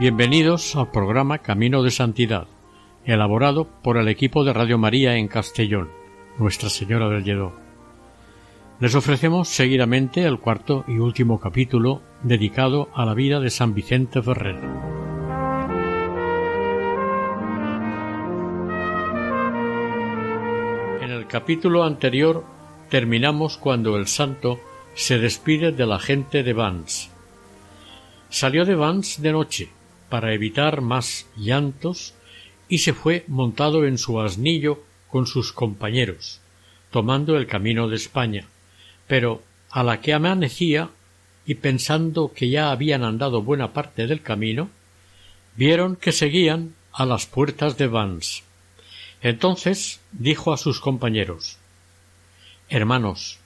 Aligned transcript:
Bienvenidos 0.00 0.76
al 0.76 0.90
programa 0.90 1.40
Camino 1.40 1.82
de 1.82 1.90
Santidad, 1.90 2.46
elaborado 3.04 3.66
por 3.82 3.98
el 3.98 4.08
equipo 4.08 4.44
de 4.44 4.54
Radio 4.54 4.78
María 4.78 5.16
en 5.16 5.28
Castellón, 5.28 5.90
Nuestra 6.38 6.70
Señora 6.70 7.10
del 7.10 7.22
Lledó. 7.22 7.52
Les 8.80 8.94
ofrecemos 8.94 9.48
seguidamente 9.48 10.24
el 10.24 10.38
cuarto 10.38 10.86
y 10.88 10.92
último 10.92 11.38
capítulo 11.38 12.00
dedicado 12.22 12.88
a 12.94 13.04
la 13.04 13.12
vida 13.12 13.40
de 13.40 13.50
San 13.50 13.74
Vicente 13.74 14.22
Ferrer. 14.22 14.56
En 21.02 21.10
el 21.10 21.26
capítulo 21.26 21.84
anterior 21.84 22.46
terminamos 22.88 23.58
cuando 23.58 23.98
el 23.98 24.06
santo 24.06 24.60
se 24.94 25.18
despide 25.18 25.72
de 25.72 25.84
la 25.84 25.98
gente 25.98 26.42
de 26.42 26.54
Vans. 26.54 27.10
Salió 28.30 28.64
de 28.64 28.76
Vans 28.76 29.20
de 29.20 29.32
noche 29.32 29.79
para 30.10 30.34
evitar 30.34 30.82
más 30.82 31.26
llantos 31.36 32.14
y 32.68 32.78
se 32.78 32.92
fue 32.92 33.24
montado 33.26 33.86
en 33.86 33.96
su 33.96 34.20
asnillo 34.20 34.82
con 35.08 35.26
sus 35.26 35.52
compañeros, 35.52 36.40
tomando 36.90 37.36
el 37.36 37.46
camino 37.46 37.88
de 37.88 37.96
España. 37.96 38.46
Pero 39.06 39.42
a 39.70 39.82
la 39.82 40.00
que 40.00 40.12
amanecía 40.12 40.90
y 41.46 41.54
pensando 41.54 42.32
que 42.34 42.50
ya 42.50 42.70
habían 42.70 43.02
andado 43.02 43.42
buena 43.42 43.72
parte 43.72 44.06
del 44.06 44.22
camino, 44.22 44.68
vieron 45.56 45.96
que 45.96 46.12
seguían 46.12 46.74
a 46.92 47.06
las 47.06 47.26
puertas 47.26 47.76
de 47.78 47.86
Vans. 47.86 48.42
Entonces 49.22 50.00
dijo 50.12 50.52
a 50.52 50.56
sus 50.56 50.80
compañeros 50.80 51.58
Hermanos, 52.68 53.38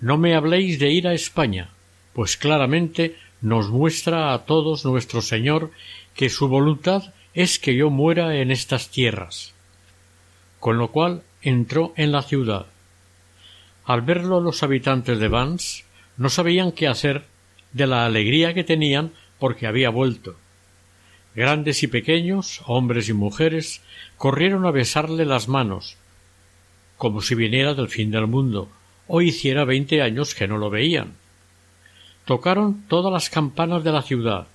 no 0.00 0.18
me 0.18 0.34
habléis 0.34 0.78
de 0.78 0.90
ir 0.90 1.08
a 1.08 1.14
España, 1.14 1.70
pues 2.12 2.36
claramente 2.36 3.16
nos 3.40 3.68
muestra 3.68 4.32
a 4.32 4.44
todos 4.44 4.84
nuestro 4.84 5.22
Señor 5.22 5.70
que 6.18 6.30
su 6.30 6.48
voluntad 6.48 7.14
es 7.32 7.60
que 7.60 7.76
yo 7.76 7.90
muera 7.90 8.34
en 8.34 8.50
estas 8.50 8.90
tierras. 8.90 9.54
Con 10.58 10.76
lo 10.76 10.90
cual 10.90 11.22
entró 11.42 11.92
en 11.94 12.10
la 12.10 12.22
ciudad. 12.22 12.66
Al 13.84 14.02
verlo 14.02 14.40
los 14.40 14.64
habitantes 14.64 15.20
de 15.20 15.28
Vans 15.28 15.84
no 16.16 16.28
sabían 16.28 16.72
qué 16.72 16.88
hacer 16.88 17.26
de 17.72 17.86
la 17.86 18.04
alegría 18.04 18.52
que 18.52 18.64
tenían 18.64 19.12
porque 19.38 19.68
había 19.68 19.90
vuelto. 19.90 20.34
Grandes 21.36 21.84
y 21.84 21.86
pequeños, 21.86 22.62
hombres 22.66 23.08
y 23.08 23.12
mujeres, 23.12 23.80
corrieron 24.16 24.66
a 24.66 24.72
besarle 24.72 25.24
las 25.24 25.46
manos, 25.46 25.98
como 26.96 27.22
si 27.22 27.36
viniera 27.36 27.74
del 27.74 27.86
fin 27.86 28.10
del 28.10 28.26
mundo, 28.26 28.68
o 29.06 29.20
hiciera 29.20 29.64
veinte 29.64 30.02
años 30.02 30.34
que 30.34 30.48
no 30.48 30.58
lo 30.58 30.68
veían. 30.68 31.12
Tocaron 32.24 32.82
todas 32.88 33.12
las 33.12 33.30
campanas 33.30 33.84
de 33.84 33.92
la 33.92 34.02
ciudad, 34.02 34.48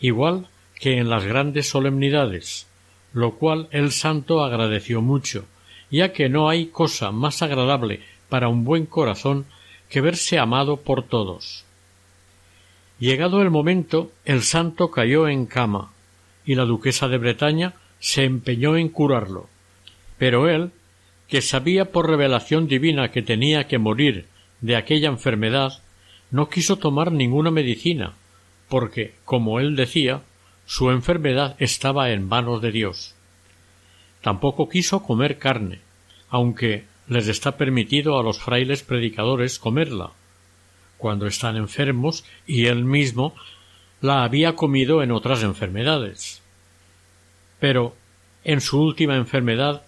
igual 0.00 0.48
que 0.78 0.98
en 0.98 1.10
las 1.10 1.24
grandes 1.24 1.68
solemnidades, 1.68 2.66
lo 3.12 3.34
cual 3.36 3.68
el 3.70 3.92
santo 3.92 4.42
agradeció 4.42 5.02
mucho, 5.02 5.44
ya 5.90 6.12
que 6.12 6.28
no 6.28 6.48
hay 6.48 6.66
cosa 6.66 7.10
más 7.10 7.42
agradable 7.42 8.00
para 8.28 8.48
un 8.48 8.64
buen 8.64 8.86
corazón 8.86 9.46
que 9.88 10.00
verse 10.00 10.38
amado 10.38 10.78
por 10.78 11.02
todos. 11.02 11.64
Llegado 12.98 13.42
el 13.42 13.50
momento, 13.50 14.10
el 14.24 14.42
santo 14.42 14.90
cayó 14.90 15.28
en 15.28 15.46
cama, 15.46 15.92
y 16.44 16.54
la 16.54 16.64
duquesa 16.64 17.08
de 17.08 17.18
Bretaña 17.18 17.74
se 18.00 18.24
empeñó 18.24 18.76
en 18.76 18.88
curarlo. 18.88 19.48
Pero 20.18 20.48
él, 20.48 20.72
que 21.28 21.42
sabía 21.42 21.92
por 21.92 22.08
revelación 22.08 22.68
divina 22.68 23.10
que 23.10 23.22
tenía 23.22 23.66
que 23.66 23.78
morir 23.78 24.26
de 24.60 24.76
aquella 24.76 25.08
enfermedad, 25.08 25.82
no 26.30 26.48
quiso 26.48 26.76
tomar 26.76 27.12
ninguna 27.12 27.50
medicina, 27.50 28.14
porque, 28.68 29.14
como 29.24 29.60
él 29.60 29.76
decía, 29.76 30.22
su 30.68 30.90
enfermedad 30.90 31.56
estaba 31.60 32.10
en 32.10 32.28
manos 32.28 32.60
de 32.60 32.70
Dios. 32.70 33.14
Tampoco 34.20 34.68
quiso 34.68 35.02
comer 35.02 35.38
carne, 35.38 35.80
aunque 36.28 36.84
les 37.08 37.26
está 37.28 37.56
permitido 37.56 38.18
a 38.18 38.22
los 38.22 38.38
frailes 38.38 38.82
predicadores 38.82 39.58
comerla, 39.58 40.10
cuando 40.98 41.26
están 41.26 41.56
enfermos 41.56 42.22
y 42.46 42.66
él 42.66 42.84
mismo 42.84 43.34
la 44.02 44.24
había 44.24 44.56
comido 44.56 45.02
en 45.02 45.10
otras 45.10 45.42
enfermedades. 45.42 46.42
Pero 47.58 47.96
en 48.44 48.60
su 48.60 48.78
última 48.78 49.16
enfermedad 49.16 49.84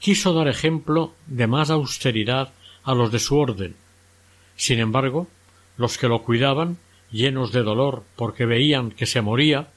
quiso 0.00 0.32
dar 0.34 0.48
ejemplo 0.48 1.14
de 1.28 1.46
más 1.46 1.70
austeridad 1.70 2.52
a 2.82 2.92
los 2.92 3.12
de 3.12 3.20
su 3.20 3.38
orden. 3.38 3.76
Sin 4.56 4.80
embargo, 4.80 5.28
los 5.76 5.96
que 5.96 6.08
lo 6.08 6.24
cuidaban, 6.24 6.76
llenos 7.12 7.52
de 7.52 7.62
dolor 7.62 8.02
porque 8.16 8.46
veían 8.46 8.90
que 8.90 9.06
se 9.06 9.22
moría, 9.22 9.68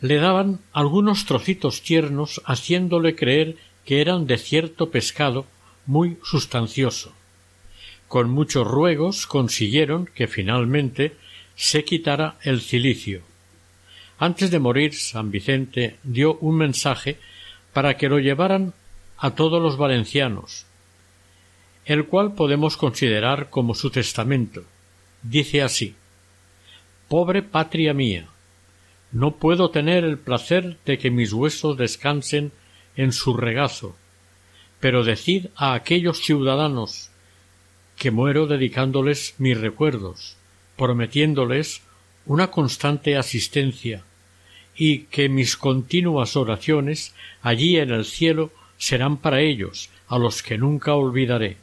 le 0.00 0.16
daban 0.16 0.60
algunos 0.72 1.26
trocitos 1.26 1.82
tiernos 1.82 2.40
haciéndole 2.46 3.14
creer 3.14 3.56
que 3.84 4.00
eran 4.00 4.26
de 4.26 4.38
cierto 4.38 4.90
pescado 4.90 5.46
muy 5.86 6.18
sustancioso. 6.22 7.12
Con 8.08 8.30
muchos 8.30 8.66
ruegos 8.66 9.26
consiguieron 9.26 10.06
que 10.06 10.26
finalmente 10.26 11.16
se 11.54 11.84
quitara 11.84 12.38
el 12.42 12.60
cilicio. 12.60 13.22
Antes 14.18 14.50
de 14.50 14.58
morir, 14.58 14.94
San 14.94 15.30
Vicente 15.30 15.96
dio 16.02 16.36
un 16.38 16.56
mensaje 16.56 17.18
para 17.72 17.96
que 17.96 18.08
lo 18.08 18.18
llevaran 18.18 18.74
a 19.16 19.34
todos 19.34 19.62
los 19.62 19.76
valencianos, 19.76 20.66
el 21.84 22.06
cual 22.06 22.34
podemos 22.34 22.76
considerar 22.76 23.50
como 23.50 23.74
su 23.74 23.90
testamento. 23.90 24.64
Dice 25.22 25.62
así 25.62 25.94
Pobre 27.08 27.42
patria 27.42 27.92
mía, 27.92 28.28
no 29.12 29.36
puedo 29.36 29.70
tener 29.70 30.04
el 30.04 30.18
placer 30.18 30.78
de 30.84 30.98
que 30.98 31.10
mis 31.10 31.32
huesos 31.32 31.76
descansen 31.76 32.52
en 32.96 33.12
su 33.12 33.36
regazo, 33.36 33.96
pero 34.78 35.04
decid 35.04 35.46
a 35.56 35.74
aquellos 35.74 36.22
ciudadanos 36.22 37.10
que 37.96 38.10
muero 38.10 38.46
dedicándoles 38.46 39.34
mis 39.38 39.60
recuerdos, 39.60 40.36
prometiéndoles 40.76 41.82
una 42.24 42.50
constante 42.50 43.16
asistencia, 43.16 44.04
y 44.74 45.00
que 45.04 45.28
mis 45.28 45.56
continuas 45.56 46.36
oraciones 46.36 47.14
allí 47.42 47.76
en 47.78 47.90
el 47.90 48.04
cielo 48.04 48.50
serán 48.78 49.18
para 49.18 49.40
ellos, 49.40 49.90
a 50.08 50.18
los 50.18 50.42
que 50.42 50.56
nunca 50.56 50.94
olvidaré. 50.94 51.58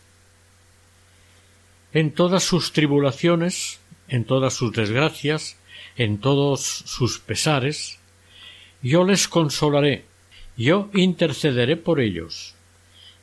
En 1.94 2.12
todas 2.12 2.44
sus 2.44 2.74
tribulaciones, 2.74 3.80
en 4.08 4.24
todas 4.24 4.54
sus 4.54 4.72
desgracias, 4.72 5.57
en 5.98 6.20
todos 6.20 6.62
sus 6.62 7.20
pesares, 7.20 8.00
yo 8.82 9.04
les 9.04 9.28
consolaré, 9.28 10.06
yo 10.56 10.90
intercederé 10.94 11.76
por 11.76 12.00
ellos, 12.00 12.56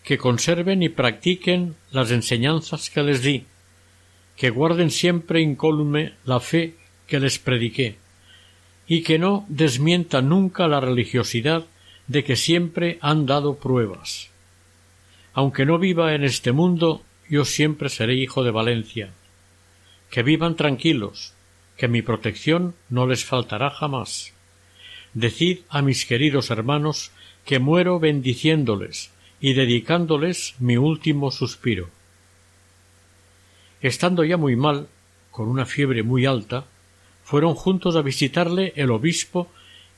que 0.03 0.19
conserven 0.19 0.83
y 0.83 0.89
practiquen 0.89 1.77
las 1.91 2.11
enseñanzas 2.11 2.91
que 2.91 3.03
les 3.03 3.23
di, 3.23 3.47
que 4.37 4.51
guarden 4.51 4.91
siempre 4.91 5.41
incólume 5.41 6.15
la 6.25 6.41
fe 6.41 6.75
que 7.07 7.21
les 7.21 7.39
prediqué, 7.39 7.97
y 8.87 9.03
que 9.03 9.19
no 9.19 9.47
desmientan 9.49 10.29
nunca 10.29 10.69
la 10.69 10.81
religiosidad 10.81 11.65
de 12.07 12.25
que 12.25 12.37
siempre 12.37 12.99
han 13.01 13.25
dado 13.25 13.57
pruebas. 13.57 14.31
Aunque 15.33 15.65
no 15.65 15.79
viva 15.79 16.15
en 16.15 16.25
este 16.25 16.53
mundo, 16.53 17.03
yo 17.29 17.45
siempre 17.45 17.89
seré 17.89 18.15
hijo 18.15 18.45
de 18.45 18.51
Valencia. 18.51 19.11
Que 20.11 20.23
vivan 20.23 20.55
tranquilos, 20.55 21.34
que 21.77 21.89
mi 21.89 22.03
protección 22.03 22.75
no 22.89 23.07
les 23.07 23.25
faltará 23.25 23.71
jamás. 23.71 24.33
Decid 25.13 25.61
a 25.69 25.83
mis 25.83 26.07
queridos 26.07 26.51
hermanos 26.51 27.11
que 27.45 27.59
muero 27.59 27.99
bendiciéndoles 27.99 29.11
y 29.41 29.53
dedicándoles 29.53 30.55
mi 30.59 30.77
último 30.77 31.31
suspiro. 31.31 31.91
Estando 33.81 34.25
ya 34.25 34.37
muy 34.37 34.57
mal, 34.57 34.89
con 35.31 35.49
una 35.49 35.67
fiebre 35.67 36.03
muy 36.03 36.27
alta, 36.27 36.65
fueron 37.25 37.55
juntos 37.55 37.97
a 37.97 38.03
visitarle 38.03 38.73
el 38.77 38.91
obispo 38.91 39.51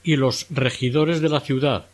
y 0.02 0.16
los 0.16 0.46
regidores 0.50 1.20
de 1.20 1.28
la 1.28 1.40
ciudad, 1.40 1.86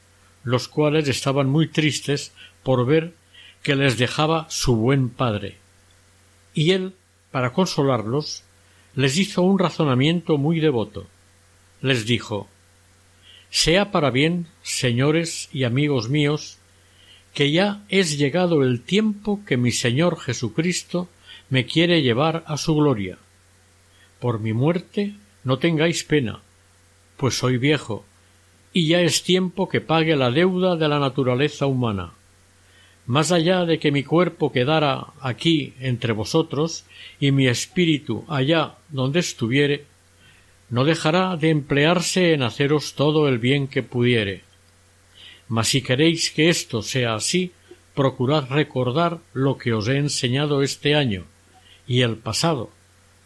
los 0.45 0.69
cuales 0.69 1.09
estaban 1.09 1.49
muy 1.49 1.69
tristes 1.69 2.33
por 2.63 2.87
ver 2.87 3.15
que 3.63 3.77
les 3.77 3.99
dejaba 3.99 4.47
su 4.49 4.77
buen 4.77 5.09
padre. 5.09 5.59
Y 6.55 6.73
él, 6.73 6.95
para 7.31 7.53
consolarlos, 7.53 8.45
les 8.95 9.17
hizo 9.17 9.43
un 9.43 9.59
razonamiento 9.59 10.39
muy 10.39 10.61
devoto. 10.61 11.07
Les 11.81 12.07
dijo 12.07 12.49
Sea 13.51 13.91
para 13.91 14.11
bien, 14.11 14.47
señores 14.63 15.49
y 15.53 15.65
amigos 15.65 16.09
míos, 16.09 16.59
que 17.35 17.51
ya 17.51 17.83
es 17.89 18.19
llegado 18.19 18.63
el 18.63 18.83
tiempo 18.83 19.41
que 19.47 19.57
mi 19.57 19.73
Señor 19.73 20.19
Jesucristo 20.19 21.09
me 21.49 21.65
quiere 21.65 22.03
llevar 22.03 22.45
a 22.47 22.57
su 22.57 22.75
gloria. 22.75 23.19
Por 24.21 24.41
mi 24.41 24.53
muerte 24.53 25.15
no 25.45 25.59
tengáis 25.59 26.05
pena, 26.05 26.41
pues 27.17 27.37
soy 27.37 27.57
viejo, 27.57 28.05
y 28.73 28.89
ya 28.89 29.01
es 29.01 29.23
tiempo 29.23 29.69
que 29.69 29.81
pague 29.81 30.17
la 30.17 30.31
deuda 30.31 30.77
de 30.77 30.89
la 30.89 30.99
naturaleza 30.99 31.67
humana. 31.67 32.13
Más 33.07 33.33
allá 33.33 33.65
de 33.65 33.79
que 33.79 33.91
mi 33.91 34.05
cuerpo 34.05 34.53
quedara 34.53 35.09
aquí 35.21 35.75
entre 35.81 36.13
vosotros 36.13 36.85
y 37.19 37.33
mi 37.33 37.49
espíritu 37.49 38.25
allá 38.29 38.77
donde 38.91 39.21
estuviere, 39.21 39.87
no 40.71 40.85
dejará 40.85 41.37
de 41.37 41.51
emplearse 41.51 42.33
en 42.33 42.43
haceros 42.43 42.95
todo 42.95 43.29
el 43.29 43.39
bien 43.39 43.69
que 43.69 43.83
pudiere. 43.83 44.43
Mas 45.49 45.69
si 45.69 45.83
queréis 45.83 46.31
que 46.31 46.49
esto 46.49 46.83
sea 46.83 47.15
así, 47.15 47.53
procurad 47.95 48.49
recordar 48.49 49.19
lo 49.35 49.59
que 49.59 49.75
os 49.75 49.89
he 49.89 49.99
enseñado 49.99 50.63
este 50.63 50.95
año 50.95 51.25
y 51.87 52.01
el 52.03 52.17
pasado, 52.17 52.71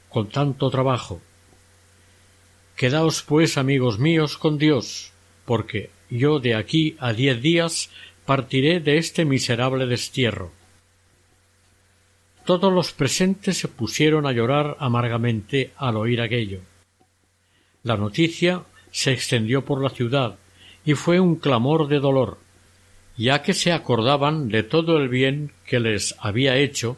con 0.08 0.28
tanto 0.28 0.70
trabajo. 0.70 1.20
Quedaos, 2.76 3.22
pues, 3.22 3.56
amigos 3.58 3.98
míos, 3.98 4.38
con 4.38 4.58
Dios, 4.58 5.12
porque 5.44 5.90
yo 6.10 6.40
de 6.40 6.54
aquí 6.54 6.96
a 6.98 7.12
diez 7.12 7.40
días 7.40 7.90
partiré 8.26 8.80
de 8.80 8.98
este 8.98 9.24
miserable 9.24 9.86
destierro. 9.86 10.50
Todos 12.44 12.72
los 12.72 12.92
presentes 12.92 13.58
se 13.58 13.68
pusieron 13.68 14.26
a 14.26 14.32
llorar 14.32 14.76
amargamente 14.78 15.72
al 15.76 15.96
oír 15.96 16.20
aquello. 16.20 16.60
La 17.82 17.96
noticia 17.96 18.62
se 18.90 19.12
extendió 19.12 19.64
por 19.64 19.82
la 19.82 19.90
ciudad 19.90 20.36
y 20.84 20.94
fue 20.94 21.18
un 21.20 21.36
clamor 21.36 21.88
de 21.88 21.98
dolor, 21.98 22.38
ya 23.16 23.42
que 23.42 23.54
se 23.54 23.72
acordaban 23.72 24.48
de 24.48 24.62
todo 24.62 24.98
el 24.98 25.08
bien 25.08 25.52
que 25.64 25.80
les 25.80 26.14
había 26.18 26.56
hecho 26.56 26.96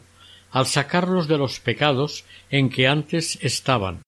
al 0.51 0.65
sacarlos 0.65 1.27
de 1.27 1.37
los 1.37 1.59
pecados 1.59 2.25
en 2.49 2.69
que 2.69 2.87
antes 2.87 3.39
estaban, 3.41 4.01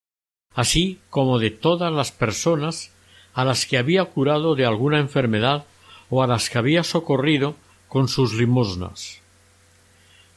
así 0.53 0.99
como 1.09 1.39
de 1.39 1.51
todas 1.51 1.91
las 1.91 2.11
personas 2.11 2.91
a 3.33 3.45
las 3.45 3.65
que 3.65 3.77
había 3.77 4.05
curado 4.05 4.55
de 4.55 4.65
alguna 4.65 4.99
enfermedad 4.99 5.65
o 6.11 6.21
a 6.21 6.27
las 6.27 6.49
que 6.49 6.59
había 6.59 6.83
socorrido 6.83 7.55
con 7.87 8.09
sus 8.09 8.33
limosnas. 8.33 9.21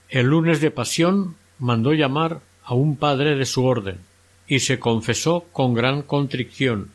El 0.09 0.29
lunes 0.29 0.61
de 0.61 0.71
pasión 0.71 1.37
mandó 1.59 1.93
llamar 1.93 2.41
a 2.63 2.75
un 2.75 2.97
padre 2.97 3.35
de 3.35 3.45
su 3.45 3.65
orden, 3.65 3.99
y 4.47 4.61
se 4.61 4.79
confesó 4.79 5.47
con 5.53 5.75
gran 5.75 6.03
contrición, 6.03 6.93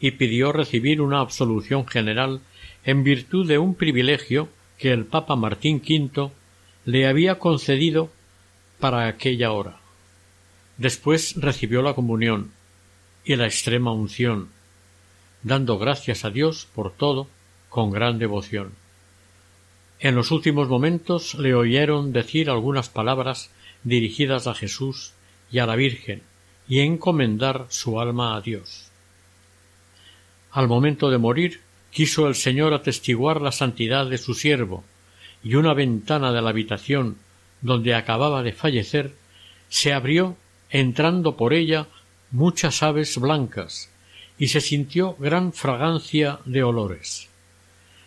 y 0.00 0.12
pidió 0.12 0.52
recibir 0.52 1.02
una 1.02 1.20
absolución 1.20 1.86
general 1.86 2.40
en 2.84 3.04
virtud 3.04 3.46
de 3.46 3.58
un 3.58 3.74
privilegio 3.74 4.48
que 4.78 4.90
el 4.90 5.04
Papa 5.04 5.36
Martín 5.36 5.82
V 5.86 6.30
le 6.86 7.06
había 7.06 7.38
concedido 7.38 8.10
para 8.80 9.06
aquella 9.06 9.52
hora. 9.52 9.76
Después 10.78 11.34
recibió 11.36 11.82
la 11.82 11.94
comunión 11.94 12.52
y 13.24 13.36
la 13.36 13.44
extrema 13.44 13.92
unción, 13.92 14.48
dando 15.42 15.78
gracias 15.78 16.24
a 16.24 16.30
Dios 16.30 16.66
por 16.74 16.90
todo 16.90 17.28
con 17.74 17.90
gran 17.90 18.20
devoción. 18.20 18.70
En 19.98 20.14
los 20.14 20.30
últimos 20.30 20.68
momentos 20.68 21.34
le 21.34 21.56
oyeron 21.56 22.12
decir 22.12 22.48
algunas 22.48 22.88
palabras 22.88 23.50
dirigidas 23.82 24.46
a 24.46 24.54
Jesús 24.54 25.12
y 25.50 25.58
a 25.58 25.66
la 25.66 25.74
Virgen 25.74 26.22
y 26.68 26.78
encomendar 26.82 27.66
su 27.70 27.98
alma 27.98 28.36
a 28.36 28.40
Dios. 28.42 28.92
Al 30.52 30.68
momento 30.68 31.10
de 31.10 31.18
morir, 31.18 31.62
quiso 31.90 32.28
el 32.28 32.36
Señor 32.36 32.74
atestiguar 32.74 33.40
la 33.40 33.50
santidad 33.50 34.06
de 34.06 34.18
su 34.18 34.34
siervo, 34.34 34.84
y 35.42 35.56
una 35.56 35.74
ventana 35.74 36.30
de 36.30 36.42
la 36.42 36.50
habitación 36.50 37.16
donde 37.60 37.96
acababa 37.96 38.44
de 38.44 38.52
fallecer 38.52 39.16
se 39.68 39.92
abrió 39.92 40.36
entrando 40.70 41.36
por 41.36 41.52
ella 41.52 41.88
muchas 42.30 42.84
aves 42.84 43.18
blancas, 43.18 43.90
y 44.38 44.46
se 44.46 44.60
sintió 44.60 45.16
gran 45.18 45.52
fragancia 45.52 46.38
de 46.44 46.62
olores. 46.62 47.33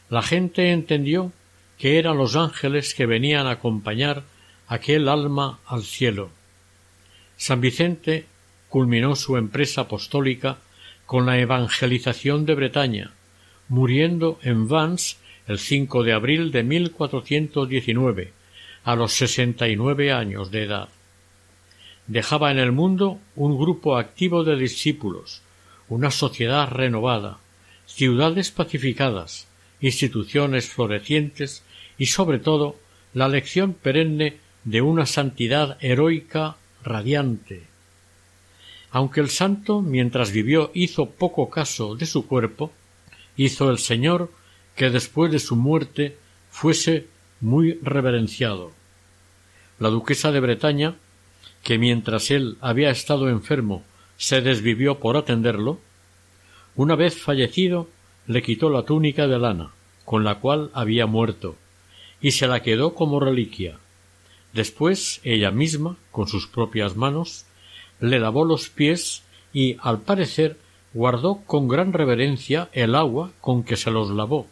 La 0.09 0.21
gente 0.21 0.71
entendió 0.71 1.31
que 1.77 1.99
eran 1.99 2.17
los 2.17 2.35
ángeles 2.35 2.93
que 2.93 3.05
venían 3.05 3.47
a 3.47 3.51
acompañar 3.51 4.23
aquel 4.67 5.09
alma 5.09 5.59
al 5.65 5.83
cielo. 5.83 6.29
San 7.35 7.61
Vicente 7.61 8.25
culminó 8.69 9.15
su 9.15 9.37
empresa 9.37 9.81
apostólica 9.81 10.57
con 11.05 11.25
la 11.25 11.39
evangelización 11.39 12.45
de 12.45 12.55
Bretaña, 12.55 13.11
muriendo 13.69 14.39
en 14.43 14.67
Vans 14.67 15.17
el 15.47 15.59
5 15.59 16.03
de 16.03 16.13
abril 16.13 16.51
de 16.51 16.63
1419, 16.63 18.33
a 18.83 18.95
los 18.95 19.13
sesenta 19.13 19.67
y 19.67 19.75
nueve 19.75 20.11
años 20.11 20.51
de 20.51 20.63
edad. 20.63 20.89
Dejaba 22.07 22.51
en 22.51 22.59
el 22.59 22.71
mundo 22.71 23.19
un 23.35 23.57
grupo 23.57 23.97
activo 23.97 24.43
de 24.43 24.55
discípulos, 24.55 25.41
una 25.89 26.11
sociedad 26.11 26.69
renovada, 26.69 27.39
ciudades 27.85 28.51
pacificadas, 28.51 29.46
instituciones 29.81 30.69
florecientes 30.69 31.63
y 31.97 32.07
sobre 32.07 32.39
todo 32.39 32.75
la 33.13 33.27
lección 33.27 33.73
perenne 33.73 34.37
de 34.63 34.81
una 34.81 35.05
santidad 35.05 35.77
heroica 35.81 36.57
radiante. 36.83 37.63
Aunque 38.91 39.19
el 39.21 39.29
santo 39.29 39.81
mientras 39.81 40.31
vivió 40.31 40.71
hizo 40.73 41.09
poco 41.11 41.49
caso 41.49 41.95
de 41.95 42.05
su 42.05 42.25
cuerpo, 42.27 42.71
hizo 43.35 43.69
el 43.69 43.77
Señor 43.77 44.31
que 44.75 44.89
después 44.89 45.31
de 45.31 45.39
su 45.39 45.55
muerte 45.55 46.17
fuese 46.49 47.07
muy 47.41 47.79
reverenciado. 47.81 48.71
La 49.79 49.89
duquesa 49.89 50.31
de 50.31 50.39
Bretaña, 50.39 50.95
que 51.63 51.77
mientras 51.77 52.31
él 52.31 52.57
había 52.61 52.89
estado 52.89 53.29
enfermo 53.29 53.83
se 54.17 54.41
desvivió 54.41 54.99
por 54.99 55.17
atenderlo, 55.17 55.79
una 56.75 56.95
vez 56.95 57.17
fallecido 57.17 57.87
le 58.27 58.41
quitó 58.41 58.69
la 58.69 58.83
túnica 58.83 59.27
de 59.27 59.39
lana, 59.39 59.71
con 60.05 60.23
la 60.23 60.35
cual 60.35 60.69
había 60.73 61.05
muerto, 61.05 61.55
y 62.21 62.31
se 62.31 62.47
la 62.47 62.61
quedó 62.61 62.93
como 62.93 63.19
reliquia. 63.19 63.79
Después 64.53 65.21
ella 65.23 65.51
misma, 65.51 65.97
con 66.11 66.27
sus 66.27 66.47
propias 66.47 66.95
manos, 66.95 67.45
le 67.99 68.19
lavó 68.19 68.45
los 68.45 68.69
pies 68.69 69.23
y, 69.53 69.77
al 69.81 70.01
parecer, 70.01 70.57
guardó 70.93 71.41
con 71.45 71.67
gran 71.67 71.93
reverencia 71.93 72.69
el 72.73 72.95
agua 72.95 73.31
con 73.41 73.63
que 73.63 73.77
se 73.77 73.91
los 73.91 74.09
lavó, 74.09 74.47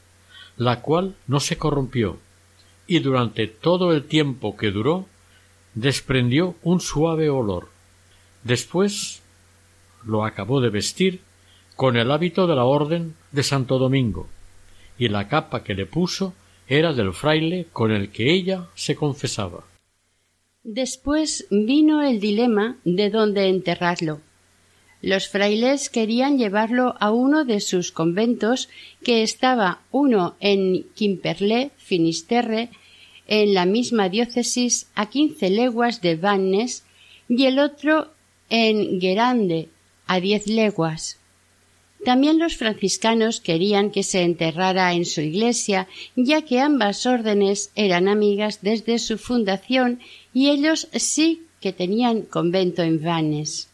la 0.58 0.82
cual 0.82 1.16
no 1.28 1.40
se 1.40 1.58
corrompió, 1.58 2.18
y 2.88 3.00
durante 3.00 3.48
todo 3.48 3.94
el 3.94 4.06
tiempo 4.06 4.56
que 4.56 4.72
duró 4.72 5.08
desprendió 5.74 6.56
un 6.64 6.80
suave 6.80 7.30
olor. 7.30 7.70
Después 8.44 9.22
lo 10.06 10.24
acabó 10.24 10.62
de 10.62 10.70
vestir 10.70 11.22
con 11.76 11.98
el 11.98 12.12
hábito 12.12 12.48
de 12.48 12.56
la 12.56 12.64
Orden 12.64 13.16
de 13.32 13.44
Santo 13.44 13.78
Domingo, 13.78 14.28
y 14.98 15.10
la 15.10 15.28
capa 15.28 15.64
que 15.64 15.74
le 15.74 15.86
puso 15.86 16.34
era 16.68 16.94
del 16.94 17.14
fraile 17.14 17.68
con 17.72 17.92
el 17.92 18.10
que 18.10 18.34
ella 18.34 18.68
se 18.76 18.96
confesaba. 18.96 19.64
Después 20.64 21.46
vino 21.52 22.02
el 22.02 22.20
dilema 22.20 22.78
de 22.86 23.10
dónde 23.10 23.50
enterrarlo. 23.50 24.22
Los 25.02 25.28
frailes 25.28 25.90
querían 25.90 26.40
llevarlo 26.40 26.96
a 27.00 27.12
uno 27.12 27.46
de 27.46 27.60
sus 27.60 27.92
conventos, 27.92 28.70
que 29.04 29.22
estaba 29.22 29.82
uno 29.92 30.36
en 30.40 30.88
Quimperlé, 30.96 31.70
Finisterre, 31.78 32.70
en 33.28 33.54
la 33.54 33.66
misma 33.66 34.10
diócesis 34.10 34.88
a 34.96 35.08
quince 35.10 35.50
leguas 35.52 36.02
de 36.02 36.16
Vannes, 36.16 36.84
y 37.28 37.46
el 37.46 37.60
otro 37.60 38.08
en 38.50 39.00
Guerande, 39.00 39.70
a 40.08 40.20
diez 40.20 40.48
leguas. 40.48 41.20
También 42.06 42.38
los 42.38 42.56
franciscanos 42.56 43.42
querían 43.42 43.90
que 43.90 44.04
se 44.04 44.22
enterrara 44.22 44.94
en 44.94 45.06
su 45.06 45.22
iglesia, 45.22 45.88
ya 46.16 46.44
que 46.44 46.60
ambas 46.60 47.08
órdenes 47.08 47.72
eran 47.74 48.08
amigas 48.08 48.60
desde 48.62 49.00
su 49.00 49.18
fundación 49.18 50.00
y 50.32 50.50
ellos 50.52 50.88
sí 50.94 51.42
que 51.60 51.74
tenían 51.74 52.22
convento 52.22 52.84
en 52.84 53.02
Vannes. 53.04 53.70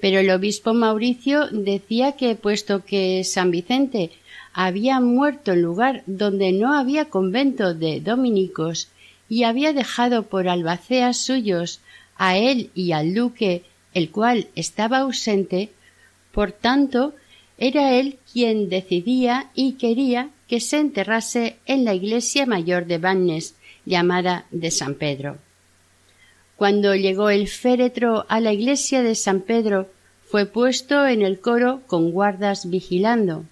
Pero 0.00 0.20
el 0.20 0.30
obispo 0.30 0.72
Mauricio 0.72 1.48
decía 1.50 2.12
que, 2.12 2.36
puesto 2.36 2.84
que 2.84 3.24
San 3.24 3.50
Vicente 3.50 4.12
había 4.52 5.00
muerto 5.00 5.50
en 5.50 5.62
lugar 5.62 6.04
donde 6.06 6.52
no 6.52 6.74
había 6.74 7.06
convento 7.06 7.74
de 7.74 8.00
dominicos 8.00 8.86
y 9.28 9.42
había 9.42 9.72
dejado 9.72 10.28
por 10.28 10.48
albaceas 10.48 11.16
suyos 11.16 11.80
a 12.16 12.38
él 12.38 12.70
y 12.76 12.92
al 12.92 13.14
duque, 13.14 13.64
el 13.94 14.12
cual 14.12 14.46
estaba 14.54 14.98
ausente, 14.98 15.70
por 16.30 16.52
tanto 16.52 17.14
era 17.58 17.94
él 17.94 18.18
quien 18.32 18.68
decidía 18.68 19.50
y 19.54 19.72
quería 19.72 20.30
que 20.46 20.60
se 20.60 20.78
enterrase 20.78 21.56
en 21.66 21.84
la 21.84 21.94
iglesia 21.94 22.46
mayor 22.46 22.86
de 22.86 22.98
Vannes, 22.98 23.54
llamada 23.84 24.46
de 24.50 24.70
San 24.70 24.94
Pedro. 24.94 25.38
Cuando 26.56 26.94
llegó 26.94 27.30
el 27.30 27.48
féretro 27.48 28.26
a 28.28 28.40
la 28.40 28.52
iglesia 28.52 29.02
de 29.02 29.14
San 29.14 29.40
Pedro, 29.40 29.88
fue 30.26 30.46
puesto 30.46 31.06
en 31.06 31.22
el 31.22 31.40
coro 31.40 31.82
con 31.86 32.10
guardas 32.10 32.68
vigilando. 32.68 33.44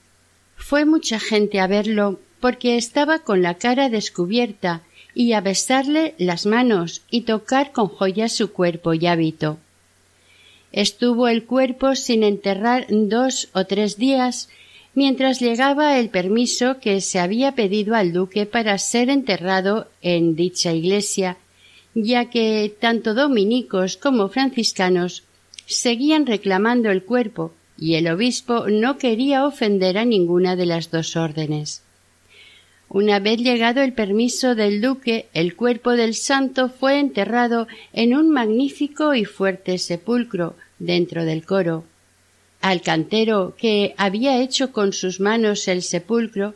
Fue 0.56 0.84
mucha 0.84 1.18
gente 1.18 1.60
a 1.60 1.66
verlo 1.66 2.20
porque 2.40 2.76
estaba 2.76 3.20
con 3.20 3.42
la 3.42 3.54
cara 3.54 3.88
descubierta 3.88 4.82
y 5.14 5.32
a 5.32 5.40
besarle 5.40 6.14
las 6.18 6.46
manos 6.46 7.02
y 7.10 7.22
tocar 7.22 7.72
con 7.72 7.88
joyas 7.88 8.32
su 8.32 8.52
cuerpo 8.52 8.92
y 8.92 9.06
hábito. 9.06 9.58
Estuvo 10.72 11.28
el 11.28 11.44
cuerpo 11.44 11.94
sin 11.94 12.22
enterrar 12.22 12.86
dos 12.90 13.48
o 13.52 13.64
tres 13.64 13.96
días 13.96 14.48
mientras 14.94 15.40
llegaba 15.40 15.98
el 15.98 16.08
permiso 16.08 16.80
que 16.80 17.00
se 17.00 17.18
había 17.18 17.52
pedido 17.52 17.94
al 17.94 18.12
duque 18.12 18.46
para 18.46 18.78
ser 18.78 19.10
enterrado 19.10 19.88
en 20.02 20.34
dicha 20.34 20.72
iglesia, 20.72 21.36
ya 21.94 22.30
que 22.30 22.74
tanto 22.80 23.14
dominicos 23.14 23.96
como 23.96 24.28
franciscanos 24.28 25.24
seguían 25.66 26.26
reclamando 26.26 26.90
el 26.90 27.04
cuerpo 27.04 27.52
y 27.78 27.94
el 27.94 28.08
obispo 28.08 28.68
no 28.68 28.96
quería 28.96 29.46
ofender 29.46 29.98
a 29.98 30.04
ninguna 30.04 30.56
de 30.56 30.66
las 30.66 30.90
dos 30.90 31.14
órdenes. 31.16 31.82
Una 32.88 33.18
vez 33.18 33.38
llegado 33.38 33.82
el 33.82 33.92
permiso 33.92 34.54
del 34.54 34.80
duque, 34.80 35.26
el 35.34 35.56
cuerpo 35.56 35.92
del 35.92 36.14
santo 36.14 36.68
fue 36.68 37.00
enterrado 37.00 37.66
en 37.92 38.14
un 38.14 38.30
magnífico 38.30 39.14
y 39.14 39.24
fuerte 39.24 39.78
sepulcro 39.78 40.54
dentro 40.78 41.24
del 41.24 41.44
coro. 41.44 41.84
Al 42.60 42.82
cantero 42.82 43.54
que 43.58 43.94
había 43.96 44.40
hecho 44.40 44.72
con 44.72 44.92
sus 44.92 45.18
manos 45.18 45.66
el 45.66 45.82
sepulcro, 45.82 46.54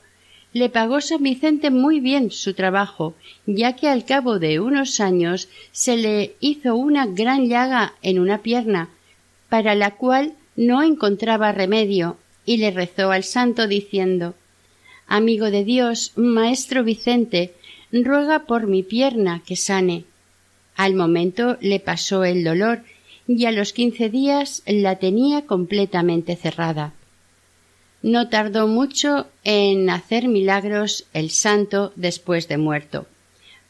le 0.53 0.69
pagó 0.69 1.01
San 1.01 1.23
Vicente 1.23 1.71
muy 1.71 2.01
bien 2.01 2.31
su 2.31 2.55
trabajo, 2.55 3.15
ya 3.47 3.75
que 3.75 3.89
al 3.89 4.05
cabo 4.05 4.39
de 4.39 4.61
unos 4.61 5.01
años 5.01 5.49
se 5.73 5.97
le 5.97 6.35
hizo 6.41 6.77
una 6.77 7.07
gran 7.07 7.49
llaga 7.49 7.95
en 8.03 8.19
una 8.19 8.39
pierna, 8.39 8.89
para 9.49 9.75
la 9.75 9.93
cual 9.97 10.35
no 10.57 10.83
encontraba 10.83 11.53
remedio, 11.53 12.17
y 12.45 12.57
le 12.57 12.71
rezó 12.71 13.11
al 13.11 13.25
santo 13.25 13.67
diciendo 13.67 14.35
Amigo 15.12 15.50
de 15.50 15.64
Dios, 15.64 16.12
maestro 16.14 16.85
Vicente, 16.85 17.52
ruega 17.90 18.47
por 18.47 18.69
mi 18.69 18.85
pierna 18.85 19.43
que 19.45 19.57
sane. 19.57 20.05
Al 20.76 20.95
momento 20.95 21.59
le 21.61 21.81
pasó 21.81 22.23
el 22.23 22.45
dolor 22.45 22.85
y 23.26 23.45
a 23.47 23.50
los 23.50 23.73
quince 23.73 24.09
días 24.09 24.62
la 24.67 25.00
tenía 25.00 25.47
completamente 25.47 26.37
cerrada. 26.37 26.95
No 28.02 28.29
tardó 28.29 28.69
mucho 28.69 29.26
en 29.43 29.90
hacer 29.90 30.29
milagros 30.29 31.07
el 31.12 31.31
santo 31.31 31.93
después 31.97 32.47
de 32.47 32.59
muerto, 32.59 33.09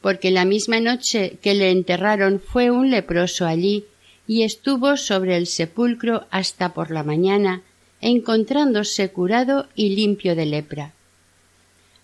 porque 0.02 0.30
la 0.30 0.44
misma 0.44 0.78
noche 0.80 1.38
que 1.40 1.54
le 1.54 1.70
enterraron 1.70 2.38
fue 2.38 2.70
un 2.70 2.90
leproso 2.90 3.47
allí 3.47 3.87
y 4.26 4.42
estuvo 4.42 4.99
sobre 4.99 5.38
el 5.38 5.47
sepulcro 5.47 6.26
hasta 6.30 6.75
por 6.75 6.90
la 6.90 7.02
mañana, 7.02 7.62
encontrándose 8.02 9.09
curado 9.09 9.68
y 9.75 9.97
limpio 9.97 10.37
de 10.37 10.44
lepra. 10.44 10.92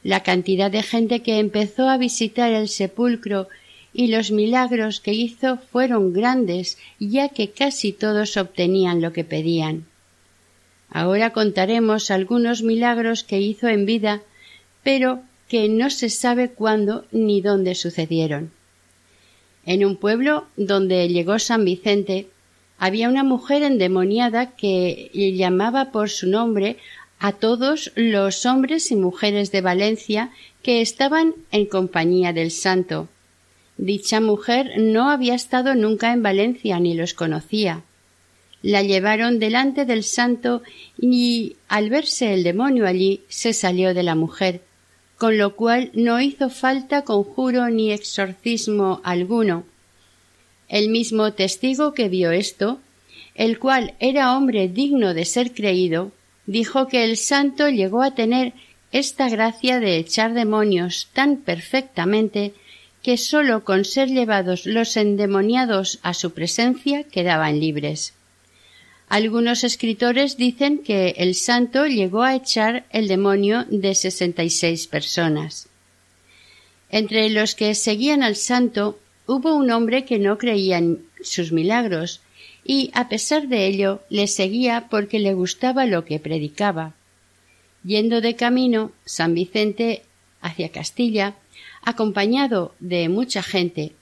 La 0.06 0.22
cantidad 0.22 0.70
de 0.70 0.84
gente 0.84 1.20
que 1.20 1.40
empezó 1.40 1.88
a 1.88 1.98
visitar 1.98 2.52
el 2.52 2.68
sepulcro 2.68 3.48
y 3.92 4.06
los 4.06 4.30
milagros 4.30 5.00
que 5.00 5.12
hizo 5.12 5.58
fueron 5.72 6.12
grandes, 6.12 6.78
ya 7.00 7.28
que 7.28 7.50
casi 7.50 7.90
todos 7.90 8.36
obtenían 8.36 9.00
lo 9.00 9.12
que 9.12 9.24
pedían. 9.24 9.84
Ahora 10.90 11.30
contaremos 11.30 12.12
algunos 12.12 12.62
milagros 12.62 13.24
que 13.24 13.40
hizo 13.40 13.66
en 13.66 13.84
vida, 13.84 14.22
pero 14.84 15.22
que 15.48 15.68
no 15.68 15.90
se 15.90 16.08
sabe 16.08 16.50
cuándo 16.50 17.04
ni 17.10 17.40
dónde 17.40 17.74
sucedieron. 17.74 18.52
En 19.64 19.84
un 19.84 19.96
pueblo 19.96 20.46
donde 20.56 21.08
llegó 21.08 21.40
San 21.40 21.64
Vicente 21.64 22.28
había 22.78 23.08
una 23.08 23.24
mujer 23.24 23.64
endemoniada 23.64 24.52
que 24.54 25.10
llamaba 25.12 25.90
por 25.90 26.10
su 26.10 26.28
nombre 26.28 26.76
a 27.18 27.32
todos 27.32 27.92
los 27.94 28.46
hombres 28.46 28.90
y 28.90 28.96
mujeres 28.96 29.50
de 29.52 29.60
Valencia 29.60 30.30
que 30.62 30.80
estaban 30.80 31.34
en 31.50 31.66
compañía 31.66 32.32
del 32.32 32.50
santo. 32.50 33.08
Dicha 33.78 34.20
mujer 34.20 34.72
no 34.78 35.10
había 35.10 35.34
estado 35.34 35.74
nunca 35.74 36.12
en 36.12 36.22
Valencia 36.22 36.80
ni 36.80 36.94
los 36.94 37.14
conocía. 37.14 37.82
La 38.62 38.82
llevaron 38.82 39.38
delante 39.38 39.84
del 39.84 40.02
santo 40.02 40.62
y 40.98 41.56
al 41.68 41.90
verse 41.90 42.34
el 42.34 42.42
demonio 42.42 42.86
allí 42.86 43.22
se 43.28 43.52
salió 43.52 43.94
de 43.94 44.02
la 44.02 44.14
mujer, 44.14 44.62
con 45.18 45.38
lo 45.38 45.54
cual 45.54 45.90
no 45.94 46.20
hizo 46.20 46.50
falta 46.50 47.02
conjuro 47.02 47.68
ni 47.68 47.92
exorcismo 47.92 49.00
alguno. 49.04 49.64
El 50.68 50.88
mismo 50.88 51.32
testigo 51.32 51.92
que 51.92 52.08
vio 52.08 52.32
esto, 52.32 52.80
el 53.34 53.58
cual 53.58 53.94
era 54.00 54.36
hombre 54.36 54.68
digno 54.68 55.14
de 55.14 55.26
ser 55.26 55.52
creído, 55.52 56.10
dijo 56.46 56.88
que 56.88 57.04
el 57.04 57.16
santo 57.16 57.68
llegó 57.68 58.02
a 58.02 58.14
tener 58.14 58.54
esta 58.92 59.28
gracia 59.28 59.80
de 59.80 59.98
echar 59.98 60.32
demonios 60.32 61.08
tan 61.12 61.36
perfectamente 61.36 62.54
que 63.02 63.18
sólo 63.18 63.64
con 63.64 63.84
ser 63.84 64.08
llevados 64.08 64.66
los 64.66 64.96
endemoniados 64.96 65.98
a 66.02 66.14
su 66.14 66.32
presencia 66.32 67.04
quedaban 67.04 67.60
libres. 67.60 68.14
Algunos 69.08 69.62
escritores 69.62 70.36
dicen 70.36 70.78
que 70.78 71.14
el 71.18 71.36
santo 71.36 71.86
llegó 71.86 72.22
a 72.22 72.34
echar 72.34 72.86
el 72.90 73.06
demonio 73.06 73.64
de 73.68 73.94
sesenta 73.94 74.42
y 74.42 74.50
seis 74.50 74.88
personas. 74.88 75.68
Entre 76.90 77.30
los 77.30 77.54
que 77.54 77.74
seguían 77.74 78.22
al 78.22 78.34
santo 78.34 78.98
hubo 79.26 79.54
un 79.54 79.70
hombre 79.70 80.04
que 80.04 80.18
no 80.18 80.38
creía 80.38 80.78
en 80.78 81.04
sus 81.22 81.52
milagros, 81.52 82.20
y 82.66 82.90
a 82.94 83.08
pesar 83.08 83.46
de 83.48 83.66
ello 83.66 84.02
le 84.10 84.26
seguía 84.26 84.88
porque 84.90 85.20
le 85.20 85.34
gustaba 85.34 85.86
lo 85.86 86.04
que 86.04 86.18
predicaba. 86.18 86.94
Yendo 87.84 88.20
de 88.20 88.34
camino 88.34 88.90
San 89.04 89.34
Vicente 89.34 90.02
hacia 90.40 90.70
Castilla, 90.70 91.36
acompañado 91.82 92.74
de 92.80 93.08
mucha 93.08 93.42
gente, 93.42 93.92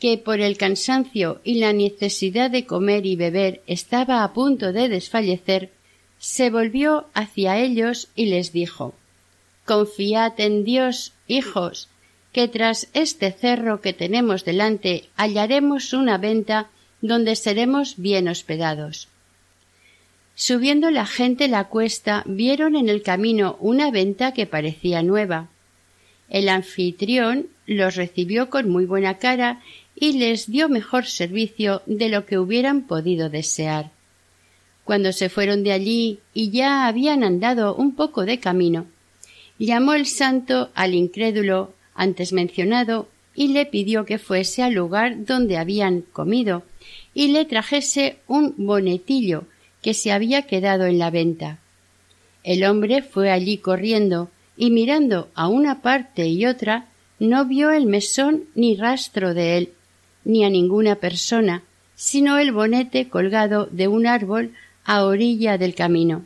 que 0.00 0.18
por 0.18 0.40
el 0.40 0.56
cansancio 0.56 1.40
y 1.44 1.56
la 1.56 1.72
necesidad 1.72 2.50
de 2.50 2.66
comer 2.66 3.06
y 3.06 3.14
beber 3.14 3.62
estaba 3.66 4.24
a 4.24 4.32
punto 4.32 4.72
de 4.72 4.88
desfallecer, 4.88 5.70
se 6.18 6.50
volvió 6.50 7.06
hacia 7.14 7.58
ellos 7.58 8.08
y 8.16 8.26
les 8.26 8.52
dijo 8.52 8.94
Confiad 9.66 10.40
en 10.40 10.64
Dios, 10.64 11.12
hijos, 11.28 11.88
que 12.32 12.48
tras 12.48 12.88
este 12.92 13.30
cerro 13.30 13.80
que 13.80 13.92
tenemos 13.92 14.44
delante 14.44 15.08
hallaremos 15.16 15.92
una 15.92 16.18
venta 16.18 16.70
donde 17.00 17.36
seremos 17.36 17.94
bien 17.96 18.28
hospedados. 18.28 19.08
Subiendo 20.34 20.90
la 20.90 21.06
gente 21.06 21.48
la 21.48 21.64
cuesta, 21.64 22.22
vieron 22.26 22.74
en 22.74 22.88
el 22.88 23.02
camino 23.02 23.56
una 23.60 23.90
venta 23.90 24.32
que 24.32 24.46
parecía 24.46 25.02
nueva. 25.02 25.48
El 26.28 26.48
anfitrión 26.48 27.48
los 27.66 27.96
recibió 27.96 28.48
con 28.48 28.70
muy 28.70 28.86
buena 28.86 29.18
cara 29.18 29.60
y 29.94 30.14
les 30.14 30.50
dio 30.50 30.68
mejor 30.68 31.04
servicio 31.04 31.82
de 31.86 32.08
lo 32.08 32.24
que 32.24 32.38
hubieran 32.38 32.86
podido 32.86 33.28
desear. 33.28 33.90
Cuando 34.84 35.12
se 35.12 35.28
fueron 35.28 35.62
de 35.62 35.72
allí 35.72 36.20
y 36.32 36.50
ya 36.50 36.86
habían 36.86 37.22
andado 37.22 37.74
un 37.74 37.94
poco 37.94 38.24
de 38.24 38.40
camino, 38.40 38.86
llamó 39.58 39.92
el 39.92 40.06
santo 40.06 40.70
al 40.74 40.94
incrédulo 40.94 41.74
antes 41.94 42.32
mencionado 42.32 43.08
y 43.34 43.48
le 43.48 43.66
pidió 43.66 44.04
que 44.04 44.18
fuese 44.18 44.62
al 44.62 44.72
lugar 44.72 45.26
donde 45.26 45.58
habían 45.58 46.00
comido 46.00 46.62
y 47.14 47.28
le 47.28 47.44
trajese 47.44 48.18
un 48.26 48.54
bonetillo 48.56 49.44
que 49.82 49.94
se 49.94 50.12
había 50.12 50.42
quedado 50.42 50.86
en 50.86 50.98
la 50.98 51.10
venta. 51.10 51.58
El 52.42 52.64
hombre 52.64 53.02
fue 53.02 53.30
allí 53.30 53.58
corriendo 53.58 54.30
y 54.56 54.70
mirando 54.70 55.28
a 55.34 55.48
una 55.48 55.82
parte 55.82 56.26
y 56.26 56.46
otra 56.46 56.86
no 57.18 57.44
vio 57.44 57.70
el 57.70 57.86
mesón 57.86 58.44
ni 58.54 58.76
rastro 58.76 59.34
de 59.34 59.58
él, 59.58 59.72
ni 60.24 60.44
a 60.44 60.50
ninguna 60.50 60.96
persona, 60.96 61.62
sino 61.94 62.38
el 62.38 62.52
bonete 62.52 63.08
colgado 63.08 63.68
de 63.70 63.88
un 63.88 64.06
árbol 64.06 64.52
a 64.84 65.04
orilla 65.04 65.58
del 65.58 65.74
camino. 65.74 66.24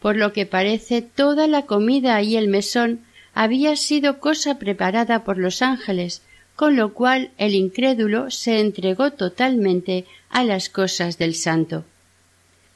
Por 0.00 0.16
lo 0.16 0.32
que 0.32 0.44
parece 0.44 1.02
toda 1.02 1.46
la 1.46 1.62
comida 1.62 2.20
y 2.22 2.36
el 2.36 2.48
mesón 2.48 3.00
había 3.32 3.76
sido 3.76 4.18
cosa 4.18 4.58
preparada 4.58 5.24
por 5.24 5.38
los 5.38 5.62
ángeles, 5.62 6.22
con 6.56 6.74
lo 6.74 6.94
cual 6.94 7.30
el 7.36 7.54
incrédulo 7.54 8.30
se 8.30 8.60
entregó 8.60 9.12
totalmente 9.12 10.06
a 10.30 10.42
las 10.42 10.68
cosas 10.70 11.18
del 11.18 11.34
santo. 11.34 11.84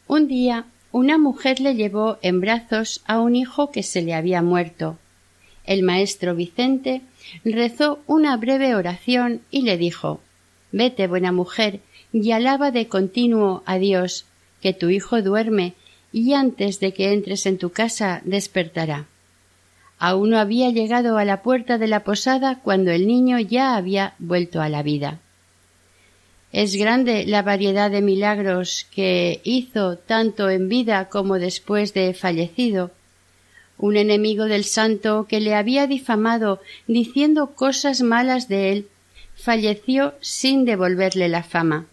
Un 0.06 0.28
día 0.28 0.66
una 0.92 1.18
mujer 1.18 1.60
le 1.60 1.74
llevó 1.74 2.18
en 2.20 2.40
brazos 2.40 3.02
a 3.06 3.20
un 3.20 3.36
hijo 3.36 3.70
que 3.70 3.82
se 3.82 4.02
le 4.02 4.12
había 4.12 4.42
muerto. 4.42 4.98
El 5.64 5.82
maestro 5.82 6.34
Vicente 6.34 7.02
rezó 7.44 8.00
una 8.06 8.36
breve 8.36 8.74
oración 8.74 9.40
y 9.50 9.62
le 9.62 9.76
dijo 9.76 10.20
Vete, 10.72 11.06
buena 11.06 11.32
mujer, 11.32 11.80
y 12.12 12.32
alaba 12.32 12.70
de 12.70 12.88
continuo 12.88 13.62
a 13.66 13.78
Dios, 13.78 14.26
que 14.60 14.72
tu 14.72 14.88
hijo 14.90 15.22
duerme 15.22 15.74
y 16.12 16.32
antes 16.32 16.80
de 16.80 16.92
que 16.92 17.12
entres 17.12 17.46
en 17.46 17.58
tu 17.58 17.70
casa 17.70 18.20
despertará. 18.24 19.06
Aún 20.02 20.30
no 20.30 20.38
había 20.38 20.70
llegado 20.70 21.18
a 21.18 21.26
la 21.26 21.42
puerta 21.42 21.76
de 21.76 21.86
la 21.86 22.04
posada 22.04 22.58
cuando 22.64 22.90
el 22.90 23.06
niño 23.06 23.38
ya 23.38 23.76
había 23.76 24.14
vuelto 24.18 24.62
a 24.62 24.70
la 24.70 24.82
vida. 24.82 25.20
Es 26.52 26.74
grande 26.74 27.26
la 27.26 27.42
variedad 27.42 27.90
de 27.90 28.00
milagros 28.00 28.86
que 28.90 29.42
hizo 29.44 29.98
tanto 29.98 30.48
en 30.48 30.70
vida 30.70 31.10
como 31.10 31.38
después 31.38 31.92
de 31.92 32.14
fallecido. 32.14 32.92
Un 33.76 33.98
enemigo 33.98 34.46
del 34.46 34.64
santo 34.64 35.26
que 35.28 35.38
le 35.38 35.54
había 35.54 35.86
difamado 35.86 36.60
diciendo 36.86 37.54
cosas 37.54 38.00
malas 38.00 38.48
de 38.48 38.72
él, 38.72 38.88
falleció 39.34 40.14
sin 40.22 40.64
devolverle 40.64 41.28
la 41.28 41.42
fama, 41.42 41.86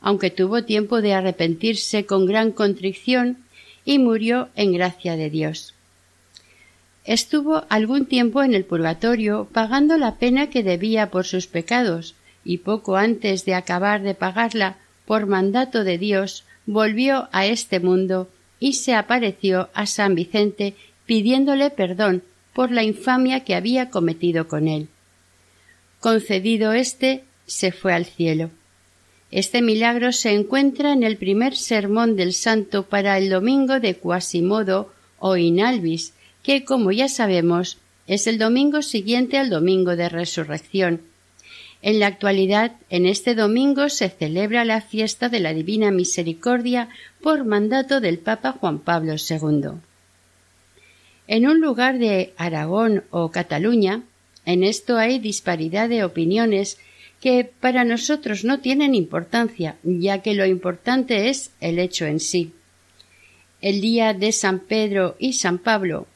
aunque 0.00 0.30
tuvo 0.30 0.64
tiempo 0.64 1.00
de 1.00 1.14
arrepentirse 1.14 2.06
con 2.06 2.26
gran 2.26 2.50
contrición 2.50 3.38
y 3.84 4.00
murió 4.00 4.48
en 4.56 4.72
gracia 4.72 5.16
de 5.16 5.30
Dios. 5.30 5.75
Estuvo 7.06 7.64
algún 7.68 8.06
tiempo 8.06 8.42
en 8.42 8.52
el 8.52 8.64
purgatorio 8.64 9.48
pagando 9.52 9.96
la 9.96 10.16
pena 10.16 10.50
que 10.50 10.64
debía 10.64 11.10
por 11.10 11.24
sus 11.24 11.46
pecados, 11.46 12.16
y 12.44 12.58
poco 12.58 12.96
antes 12.96 13.44
de 13.44 13.54
acabar 13.54 14.02
de 14.02 14.14
pagarla 14.14 14.76
por 15.04 15.26
mandato 15.26 15.84
de 15.84 15.98
Dios, 15.98 16.44
volvió 16.66 17.28
a 17.30 17.46
este 17.46 17.78
mundo 17.78 18.28
y 18.58 18.72
se 18.72 18.94
apareció 18.94 19.70
a 19.72 19.86
San 19.86 20.16
Vicente 20.16 20.74
pidiéndole 21.06 21.70
perdón 21.70 22.24
por 22.52 22.72
la 22.72 22.82
infamia 22.82 23.44
que 23.44 23.54
había 23.54 23.90
cometido 23.90 24.48
con 24.48 24.66
él. 24.66 24.88
Concedido 26.00 26.72
éste, 26.72 27.22
se 27.46 27.70
fue 27.70 27.92
al 27.92 28.06
cielo. 28.06 28.50
Este 29.30 29.62
milagro 29.62 30.10
se 30.10 30.32
encuentra 30.32 30.92
en 30.92 31.04
el 31.04 31.16
primer 31.16 31.56
sermón 31.56 32.16
del 32.16 32.32
santo 32.32 32.84
para 32.84 33.16
el 33.18 33.30
domingo 33.30 33.78
de 33.78 33.94
Quasimodo 33.94 34.92
o 35.18 35.36
Inalvis, 35.36 36.14
que, 36.46 36.64
como 36.64 36.92
ya 36.92 37.08
sabemos, 37.08 37.78
es 38.06 38.28
el 38.28 38.38
domingo 38.38 38.80
siguiente 38.80 39.36
al 39.36 39.50
domingo 39.50 39.96
de 39.96 40.08
resurrección, 40.08 41.00
en 41.82 41.98
la 41.98 42.06
actualidad, 42.06 42.76
en 42.88 43.04
este 43.04 43.34
domingo 43.34 43.88
se 43.88 44.08
celebra 44.08 44.64
la 44.64 44.80
fiesta 44.80 45.28
de 45.28 45.40
la 45.40 45.52
Divina 45.52 45.90
Misericordia 45.90 46.88
por 47.20 47.44
mandato 47.44 48.00
del 48.00 48.20
Papa 48.20 48.52
Juan 48.52 48.78
Pablo 48.78 49.16
II. 49.16 49.80
En 51.26 51.48
un 51.48 51.60
lugar 51.60 51.98
de 51.98 52.32
Aragón 52.36 53.02
o 53.10 53.32
Cataluña, 53.32 54.04
en 54.44 54.62
esto 54.62 54.98
hay 54.98 55.18
disparidad 55.18 55.88
de 55.88 56.04
opiniones 56.04 56.78
que 57.20 57.50
para 57.58 57.84
nosotros 57.84 58.44
no 58.44 58.60
tienen 58.60 58.94
importancia, 58.94 59.78
ya 59.82 60.22
que 60.22 60.34
lo 60.34 60.46
importante 60.46 61.28
es 61.28 61.50
el 61.60 61.80
hecho 61.80 62.06
en 62.06 62.20
sí. 62.20 62.52
El 63.60 63.80
día 63.80 64.14
de 64.14 64.30
San 64.30 64.60
Pedro 64.60 65.16
y 65.18 65.32
San 65.32 65.58
Pablo, 65.58 66.06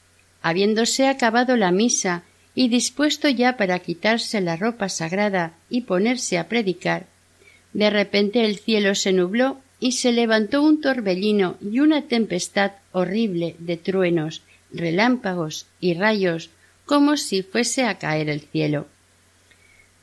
habiéndose 0.43 1.07
acabado 1.07 1.57
la 1.57 1.71
misa 1.73 2.25
y 2.55 2.69
dispuesto 2.69 3.29
ya 3.29 3.57
para 3.57 3.79
quitarse 3.79 4.41
la 4.41 4.57
ropa 4.57 4.89
sagrada 4.89 5.55
y 5.69 5.83
ponerse 5.83 6.39
a 6.39 6.49
predicar, 6.49 7.07
de 7.73 7.91
repente 7.91 8.45
el 8.45 8.59
cielo 8.59 8.95
se 8.95 9.13
nubló 9.13 9.61
y 9.79 9.93
se 9.93 10.13
levantó 10.13 10.63
un 10.63 10.81
torbellino 10.81 11.57
y 11.61 11.81
una 11.81 12.03
tempestad 12.03 12.73
horrible 12.93 13.57
de 13.59 13.77
truenos, 13.77 14.43
relámpagos 14.73 15.67
y 15.81 15.95
rayos, 15.95 16.51
como 16.85 17.17
si 17.17 17.43
fuese 17.43 17.85
a 17.85 17.99
caer 17.99 18.29
el 18.29 18.41
cielo. 18.41 18.89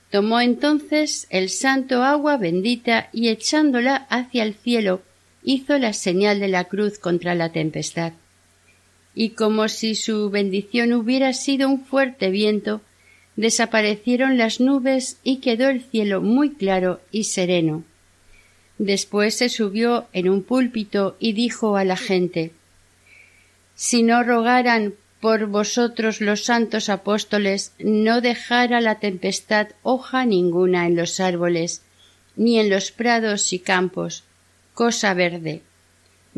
Tomó 0.10 0.40
entonces 0.40 1.28
el 1.30 1.50
santo 1.50 2.04
agua 2.04 2.38
bendita 2.38 3.10
y 3.12 3.28
echándola 3.28 4.08
hacia 4.10 4.44
el 4.44 4.56
cielo 4.56 5.02
hizo 5.44 5.78
la 5.78 5.94
señal 5.94 6.40
de 6.40 6.48
la 6.48 6.64
cruz 6.64 6.98
contra 6.98 7.36
la 7.36 7.52
tempestad 7.52 8.14
y 9.20 9.32
como 9.32 9.68
si 9.68 9.96
su 9.96 10.30
bendición 10.30 10.94
hubiera 10.94 11.34
sido 11.34 11.68
un 11.68 11.84
fuerte 11.84 12.30
viento, 12.30 12.82
desaparecieron 13.36 14.38
las 14.38 14.60
nubes 14.60 15.18
y 15.24 15.38
quedó 15.38 15.70
el 15.70 15.82
cielo 15.82 16.22
muy 16.22 16.54
claro 16.54 17.02
y 17.12 17.24
sereno. 17.24 17.84
Después 18.78 19.36
se 19.36 19.50
subió 19.50 20.06
en 20.14 20.30
un 20.30 20.44
púlpito 20.44 21.18
y 21.20 21.34
dijo 21.34 21.78
a 21.78 21.84
la 21.84 21.98
gente 21.98 22.52
Si 23.74 24.04
no 24.04 24.22
rogaran 24.22 24.94
por 25.20 25.48
vosotros 25.48 26.22
los 26.22 26.46
santos 26.46 26.88
apóstoles, 26.88 27.74
no 27.80 28.22
dejara 28.22 28.82
la 28.82 29.00
tempestad 29.00 29.70
hoja 29.82 30.28
ninguna 30.28 30.86
en 30.86 30.96
los 30.96 31.20
árboles, 31.20 31.82
ni 32.36 32.60
en 32.60 32.70
los 32.70 32.92
prados 32.92 33.52
y 33.52 33.58
campos, 33.58 34.26
cosa 34.76 35.16
verde 35.16 35.64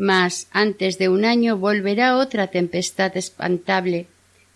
mas 0.00 0.48
antes 0.52 0.96
de 0.96 1.10
un 1.10 1.26
año 1.26 1.58
volverá 1.58 2.16
otra 2.16 2.46
tempestad 2.46 3.14
espantable. 3.18 4.06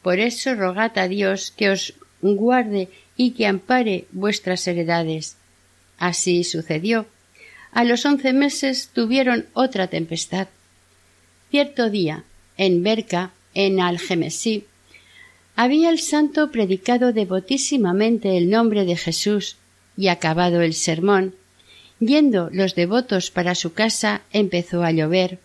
Por 0.01 0.19
eso 0.19 0.55
rogad 0.55 0.97
a 0.97 1.07
Dios 1.07 1.51
que 1.51 1.69
os 1.69 1.93
guarde 2.23 2.89
y 3.15 3.33
que 3.33 3.47
ampare 3.47 4.07
vuestras 4.11 4.67
heredades. 4.67 5.37
Así 5.99 6.45
sucedió. 6.45 7.05
A 7.73 7.85
los 7.85 8.07
once 8.07 8.33
meses 8.33 8.89
tuvieron 8.95 9.45
otra 9.53 9.89
tempestad. 9.89 10.49
Cierto 11.51 11.91
día, 11.91 12.25
en 12.57 12.83
Berca, 12.83 13.33
en 13.53 13.81
Algemesí, 13.81 14.65
había 15.57 15.91
el 15.91 16.01
santo 16.01 16.51
predicado 16.53 17.13
devotísimamente 17.13 18.39
el 18.39 18.49
nombre 18.49 18.87
de 18.87 18.97
Jesús 18.97 19.59
y 19.95 20.09
acabado 20.09 20.63
el 20.63 20.73
sermón, 20.73 21.35
Yendo 22.07 22.51
los 22.53 22.75
devotos 22.75 23.31
para 23.31 23.55
su 23.55 23.73
casa 23.73 24.21
empezó 24.31 24.83
a 24.83 24.91
llover. 24.91 25.39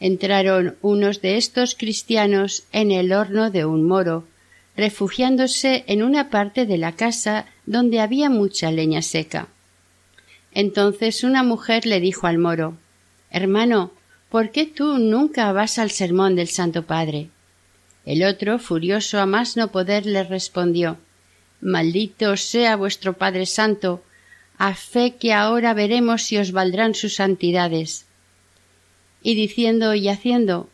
Entraron 0.00 0.74
unos 0.82 1.20
de 1.20 1.36
estos 1.36 1.76
cristianos 1.76 2.64
en 2.72 2.90
el 2.90 3.12
horno 3.12 3.52
de 3.52 3.64
un 3.64 3.86
moro, 3.86 4.26
refugiándose 4.76 5.84
en 5.86 6.02
una 6.02 6.30
parte 6.30 6.66
de 6.66 6.78
la 6.78 6.96
casa 6.96 7.46
donde 7.64 8.00
había 8.00 8.28
mucha 8.28 8.72
leña 8.72 9.02
seca. 9.02 9.46
Entonces 10.52 11.22
una 11.22 11.44
mujer 11.44 11.86
le 11.86 12.00
dijo 12.00 12.26
al 12.26 12.38
moro 12.38 12.76
Hermano, 13.30 13.92
¿por 14.30 14.50
qué 14.50 14.66
tú 14.66 14.98
nunca 14.98 15.52
vas 15.52 15.78
al 15.78 15.92
sermón 15.92 16.34
del 16.34 16.48
Santo 16.48 16.82
Padre? 16.82 17.28
El 18.04 18.24
otro, 18.24 18.58
furioso 18.58 19.20
a 19.20 19.26
más 19.26 19.56
no 19.56 19.70
poder, 19.70 20.06
le 20.06 20.24
respondió 20.24 20.98
Maldito 21.60 22.36
sea 22.36 22.74
vuestro 22.74 23.12
Padre 23.12 23.46
Santo, 23.46 24.02
a 24.58 24.74
fe 24.74 25.14
que 25.16 25.32
ahora 25.32 25.74
veremos 25.74 26.22
si 26.22 26.38
os 26.38 26.52
valdrán 26.52 26.94
sus 26.94 27.16
santidades. 27.16 28.06
Y 29.22 29.34
diciendo 29.34 29.94
y 29.94 30.08
haciendo, 30.08 30.68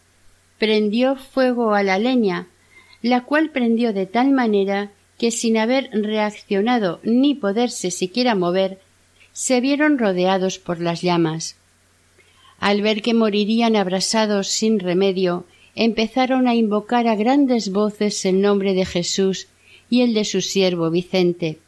prendió 0.59 1.16
fuego 1.16 1.75
a 1.75 1.83
la 1.83 1.99
leña, 1.99 2.49
la 3.03 3.25
cual 3.25 3.51
prendió 3.51 3.93
de 3.93 4.07
tal 4.07 4.31
manera 4.31 4.90
que 5.19 5.31
sin 5.31 5.57
haber 5.57 5.90
reaccionado 5.93 7.01
ni 7.03 7.35
poderse 7.35 7.90
siquiera 7.90 8.35
mover, 8.35 8.79
se 9.33 9.61
vieron 9.61 9.99
rodeados 9.99 10.59
por 10.59 10.81
las 10.81 11.03
llamas. 11.03 11.57
Al 12.59 12.83
ver 12.83 13.01
que 13.01 13.14
morirían 13.14 13.77
abrasados 13.77 14.49
sin 14.49 14.81
remedio, 14.81 15.47
empezaron 15.75 16.47
a 16.49 16.55
invocar 16.55 17.07
a 17.07 17.14
grandes 17.14 17.71
voces 17.71 18.25
el 18.25 18.43
nombre 18.43 18.75
de 18.75 18.85
Jesús 18.85 19.49
y 19.88 20.03
el 20.03 20.14
de 20.14 20.25
su 20.25 20.40
siervo 20.40 20.90
Vicente. 20.90 21.59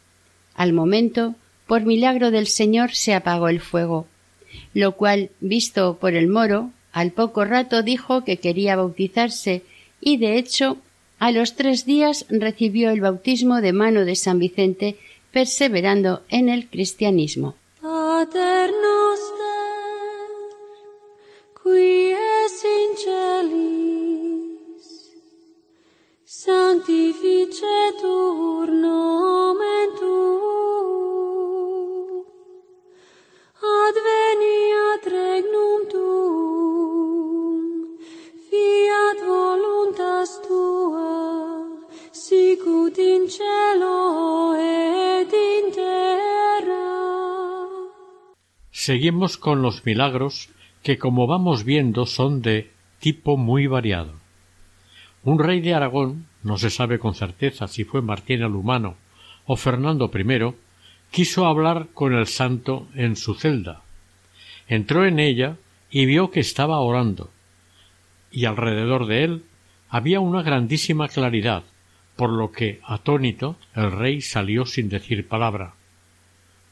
Al 0.54 0.72
momento 0.72 1.34
por 1.72 1.86
milagro 1.86 2.30
del 2.30 2.48
Señor 2.48 2.94
se 2.94 3.14
apagó 3.14 3.48
el 3.48 3.58
fuego, 3.58 4.06
lo 4.74 4.92
cual, 4.92 5.30
visto 5.40 5.96
por 5.98 6.12
el 6.12 6.28
moro, 6.28 6.70
al 6.92 7.12
poco 7.12 7.46
rato 7.46 7.82
dijo 7.82 8.24
que 8.24 8.36
quería 8.36 8.76
bautizarse 8.76 9.62
y, 9.98 10.18
de 10.18 10.36
hecho, 10.36 10.76
a 11.18 11.32
los 11.32 11.56
tres 11.56 11.86
días 11.86 12.26
recibió 12.28 12.90
el 12.90 13.00
bautismo 13.00 13.62
de 13.62 13.72
mano 13.72 14.04
de 14.04 14.16
San 14.16 14.38
Vicente, 14.38 14.98
perseverando 15.30 16.20
en 16.28 16.50
el 16.50 16.68
cristianismo. 16.68 17.54
Seguimos 48.70 49.36
con 49.36 49.62
los 49.62 49.84
milagros 49.86 50.50
que, 50.82 50.98
como 50.98 51.26
vamos 51.26 51.64
viendo, 51.64 52.06
son 52.06 52.42
de 52.42 52.70
tipo 52.98 53.36
muy 53.36 53.66
variado. 53.66 54.14
Un 55.22 55.38
rey 55.38 55.60
de 55.60 55.74
Aragón, 55.74 56.26
no 56.42 56.58
se 56.58 56.70
sabe 56.70 56.98
con 56.98 57.14
certeza 57.14 57.68
si 57.68 57.84
fue 57.84 58.02
Martín 58.02 58.42
el 58.42 58.56
Humano 58.56 58.96
o 59.46 59.56
Fernando 59.56 60.10
I, 60.12 60.54
quiso 61.10 61.46
hablar 61.46 61.88
con 61.94 62.14
el 62.14 62.26
santo 62.26 62.88
en 62.94 63.14
su 63.16 63.34
celda. 63.34 63.82
Entró 64.66 65.06
en 65.06 65.20
ella 65.20 65.56
y 65.90 66.06
vio 66.06 66.30
que 66.30 66.40
estaba 66.40 66.80
orando, 66.80 67.30
y 68.30 68.46
alrededor 68.46 69.06
de 69.06 69.24
él 69.24 69.44
había 69.88 70.20
una 70.20 70.42
grandísima 70.42 71.08
claridad, 71.08 71.64
por 72.22 72.30
lo 72.30 72.52
que, 72.52 72.78
atónito, 72.84 73.56
el 73.74 73.90
rey 73.90 74.20
salió 74.20 74.64
sin 74.64 74.88
decir 74.88 75.26
palabra. 75.26 75.74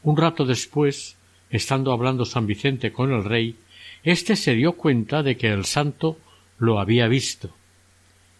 Un 0.04 0.16
rato 0.16 0.44
después, 0.44 1.16
estando 1.50 1.92
hablando 1.92 2.24
San 2.24 2.46
Vicente 2.46 2.92
con 2.92 3.10
el 3.10 3.24
rey, 3.24 3.56
éste 4.04 4.36
se 4.36 4.54
dio 4.54 4.74
cuenta 4.74 5.24
de 5.24 5.36
que 5.36 5.48
el 5.48 5.64
santo 5.64 6.18
lo 6.56 6.78
había 6.78 7.08
visto, 7.08 7.50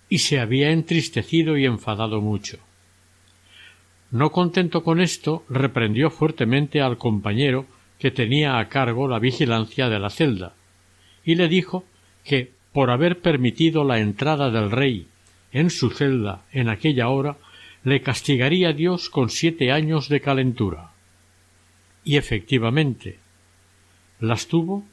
y 0.09 0.18
se 0.18 0.38
había 0.38 0.70
entristecido 0.70 1.59
y 1.59 1.64
enfadado 1.64 2.20
mucho. 2.20 2.61
No 4.12 4.31
contento 4.31 4.85
con 4.85 5.01
esto, 5.01 5.44
reprendió 5.49 6.11
fuertemente 6.11 6.81
al 6.81 6.96
compañero 6.96 7.66
que 7.99 8.12
tenía 8.12 8.61
a 8.61 8.68
cargo 8.68 9.09
la 9.09 9.18
vigilancia 9.18 9.88
de 9.88 9.99
la 9.99 10.11
celda, 10.11 10.55
y 11.25 11.35
le 11.35 11.49
dijo 11.49 11.83
que, 12.23 12.53
por 12.73 12.88
haber 12.92 13.18
permitido 13.20 13.83
la 13.83 13.99
entrada 13.99 14.53
del 14.53 14.70
rey 14.70 15.10
en 15.53 15.71
su 15.71 15.91
celda 15.91 16.45
en 16.53 16.69
aquella 16.69 17.09
hora, 17.09 17.37
le 17.83 18.03
castigaría 18.03 18.73
Dios 18.73 19.11
con 19.11 19.31
siete 19.31 19.73
años 19.73 20.09
de 20.09 20.21
calentura. 20.21 20.93
Y 22.05 22.17
efectivamente, 22.17 23.19
las 24.19 24.47
tuvo 24.47 24.85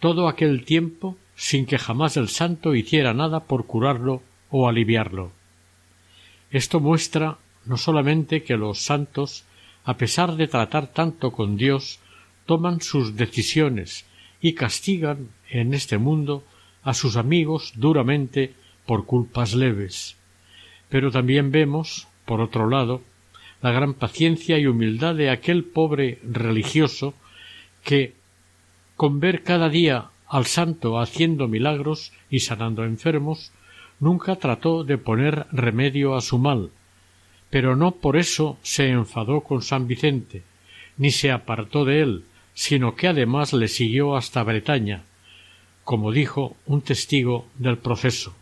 todo 0.00 0.28
aquel 0.28 0.64
tiempo 0.64 1.16
sin 1.34 1.66
que 1.66 1.78
jamás 1.78 2.16
el 2.16 2.28
santo 2.28 2.74
hiciera 2.74 3.14
nada 3.14 3.44
por 3.44 3.66
curarlo 3.66 4.22
o 4.50 4.68
aliviarlo. 4.68 5.32
Esto 6.50 6.80
muestra 6.80 7.38
no 7.64 7.76
solamente 7.76 8.42
que 8.42 8.56
los 8.56 8.78
santos, 8.78 9.44
a 9.84 9.96
pesar 9.96 10.36
de 10.36 10.48
tratar 10.48 10.88
tanto 10.88 11.32
con 11.32 11.56
Dios, 11.56 12.00
toman 12.46 12.80
sus 12.80 13.16
decisiones 13.16 14.06
y 14.40 14.54
castigan 14.54 15.28
en 15.50 15.74
este 15.74 15.98
mundo 15.98 16.44
a 16.82 16.94
sus 16.94 17.16
amigos 17.16 17.72
duramente 17.76 18.54
por 18.88 19.04
culpas 19.04 19.54
leves. 19.54 20.16
Pero 20.88 21.10
también 21.10 21.52
vemos, 21.52 22.08
por 22.24 22.40
otro 22.40 22.70
lado, 22.70 23.02
la 23.60 23.70
gran 23.70 23.92
paciencia 23.92 24.58
y 24.58 24.66
humildad 24.66 25.14
de 25.14 25.28
aquel 25.28 25.62
pobre 25.62 26.18
religioso 26.24 27.12
que, 27.84 28.14
con 28.96 29.20
ver 29.20 29.42
cada 29.42 29.68
día 29.68 30.06
al 30.26 30.46
santo 30.46 30.98
haciendo 30.98 31.48
milagros 31.48 32.12
y 32.30 32.40
sanando 32.40 32.82
enfermos, 32.84 33.52
nunca 34.00 34.36
trató 34.36 34.84
de 34.84 34.96
poner 34.96 35.46
remedio 35.52 36.14
a 36.14 36.22
su 36.22 36.38
mal, 36.38 36.70
pero 37.50 37.76
no 37.76 37.90
por 37.90 38.16
eso 38.16 38.56
se 38.62 38.88
enfadó 38.88 39.42
con 39.42 39.60
San 39.60 39.86
Vicente, 39.86 40.44
ni 40.96 41.10
se 41.10 41.30
apartó 41.30 41.84
de 41.84 42.00
él, 42.00 42.24
sino 42.54 42.96
que 42.96 43.08
además 43.08 43.52
le 43.52 43.68
siguió 43.68 44.16
hasta 44.16 44.42
Bretaña, 44.42 45.02
como 45.84 46.10
dijo 46.10 46.56
un 46.64 46.80
testigo 46.80 47.46
del 47.58 47.76
proceso. 47.76 48.34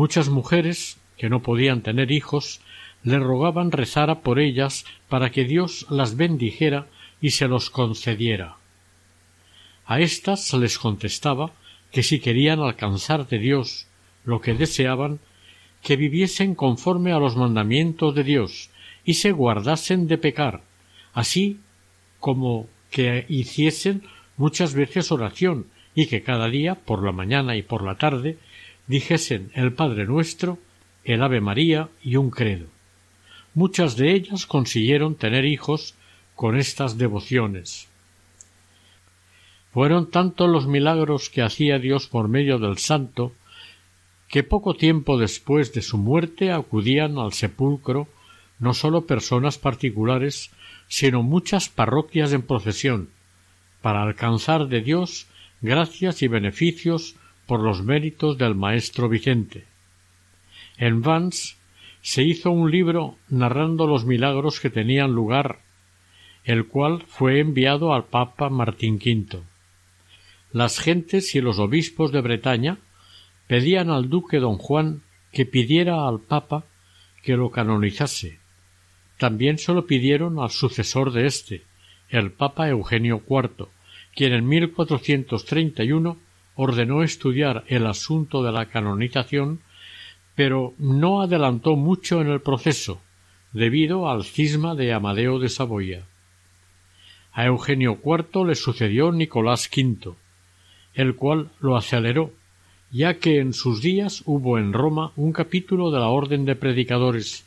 Muchas 0.00 0.30
mujeres, 0.30 0.96
que 1.18 1.28
no 1.28 1.42
podían 1.42 1.82
tener 1.82 2.10
hijos, 2.10 2.62
le 3.02 3.18
rogaban 3.18 3.70
rezara 3.70 4.22
por 4.22 4.38
ellas 4.38 4.86
para 5.10 5.30
que 5.30 5.44
Dios 5.44 5.84
las 5.90 6.16
bendijera 6.16 6.86
y 7.20 7.32
se 7.32 7.48
los 7.48 7.68
concediera. 7.68 8.56
A 9.84 10.00
éstas 10.00 10.54
les 10.54 10.78
contestaba 10.78 11.52
que 11.92 12.02
si 12.02 12.18
querían 12.18 12.60
alcanzar 12.60 13.28
de 13.28 13.38
Dios 13.40 13.88
lo 14.24 14.40
que 14.40 14.54
deseaban, 14.54 15.20
que 15.82 15.96
viviesen 15.96 16.54
conforme 16.54 17.12
a 17.12 17.18
los 17.18 17.36
mandamientos 17.36 18.14
de 18.14 18.24
Dios 18.24 18.70
y 19.04 19.20
se 19.20 19.32
guardasen 19.32 20.08
de 20.08 20.16
pecar, 20.16 20.62
así 21.12 21.60
como 22.20 22.68
que 22.90 23.26
hiciesen 23.28 24.04
muchas 24.38 24.72
veces 24.72 25.12
oración 25.12 25.66
y 25.94 26.06
que 26.06 26.22
cada 26.22 26.48
día, 26.48 26.74
por 26.74 27.04
la 27.04 27.12
mañana 27.12 27.54
y 27.54 27.60
por 27.60 27.84
la 27.84 27.98
tarde, 27.98 28.38
dijesen 28.90 29.52
el 29.54 29.72
Padre 29.72 30.04
nuestro, 30.04 30.58
el 31.04 31.22
Ave 31.22 31.40
María 31.40 31.90
y 32.02 32.16
un 32.16 32.30
credo. 32.30 32.66
Muchas 33.54 33.96
de 33.96 34.12
ellas 34.12 34.46
consiguieron 34.46 35.14
tener 35.14 35.44
hijos 35.44 35.94
con 36.34 36.56
estas 36.56 36.98
devociones. 36.98 37.86
Fueron 39.72 40.10
tantos 40.10 40.50
los 40.50 40.66
milagros 40.66 41.30
que 41.30 41.42
hacía 41.42 41.78
Dios 41.78 42.08
por 42.08 42.26
medio 42.26 42.58
del 42.58 42.78
santo 42.78 43.32
que 44.26 44.42
poco 44.42 44.74
tiempo 44.74 45.18
después 45.18 45.72
de 45.72 45.82
su 45.82 45.96
muerte 45.96 46.50
acudían 46.50 47.16
al 47.18 47.32
sepulcro 47.32 48.08
no 48.58 48.74
sólo 48.74 49.06
personas 49.06 49.56
particulares, 49.56 50.50
sino 50.88 51.22
muchas 51.22 51.68
parroquias 51.68 52.32
en 52.32 52.42
procesión, 52.42 53.08
para 53.82 54.02
alcanzar 54.02 54.66
de 54.66 54.80
Dios 54.80 55.28
gracias 55.60 56.22
y 56.22 56.28
beneficios 56.28 57.14
por 57.50 57.62
los 57.62 57.82
méritos 57.82 58.38
del 58.38 58.54
maestro 58.54 59.08
Vicente. 59.08 59.64
En 60.78 61.02
Vans 61.02 61.58
se 62.00 62.22
hizo 62.22 62.52
un 62.52 62.70
libro 62.70 63.16
narrando 63.28 63.88
los 63.88 64.04
milagros 64.04 64.60
que 64.60 64.70
tenían 64.70 65.10
lugar, 65.10 65.58
el 66.44 66.68
cual 66.68 67.02
fue 67.08 67.40
enviado 67.40 67.92
al 67.92 68.04
Papa 68.04 68.50
Martín 68.50 69.00
V. 69.04 69.42
Las 70.52 70.78
gentes 70.78 71.34
y 71.34 71.40
los 71.40 71.58
obispos 71.58 72.12
de 72.12 72.20
Bretaña 72.20 72.78
pedían 73.48 73.90
al 73.90 74.08
duque 74.08 74.38
don 74.38 74.56
Juan 74.56 75.02
que 75.32 75.44
pidiera 75.44 76.06
al 76.06 76.20
Papa 76.20 76.66
que 77.24 77.36
lo 77.36 77.50
canonizase. 77.50 78.38
También 79.18 79.58
se 79.58 79.72
lo 79.72 79.88
pidieron 79.88 80.38
al 80.38 80.50
sucesor 80.50 81.12
de 81.12 81.26
éste, 81.26 81.64
el 82.10 82.30
Papa 82.30 82.68
Eugenio 82.68 83.20
IV, 83.28 83.66
quien 84.14 84.34
en 84.34 84.46
1431 84.46 86.29
ordenó 86.60 87.02
estudiar 87.02 87.64
el 87.68 87.86
asunto 87.86 88.42
de 88.42 88.52
la 88.52 88.66
canonización, 88.66 89.60
pero 90.34 90.74
no 90.78 91.22
adelantó 91.22 91.76
mucho 91.76 92.20
en 92.20 92.28
el 92.28 92.40
proceso, 92.40 93.00
debido 93.52 94.10
al 94.10 94.24
cisma 94.24 94.74
de 94.74 94.92
Amadeo 94.92 95.38
de 95.38 95.48
Saboya. 95.48 96.04
A 97.32 97.46
Eugenio 97.46 97.98
IV 98.04 98.46
le 98.46 98.54
sucedió 98.54 99.10
Nicolás 99.12 99.70
V, 99.74 100.14
el 100.94 101.14
cual 101.14 101.50
lo 101.60 101.76
aceleró 101.76 102.32
ya 102.90 103.18
que 103.18 103.38
en 103.38 103.52
sus 103.52 103.80
días 103.80 104.22
hubo 104.26 104.58
en 104.58 104.72
Roma 104.72 105.12
un 105.16 105.32
capítulo 105.32 105.90
de 105.90 106.00
la 106.00 106.08
Orden 106.08 106.44
de 106.44 106.56
Predicadores, 106.56 107.46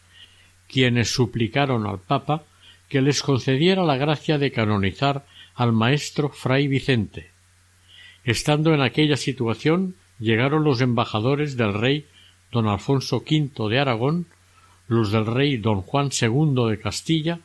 quienes 0.69 1.13
suplicaron 1.13 1.85
al 1.85 1.99
Papa 1.99 2.43
que 2.87 3.01
les 3.01 3.21
concediera 3.21 3.83
la 3.83 3.97
gracia 3.97 4.37
de 4.37 4.51
canonizar 4.51 5.25
al 5.55 5.73
maestro 5.73 6.29
Fray 6.29 6.67
Vicente. 6.67 7.32
Estando 8.23 8.73
en 8.73 8.81
aquella 8.81 9.17
situación, 9.17 9.95
llegaron 10.19 10.63
los 10.63 10.79
embajadores 10.81 11.57
del 11.57 11.73
rey 11.73 12.05
don 12.51 12.67
Alfonso 12.67 13.17
V 13.17 13.69
de 13.69 13.79
Aragón, 13.79 14.27
los 14.87 15.11
del 15.11 15.25
rey 15.25 15.57
don 15.57 15.81
Juan 15.81 16.09
II 16.09 16.69
de 16.69 16.79
Castilla 16.79 17.39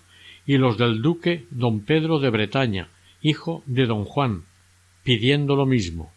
y 0.47 0.59
los 0.59 0.79
del 0.79 1.03
duque 1.03 1.47
don 1.51 1.81
Pedro 1.81 2.21
de 2.21 2.31
Bretaña, 2.31 2.89
hijo 3.23 3.63
de 3.67 3.87
don 3.87 4.05
Juan, 4.05 4.45
pidiendo 5.03 5.57
lo 5.57 5.67
mismo. 5.67 6.13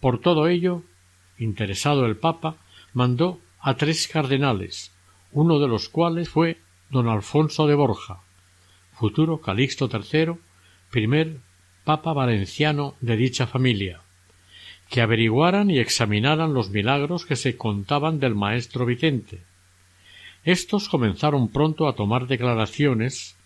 Por 0.00 0.20
todo 0.20 0.48
ello, 0.48 0.82
interesado 1.38 2.06
el 2.06 2.16
Papa, 2.16 2.56
mandó 2.94 3.40
a 3.60 3.74
tres 3.74 4.06
cardenales, 4.06 4.94
uno 5.32 5.58
de 5.58 5.68
los 5.68 5.88
cuales 5.88 6.28
fue 6.28 6.58
don 6.90 7.08
Alfonso 7.08 7.66
de 7.66 7.74
Borja, 7.74 8.20
futuro 8.92 9.40
Calixto 9.40 9.88
III, 9.92 10.34
primer 10.90 11.38
Papa 11.84 12.12
valenciano 12.12 12.94
de 13.00 13.16
dicha 13.16 13.46
familia, 13.46 14.00
que 14.90 15.00
averiguaran 15.00 15.70
y 15.70 15.78
examinaran 15.78 16.52
los 16.52 16.70
milagros 16.70 17.24
que 17.24 17.36
se 17.36 17.56
contaban 17.56 18.20
del 18.20 18.34
maestro 18.34 18.84
Vicente. 18.84 19.42
Estos 20.44 20.88
comenzaron 20.88 21.48
pronto 21.48 21.88
a 21.88 21.94
tomar 21.94 22.26
declaraciones 22.26 23.36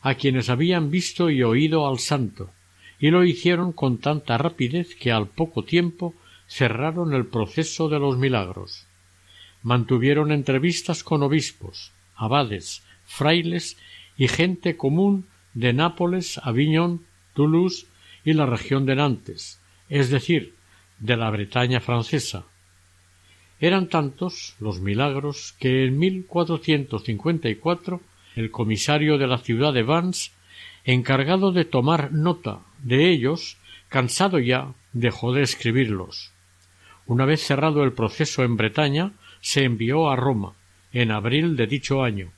a 0.00 0.14
quienes 0.14 0.48
habían 0.48 0.90
visto 0.90 1.30
y 1.30 1.42
oído 1.42 1.88
al 1.88 1.98
santo, 1.98 2.50
y 2.98 3.10
lo 3.10 3.24
hicieron 3.24 3.72
con 3.72 3.98
tanta 3.98 4.38
rapidez 4.38 4.94
que 4.94 5.12
al 5.12 5.28
poco 5.28 5.64
tiempo 5.64 6.14
cerraron 6.46 7.12
el 7.12 7.26
proceso 7.26 7.88
de 7.88 7.98
los 7.98 8.16
milagros. 8.16 8.86
Mantuvieron 9.62 10.32
entrevistas 10.32 11.02
con 11.02 11.22
obispos, 11.22 11.92
abades, 12.14 12.84
frailes 13.04 13.76
y 14.16 14.28
gente 14.28 14.76
común 14.76 15.26
de 15.54 15.72
Nápoles, 15.72 16.38
Aviñón, 16.42 17.04
Toulouse 17.36 17.86
y 18.24 18.32
la 18.32 18.46
región 18.46 18.86
de 18.86 18.96
Nantes, 18.96 19.60
es 19.88 20.10
decir, 20.10 20.54
de 20.98 21.16
la 21.16 21.30
Bretaña 21.30 21.78
francesa. 21.80 22.46
Eran 23.60 23.88
tantos 23.88 24.56
los 24.58 24.80
milagros 24.80 25.54
que 25.60 25.84
en 25.84 25.96
1454 25.98 28.00
el 28.34 28.50
comisario 28.50 29.18
de 29.18 29.28
la 29.28 29.38
ciudad 29.38 29.72
de 29.72 29.84
Vannes 29.84 30.32
encargado 30.84 31.52
de 31.52 31.64
tomar 31.64 32.12
nota 32.12 32.60
de 32.82 33.08
ellos, 33.10 33.56
cansado 33.88 34.38
ya, 34.38 34.74
dejó 34.92 35.32
de 35.32 35.40
escribirlos. 35.42 36.32
Una 37.06 37.24
vez 37.24 37.40
cerrado 37.42 37.82
el 37.84 37.92
proceso 37.92 38.44
en 38.44 38.56
Bretaña, 38.56 39.12
se 39.40 39.64
envió 39.64 40.10
a 40.10 40.16
Roma, 40.16 40.52
en 40.92 41.12
abril 41.12 41.56
de 41.56 41.66
dicho 41.66 42.02
año, 42.02 42.30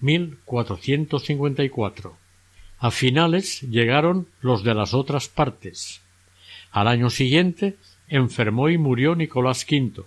1454. 0.00 2.27
A 2.78 2.90
finales 2.90 3.62
llegaron 3.62 4.28
los 4.40 4.62
de 4.62 4.74
las 4.74 4.94
otras 4.94 5.28
partes. 5.28 6.00
Al 6.70 6.86
año 6.86 7.10
siguiente 7.10 7.76
enfermó 8.08 8.68
y 8.68 8.78
murió 8.78 9.14
Nicolás 9.14 9.66
V, 9.68 10.04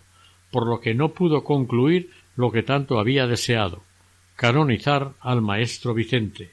por 0.51 0.67
lo 0.67 0.79
que 0.79 0.93
no 0.93 1.09
pudo 1.09 1.43
concluir 1.43 2.11
lo 2.35 2.51
que 2.51 2.63
tanto 2.63 2.99
había 2.99 3.27
deseado, 3.27 3.83
canonizar 4.35 5.13
al 5.19 5.41
maestro 5.41 5.93
Vicente. 5.93 6.51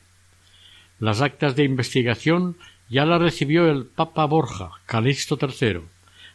Las 0.99 1.21
actas 1.21 1.55
de 1.55 1.65
investigación 1.65 2.57
ya 2.89 3.05
las 3.05 3.21
recibió 3.21 3.71
el 3.71 3.87
Papa 3.87 4.25
Borja, 4.25 4.71
Calixto 4.87 5.39
III, 5.41 5.83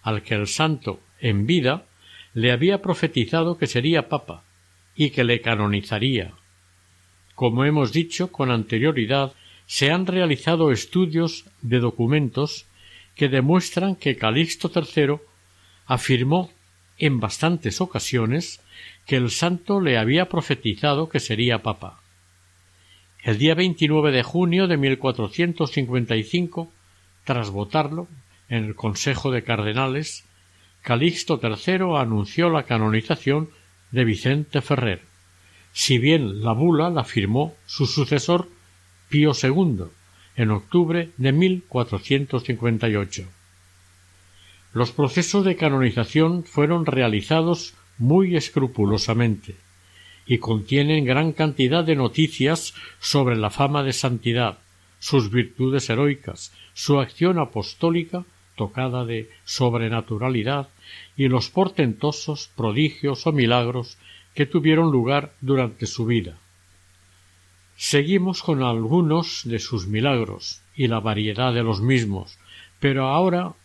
al 0.03 0.21
que 0.21 0.35
el 0.35 0.47
santo, 0.47 1.01
en 1.19 1.45
vida, 1.45 1.85
le 2.33 2.51
había 2.51 2.81
profetizado 2.81 3.57
que 3.57 3.67
sería 3.67 4.09
papa 4.09 4.43
y 4.95 5.09
que 5.09 5.23
le 5.23 5.41
canonizaría. 5.41 6.33
Como 7.35 7.65
hemos 7.65 7.91
dicho 7.91 8.31
con 8.31 8.51
anterioridad, 8.51 9.33
se 9.65 9.91
han 9.91 10.06
realizado 10.06 10.71
estudios 10.71 11.45
de 11.62 11.80
documentos 11.80 12.65
que 13.15 13.30
demuestran 13.30 13.95
que 13.95 14.17
Calixto 14.17 14.71
III 14.73 15.17
afirmó 15.86 16.52
en 16.97 17.19
bastantes 17.19 17.82
ocasiones 17.82 18.62
que 19.06 19.15
el 19.17 19.30
santo 19.30 19.82
le 19.82 19.97
había 19.97 20.30
profetizado 20.30 21.10
que 21.10 21.19
sería 21.19 21.62
papa. 21.62 21.99
El 23.23 23.38
día 23.38 23.56
29 23.56 24.12
de 24.12 24.23
junio 24.23 24.67
de 24.67 24.78
1455, 24.78 26.71
tras 27.23 27.49
votarlo 27.49 28.08
en 28.49 28.65
el 28.65 28.76
Consejo 28.76 29.32
de 29.32 29.43
Cardenales, 29.43 30.26
Calixto 30.82 31.39
III 31.41 31.97
anunció 31.97 32.49
la 32.49 32.63
canonización 32.63 33.49
de 33.91 34.04
Vicente 34.04 34.62
Ferrer, 34.62 35.02
si 35.71 35.97
bien 35.97 36.41
la 36.43 36.52
bula 36.52 36.89
la 36.89 37.06
firmó 37.06 37.56
su 37.65 37.86
sucesor 37.86 38.49
Pío 39.09 39.31
II 39.41 39.85
en 40.35 40.51
octubre 40.51 41.11
de 41.17 41.31
1458. 41.31 43.27
Los 44.73 44.91
procesos 44.91 45.45
de 45.45 45.55
canonización 45.55 46.43
fueron 46.43 46.85
realizados 46.85 47.75
muy 47.97 48.35
escrupulosamente 48.35 49.55
y 50.25 50.39
contienen 50.39 51.05
gran 51.05 51.33
cantidad 51.33 51.83
de 51.83 51.95
noticias 51.95 52.73
sobre 52.99 53.35
la 53.35 53.49
fama 53.49 53.83
de 53.83 53.93
santidad, 53.93 54.57
sus 54.99 55.29
virtudes 55.29 55.89
heroicas, 55.89 56.53
su 56.73 56.99
acción 56.99 57.37
apostólica 57.37 58.25
tocada 58.55 59.05
de 59.05 59.29
sobrenaturalidad 59.43 60.69
y 61.17 61.27
los 61.27 61.49
portentosos 61.49 62.49
prodigios 62.55 63.27
o 63.27 63.31
milagros 63.31 63.97
que 64.33 64.45
tuvieron 64.45 64.91
lugar 64.91 65.33
durante 65.41 65.85
su 65.85 66.05
vida. 66.05 66.37
Seguimos 67.85 68.43
con 68.43 68.63
algunos 68.63 69.41
de 69.43 69.59
sus 69.59 69.87
milagros 69.87 70.61
y 70.73 70.87
la 70.87 71.01
variedad 71.01 71.53
de 71.53 71.63
los 71.63 71.81
mismos, 71.81 72.39
pero 72.79 73.07
ahora, 73.07 73.55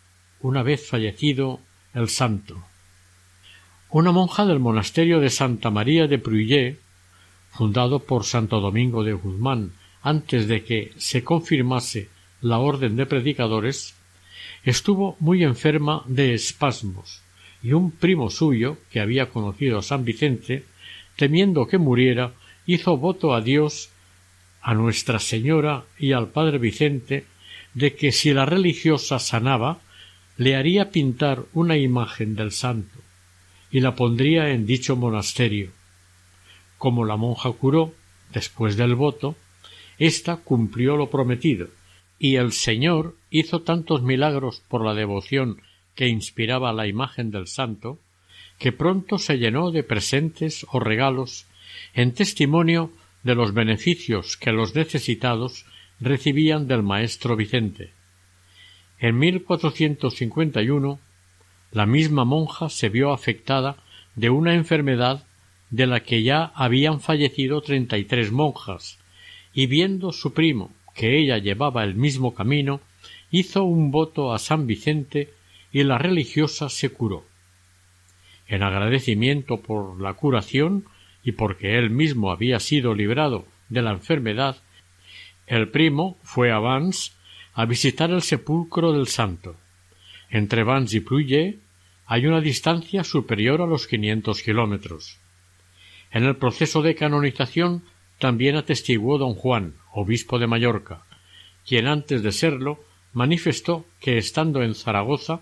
una 0.40 0.64
vez 0.64 0.88
fallecido 0.88 1.61
el 1.94 2.09
santo. 2.09 2.64
Una 3.90 4.11
monja 4.11 4.44
del 4.44 4.59
monasterio 4.59 5.20
de 5.20 5.31
Santa 5.31 5.70
María 5.70 6.09
de 6.09 6.18
Pruyé, 6.18 6.78
fundado 7.52 8.00
por 8.00 8.24
Santo 8.24 8.61
Domingo 8.61 9.04
de 9.04 9.12
Guzmán 9.12 9.74
antes 10.02 10.48
de 10.48 10.64
que 10.64 10.92
se 10.96 11.22
confirmase 11.22 12.09
la 12.40 12.59
orden 12.59 12.96
de 12.96 13.07
predicadores, 13.07 13.94
estuvo 14.64 15.16
muy 15.20 15.44
enferma 15.44 16.02
de 16.07 16.35
espasmos, 16.35 17.22
y 17.62 17.72
un 17.72 17.92
primo 17.92 18.31
suyo, 18.31 18.78
que 18.90 18.98
había 18.98 19.28
conocido 19.28 19.78
a 19.78 19.83
San 19.83 20.04
Vicente, 20.04 20.64
temiendo 21.14 21.68
que 21.68 21.78
muriera, 21.78 22.33
hizo 22.66 22.96
voto 22.96 23.33
a 23.33 23.40
Dios, 23.40 23.90
a 24.62 24.75
Nuestra 24.75 25.18
Señora 25.18 25.85
y 25.99 26.12
al 26.12 26.29
Padre 26.29 26.59
Vicente, 26.59 27.27
de 27.75 27.94
que 27.94 28.12
si 28.12 28.33
la 28.33 28.44
religiosa 28.44 29.18
sanaba, 29.18 29.81
le 30.37 30.57
haría 30.57 30.90
pintar 30.90 31.44
una 31.53 31.77
imagen 31.77 32.35
del 32.35 32.53
santo, 32.53 32.99
y 33.71 33.81
la 33.81 33.94
pondría 33.94 34.51
en 34.51 34.66
dicho 34.66 34.97
monasterio. 34.97 35.71
Como 36.79 37.05
la 37.05 37.16
monja 37.16 37.51
curó, 37.53 37.94
después 38.33 38.77
del 38.77 38.94
voto, 38.94 39.37
ésta 39.99 40.37
cumplió 40.37 40.97
lo 40.97 41.11
prometido, 41.11 41.68
y 42.18 42.37
el 42.37 42.53
Señor 42.53 43.16
hizo 43.31 43.62
tantos 43.62 44.03
milagros 44.03 44.62
por 44.68 44.85
la 44.85 44.94
devoción 44.94 45.61
que 45.94 46.09
inspiraba 46.09 46.73
la 46.73 46.87
imagen 46.87 47.31
del 47.31 47.47
santo, 47.47 47.99
que 48.59 48.73
pronto 48.73 49.18
se 49.18 49.38
llenó 49.38 49.71
de 49.71 49.83
presentes 49.83 50.66
o 50.71 50.81
regalos 50.81 51.47
en 51.94 52.12
testimonio 52.12 52.92
de 53.29 53.35
los 53.35 53.53
beneficios 53.53 54.38
que 54.38 54.53
los 54.53 54.75
necesitados 54.75 55.67
recibían 56.01 56.67
del 56.67 56.83
maestro 56.83 57.37
Vicente. 57.37 57.91
En 58.99 59.19
1451 59.19 60.99
la 61.73 61.85
misma 61.85 62.25
monja 62.25 62.71
se 62.71 62.88
vio 62.88 63.12
afectada 63.12 63.77
de 64.17 64.31
una 64.31 64.55
enfermedad 64.55 65.27
de 65.69 65.87
la 65.87 66.01
que 66.01 66.23
ya 66.23 66.53
habían 66.55 67.03
fallecido 67.03 67.61
treinta 67.61 67.99
y 67.99 68.05
tres 68.05 68.33
monjas, 68.33 68.99
y 69.53 69.67
viendo 69.67 70.12
su 70.12 70.33
primo 70.33 70.73
que 70.95 71.19
ella 71.19 71.37
llevaba 71.37 71.85
el 71.85 71.97
mismo 71.97 72.33
camino, 72.33 72.81
hizo 73.31 73.62
un 73.62 73.91
voto 73.91 74.33
a 74.33 74.38
San 74.38 74.67
Vicente 74.67 75.35
y 75.71 75.83
la 75.83 75.99
religiosa 75.99 76.71
se 76.71 76.88
curó. 76.88 77.27
En 78.47 78.62
agradecimiento 78.62 79.61
por 79.61 80.01
la 80.01 80.14
curación 80.14 80.87
y 81.29 81.33
porque 81.33 81.77
él 81.77 81.91
mismo 81.91 82.33
había 82.33 82.59
sido 82.59 82.95
librado 82.95 83.45
de 83.69 83.83
la 83.83 83.91
enfermedad, 83.91 84.57
el 85.47 85.69
primo 85.69 86.17
fue 86.23 86.51
a 86.51 86.59
Vans 86.59 87.19
a 87.53 87.67
visitar 87.67 88.11
el 88.11 88.23
sepulcro 88.23 88.95
del 88.95 89.09
santo. 89.09 89.55
Entre 90.31 90.62
Vans 90.62 90.95
y 90.95 91.01
Pluye 91.01 91.59
hay 92.07 92.27
una 92.27 92.41
distancia 92.41 93.05
superior 93.05 93.61
a 93.61 93.67
los 93.67 93.87
quinientos 93.87 94.43
kilómetros. 94.43 95.19
En 96.11 96.25
el 96.25 96.37
proceso 96.37 96.81
de 96.81 96.95
canonización 96.95 97.83
también 98.19 98.57
atestiguó 98.57 99.19
don 99.19 99.35
Juan, 99.35 99.75
obispo 99.93 100.38
de 100.38 100.47
Mallorca, 100.47 101.03
quien 101.67 101.88
antes 101.88 102.23
de 102.23 102.33
serlo 102.33 102.83
manifestó 103.12 103.85
que 104.01 104.17
estando 104.17 104.62
en 104.62 104.75
Zaragoza 104.75 105.41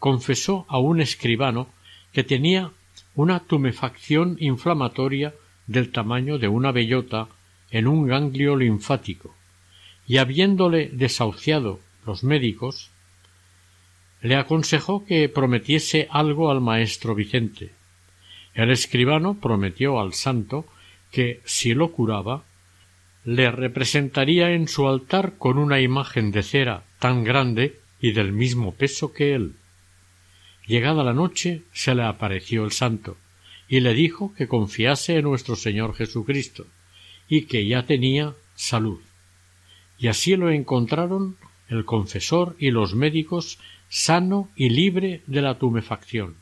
confesó 0.00 0.66
a 0.68 0.80
un 0.80 1.00
escribano 1.00 1.68
que 2.12 2.24
tenía 2.24 2.72
una 3.14 3.40
tumefacción 3.40 4.36
inflamatoria 4.40 5.34
del 5.66 5.92
tamaño 5.92 6.38
de 6.38 6.48
una 6.48 6.72
bellota 6.72 7.28
en 7.70 7.86
un 7.86 8.06
ganglio 8.06 8.56
linfático, 8.56 9.34
y 10.06 10.18
habiéndole 10.18 10.88
desahuciado 10.92 11.80
los 12.06 12.24
médicos, 12.24 12.90
le 14.20 14.36
aconsejó 14.36 15.04
que 15.04 15.28
prometiese 15.28 16.08
algo 16.10 16.50
al 16.50 16.60
maestro 16.60 17.14
Vicente. 17.14 17.70
El 18.54 18.70
escribano 18.70 19.38
prometió 19.40 20.00
al 20.00 20.12
santo 20.12 20.66
que, 21.10 21.40
si 21.44 21.74
lo 21.74 21.92
curaba, 21.92 22.44
le 23.24 23.50
representaría 23.50 24.50
en 24.52 24.68
su 24.68 24.88
altar 24.88 25.34
con 25.38 25.58
una 25.58 25.80
imagen 25.80 26.30
de 26.30 26.42
cera 26.42 26.84
tan 26.98 27.24
grande 27.24 27.78
y 28.00 28.12
del 28.12 28.32
mismo 28.32 28.72
peso 28.72 29.12
que 29.12 29.34
él. 29.34 29.54
Llegada 30.66 31.02
la 31.02 31.12
noche 31.12 31.62
se 31.72 31.94
le 31.94 32.04
apareció 32.04 32.64
el 32.64 32.72
santo 32.72 33.16
y 33.68 33.80
le 33.80 33.94
dijo 33.94 34.34
que 34.34 34.48
confiase 34.48 35.16
en 35.16 35.24
nuestro 35.24 35.56
Señor 35.56 35.94
Jesucristo 35.94 36.66
y 37.28 37.42
que 37.42 37.66
ya 37.66 37.86
tenía 37.86 38.34
salud. 38.54 39.00
Y 39.98 40.08
así 40.08 40.36
lo 40.36 40.50
encontraron 40.50 41.36
el 41.68 41.84
confesor 41.84 42.56
y 42.58 42.70
los 42.70 42.94
médicos 42.94 43.58
sano 43.88 44.50
y 44.56 44.70
libre 44.70 45.22
de 45.26 45.42
la 45.42 45.58
tumefacción. 45.58 46.36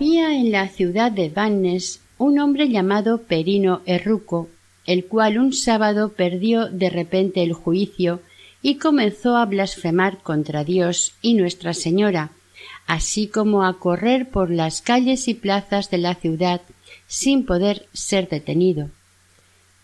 Había 0.00 0.34
en 0.34 0.50
la 0.50 0.66
ciudad 0.68 1.12
de 1.12 1.28
Vannes 1.28 2.00
un 2.16 2.38
hombre 2.38 2.70
llamado 2.70 3.24
Perino 3.24 3.82
Erruco, 3.84 4.48
el 4.86 5.04
cual 5.04 5.36
un 5.36 5.52
sábado 5.52 6.14
perdió 6.14 6.70
de 6.70 6.88
repente 6.88 7.42
el 7.42 7.52
juicio 7.52 8.22
y 8.62 8.76
comenzó 8.76 9.36
a 9.36 9.44
blasfemar 9.44 10.22
contra 10.22 10.64
Dios 10.64 11.12
y 11.20 11.34
Nuestra 11.34 11.74
Señora, 11.74 12.30
así 12.86 13.26
como 13.26 13.62
a 13.62 13.78
correr 13.78 14.30
por 14.30 14.50
las 14.50 14.80
calles 14.80 15.28
y 15.28 15.34
plazas 15.34 15.90
de 15.90 15.98
la 15.98 16.14
ciudad 16.14 16.62
sin 17.06 17.44
poder 17.44 17.86
ser 17.92 18.26
detenido. 18.26 18.88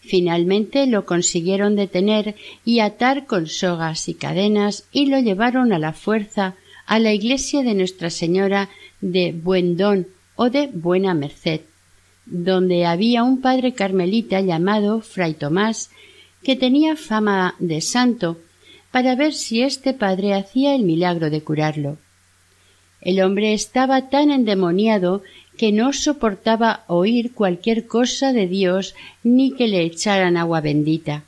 Finalmente 0.00 0.86
lo 0.86 1.04
consiguieron 1.04 1.76
detener 1.76 2.36
y 2.64 2.80
atar 2.80 3.26
con 3.26 3.48
sogas 3.48 4.08
y 4.08 4.14
cadenas 4.14 4.86
y 4.92 5.06
lo 5.06 5.20
llevaron 5.20 5.74
a 5.74 5.78
la 5.78 5.92
fuerza 5.92 6.54
a 6.86 7.00
la 7.00 7.12
iglesia 7.12 7.62
de 7.62 7.74
Nuestra 7.74 8.08
Señora 8.08 8.70
de 9.00 9.32
Buen 9.32 9.76
Don 9.76 10.06
o 10.34 10.50
de 10.50 10.68
Buena 10.68 11.14
Merced, 11.14 11.60
donde 12.26 12.86
había 12.86 13.22
un 13.22 13.40
padre 13.40 13.72
carmelita 13.72 14.40
llamado 14.40 15.00
Fray 15.00 15.34
Tomás, 15.34 15.90
que 16.42 16.56
tenía 16.56 16.96
fama 16.96 17.54
de 17.58 17.80
santo, 17.80 18.38
para 18.90 19.14
ver 19.14 19.32
si 19.32 19.62
este 19.62 19.94
padre 19.94 20.34
hacía 20.34 20.74
el 20.74 20.82
milagro 20.82 21.30
de 21.30 21.42
curarlo. 21.42 21.98
El 23.00 23.20
hombre 23.20 23.52
estaba 23.52 24.08
tan 24.08 24.30
endemoniado 24.30 25.22
que 25.56 25.72
no 25.72 25.92
soportaba 25.92 26.84
oír 26.86 27.32
cualquier 27.32 27.86
cosa 27.86 28.32
de 28.32 28.46
Dios 28.46 28.94
ni 29.22 29.52
que 29.52 29.68
le 29.68 29.82
echaran 29.82 30.36
agua 30.36 30.60
bendita. 30.60 31.24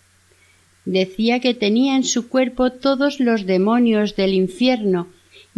Decía 0.84 1.40
que 1.40 1.54
tenía 1.54 1.96
en 1.96 2.04
su 2.04 2.28
cuerpo 2.28 2.72
todos 2.72 3.20
los 3.20 3.46
demonios 3.46 4.16
del 4.16 4.34
infierno 4.34 5.08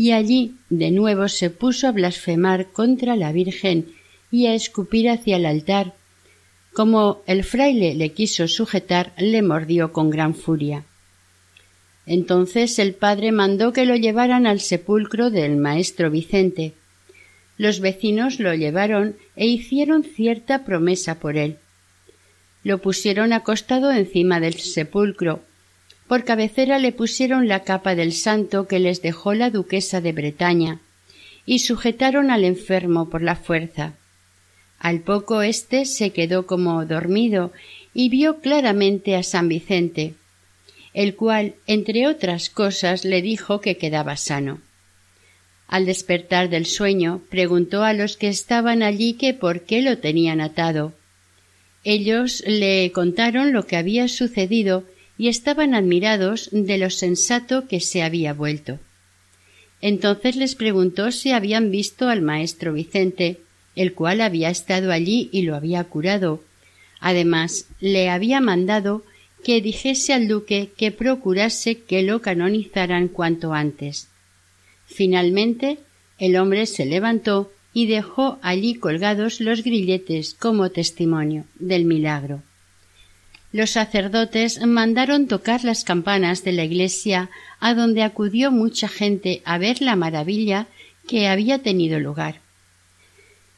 y 0.01 0.13
allí 0.13 0.55
de 0.71 0.91
nuevo 0.91 1.29
se 1.29 1.51
puso 1.51 1.87
a 1.87 1.93
blasfemar 1.93 2.69
contra 2.73 3.17
la 3.17 3.33
Virgen 3.33 3.93
y 4.31 4.47
a 4.47 4.55
escupir 4.55 5.11
hacia 5.11 5.37
el 5.37 5.45
altar. 5.45 5.93
Como 6.73 7.21
el 7.27 7.45
fraile 7.45 7.95
le 7.95 8.09
quiso 8.15 8.49
sujetar, 8.49 9.13
le 9.19 9.43
mordió 9.43 9.93
con 9.93 10.09
gran 10.09 10.35
furia. 10.35 10.85
Entonces 12.07 12.79
el 12.79 12.95
padre 12.95 13.31
mandó 13.31 13.75
que 13.75 13.85
lo 13.85 13.95
llevaran 13.95 14.47
al 14.47 14.61
sepulcro 14.61 15.29
del 15.29 15.59
maestro 15.59 16.11
Vicente. 16.11 16.73
Los 17.59 17.81
vecinos 17.81 18.41
lo 18.41 18.55
llevaron 18.55 19.17
e 19.37 19.49
hicieron 19.49 20.03
cierta 20.03 20.65
promesa 20.65 21.17
por 21.21 21.37
él. 21.37 21.59
Lo 22.65 22.79
pusieron 22.79 23.35
acostado 23.35 23.93
encima 23.93 24.41
del 24.41 24.55
sepulcro 24.55 25.43
por 26.11 26.25
cabecera 26.25 26.81
le 26.81 26.91
pusieron 26.91 27.47
la 27.47 27.63
capa 27.63 27.95
del 27.95 28.13
santo 28.13 28.67
que 28.67 28.81
les 28.81 29.01
dejó 29.01 29.33
la 29.33 29.49
duquesa 29.49 30.01
de 30.01 30.11
Bretaña, 30.11 30.81
y 31.47 31.61
sujetaron 31.61 32.33
al 32.33 32.43
enfermo 32.43 33.09
por 33.09 33.23
la 33.23 33.37
fuerza. 33.37 33.93
Al 34.81 35.03
poco 35.03 35.41
éste 35.43 35.85
se 35.85 36.11
quedó 36.11 36.49
como 36.49 36.85
dormido 36.85 37.53
y 37.95 38.09
vio 38.09 38.41
claramente 38.41 39.15
a 39.15 39.23
San 39.23 39.47
Vicente, 39.47 40.15
el 40.95 41.15
cual, 41.15 41.55
entre 41.69 42.09
otras 42.09 42.51
cosas, 42.51 43.05
le 43.05 43.23
dijo 43.23 43.61
que 43.61 43.77
quedaba 43.77 44.17
sano. 44.17 44.59
Al 45.69 45.87
despertar 45.87 46.49
del 46.49 46.67
sueño, 46.67 47.23
preguntó 47.31 47.85
a 47.85 47.93
los 47.93 48.17
que 48.17 48.27
estaban 48.27 48.83
allí 48.83 49.13
que 49.13 49.33
por 49.33 49.61
qué 49.61 49.81
lo 49.81 49.99
tenían 49.99 50.41
atado. 50.41 50.93
Ellos 51.85 52.43
le 52.49 52.91
contaron 52.91 53.53
lo 53.53 53.65
que 53.65 53.77
había 53.77 54.09
sucedido 54.09 54.83
y 55.21 55.29
estaban 55.29 55.75
admirados 55.75 56.49
de 56.51 56.79
lo 56.79 56.89
sensato 56.89 57.69
que 57.69 57.81
se 57.81 58.03
había 58.03 58.33
vuelto. 58.33 58.79
Entonces 59.83 60.35
les 60.35 60.55
preguntó 60.55 61.13
si 61.13 61.31
habían 61.31 61.71
visto 61.71 62.09
al 62.09 62.23
maestro 62.23 62.73
Vicente, 62.73 63.39
el 63.77 63.93
cual 63.93 64.23
había 64.23 64.49
estado 64.49 64.91
allí 64.91 65.29
y 65.31 65.43
lo 65.43 65.57
había 65.57 65.85
curado. 65.85 66.43
Además, 67.01 67.67
le 67.81 68.09
había 68.09 68.41
mandado 68.41 69.05
que 69.45 69.61
dijese 69.61 70.15
al 70.15 70.27
duque 70.27 70.71
que 70.75 70.91
procurase 70.91 71.83
que 71.83 72.03
lo 72.03 72.23
canonizaran 72.23 73.09
cuanto 73.09 73.53
antes. 73.53 74.09
Finalmente, 74.87 75.81
el 76.19 76.35
hombre 76.37 76.65
se 76.65 76.87
levantó 76.87 77.53
y 77.75 77.89
dejó 77.89 78.39
allí 78.41 78.77
colgados 78.77 79.43
los 79.43 79.63
grilletes 79.65 80.33
como 80.33 80.71
testimonio 80.71 81.45
del 81.59 81.85
milagro 81.85 82.41
los 83.53 83.71
sacerdotes 83.71 84.65
mandaron 84.65 85.27
tocar 85.27 85.65
las 85.65 85.85
campanas 85.85 86.45
de 86.45 86.53
la 86.53 86.65
iglesia 86.65 87.31
a 87.59 87.75
donde 87.75 88.03
acudió 88.03 88.51
mucha 88.51 88.89
gente 88.89 89.43
a 89.45 89.59
ver 89.59 89.83
la 89.83 89.97
maravilla 89.97 90.67
que 91.09 91.27
había 91.27 91.59
tenido 91.59 91.99
lugar. 91.99 92.41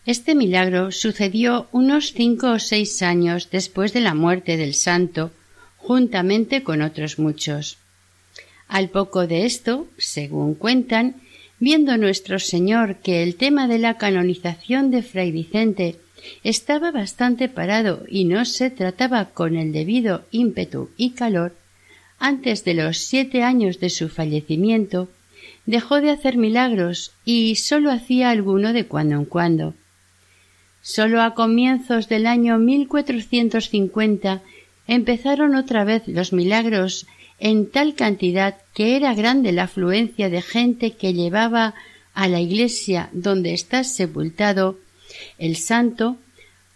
Este 0.05 0.35
milagro 0.35 0.90
sucedió 0.90 1.68
unos 1.70 2.12
cinco 2.12 2.52
o 2.52 2.59
seis 2.59 3.02
años 3.02 3.50
después 3.50 3.92
de 3.92 4.00
la 4.00 4.14
muerte 4.14 4.57
del 4.57 4.74
santo, 4.74 5.31
juntamente 5.76 6.62
con 6.62 6.83
otros 6.83 7.18
muchos. 7.18 7.78
Al 8.66 8.88
poco 8.88 9.26
de 9.26 9.44
esto, 9.44 9.87
según 9.98 10.55
cuentan, 10.55 11.16
viendo 11.61 11.96
nuestro 11.98 12.40
Señor 12.40 12.96
que 12.96 13.22
el 13.22 13.37
tema 13.37 13.68
de 13.68 13.78
la 13.78 13.96
canonización 13.98 14.90
de 14.90 15.02
Fray 15.02 15.31
Vicente 15.31 16.00
estaba 16.44 16.90
bastante 16.90 17.48
parado 17.48 18.04
y 18.08 18.24
no 18.24 18.44
se 18.44 18.70
trataba 18.70 19.26
con 19.26 19.56
el 19.56 19.72
debido 19.72 20.24
ímpetu 20.30 20.90
y 20.96 21.11
calor, 21.11 21.54
antes 22.18 22.64
de 22.64 22.74
los 22.74 22.98
siete 22.98 23.42
años 23.42 23.80
de 23.80 23.90
su 23.90 24.08
fallecimiento, 24.08 25.08
dejó 25.66 26.00
de 26.00 26.11
hacer 26.11 26.37
milagros 26.37 27.12
y 27.24 27.56
sólo 27.56 27.90
hacía 27.90 28.30
alguno 28.30 28.72
de 28.72 28.87
cuando 28.87 29.16
en 29.16 29.24
cuando. 29.24 29.74
Sólo 30.82 31.22
a 31.22 31.35
comienzos 31.35 32.08
del 32.08 32.26
año 32.26 32.58
1450 32.58 34.42
empezaron 34.88 35.54
otra 35.54 35.85
vez 35.85 36.06
los 36.08 36.33
milagros 36.33 37.06
en 37.38 37.70
tal 37.70 37.94
cantidad 37.94 38.56
que 38.75 38.96
era 38.96 39.14
grande 39.14 39.52
la 39.52 39.64
afluencia 39.64 40.29
de 40.29 40.42
gente 40.42 40.92
que 40.92 41.12
llevaba 41.12 41.75
a 42.14 42.29
la 42.29 42.40
iglesia 42.40 43.08
donde 43.12 43.54
está 43.54 43.85
sepultado 43.85 44.79
el 45.38 45.56
santo 45.56 46.19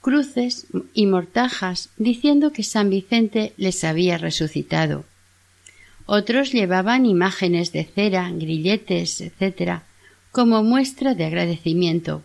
cruces 0.01 0.67
y 0.95 1.07
mortajas 1.07 1.91
diciendo 1.97 2.53
que 2.53 2.63
San 2.63 2.91
Vicente 2.91 3.53
les 3.57 3.83
había 3.83 4.19
resucitado. 4.19 5.05
Otros 6.07 6.53
llevaban 6.53 7.07
imágenes 7.07 7.73
de 7.73 7.85
cera, 7.85 8.31
grilletes, 8.31 9.21
etc., 9.21 9.81
como 10.31 10.63
muestra 10.63 11.15
de 11.15 11.25
agradecimiento. 11.25 12.23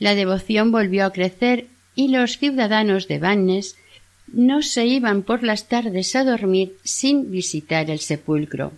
La 0.00 0.16
devoción 0.16 0.72
volvió 0.72 1.06
a 1.06 1.12
crecer 1.12 1.68
y 1.94 2.08
los 2.08 2.38
ciudadanos 2.38 3.06
de 3.06 3.18
Vannes 3.18 3.76
no 4.32 4.62
se 4.62 4.86
iban 4.86 5.22
por 5.22 5.42
las 5.42 5.68
tardes 5.68 6.16
a 6.16 6.24
dormir 6.24 6.76
sin 6.82 7.30
visitar 7.30 7.90
el 7.90 8.00
sepulcro. 8.00 8.72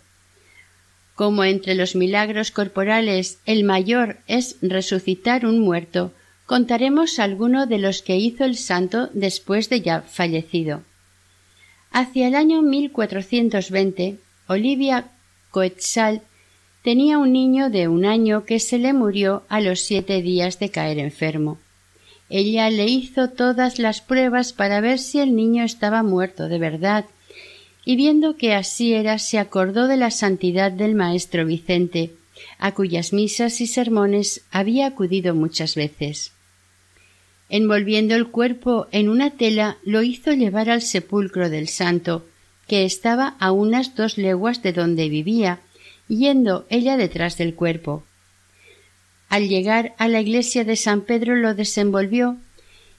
Como 1.15 1.45
entre 1.45 1.75
los 1.75 1.95
milagros 1.95 2.51
corporales 2.51 3.39
el 3.47 3.65
mayor 3.65 4.19
es 4.27 4.57
resucitar 4.61 5.47
un 5.47 5.61
muerto, 5.61 6.13
contaremos 6.53 7.19
alguno 7.19 7.65
de 7.65 7.79
los 7.79 8.03
que 8.03 8.19
hizo 8.19 8.45
el 8.45 8.59
santo 8.59 9.09
después 9.15 9.71
de 9.71 9.81
ya 9.81 10.03
fallecido. 10.03 10.83
Hacia 11.91 12.29
el 12.29 12.35
año 12.35 12.61
1420, 12.61 14.19
Olivia 14.49 15.07
Coetzal 15.51 16.21
tenía 16.83 17.17
un 17.17 17.33
niño 17.33 17.71
de 17.71 17.89
un 17.89 18.05
año 18.05 18.45
que 18.45 18.61
se 18.61 18.77
le 18.77 18.93
murió 18.93 19.45
a 19.49 19.63
los 19.63 19.81
siete 19.81 20.21
días 20.21 20.59
de 20.59 20.69
caer 20.69 20.99
enfermo. 20.99 21.57
Ella 22.29 22.69
le 22.69 22.85
hizo 22.85 23.31
todas 23.31 23.79
las 23.79 24.03
pruebas 24.03 24.53
para 24.53 24.83
ver 24.83 24.99
si 24.99 25.21
el 25.21 25.35
niño 25.35 25.65
estaba 25.65 26.03
muerto 26.03 26.49
de 26.49 26.59
verdad, 26.59 27.07
y 27.87 27.97
viendo 27.97 28.37
que 28.37 28.53
así 28.53 28.93
era, 28.93 29.19
se 29.19 29.39
acordó 29.39 29.87
de 29.89 29.97
la 29.97 30.11
santidad 30.11 30.71
del 30.71 30.97
maestro 30.97 31.47
Vicente, 31.47 32.13
a 32.59 32.73
cuyas 32.73 33.15
misas 33.15 33.63
y 33.63 33.67
sermones 33.67 34.43
había 34.51 34.87
acudido 34.87 35.35
muchas 35.35 35.77
veces. 35.77 36.32
Envolviendo 37.55 38.15
el 38.15 38.29
cuerpo 38.29 38.87
en 38.93 39.11
una 39.11 39.29
tela, 39.29 39.77
lo 39.85 40.03
hizo 40.03 40.33
llevar 40.33 40.71
al 40.71 40.81
sepulcro 40.81 41.51
del 41.51 41.69
santo, 41.69 42.25
que 42.67 42.87
estaba 42.87 43.37
a 43.41 43.53
unas 43.53 43.95
dos 43.95 44.17
leguas 44.17 44.63
de 44.63 44.73
donde 44.73 45.11
vivía, 45.11 45.61
yendo 46.09 46.65
ella 46.71 46.97
detrás 46.97 47.37
del 47.37 47.55
cuerpo. 47.55 48.05
Al 49.29 49.51
llegar 49.51 49.95
a 49.99 50.09
la 50.09 50.23
iglesia 50.23 50.65
de 50.65 50.77
San 50.77 51.03
Pedro 51.03 51.37
lo 51.37 51.55
desenvolvió 51.55 52.39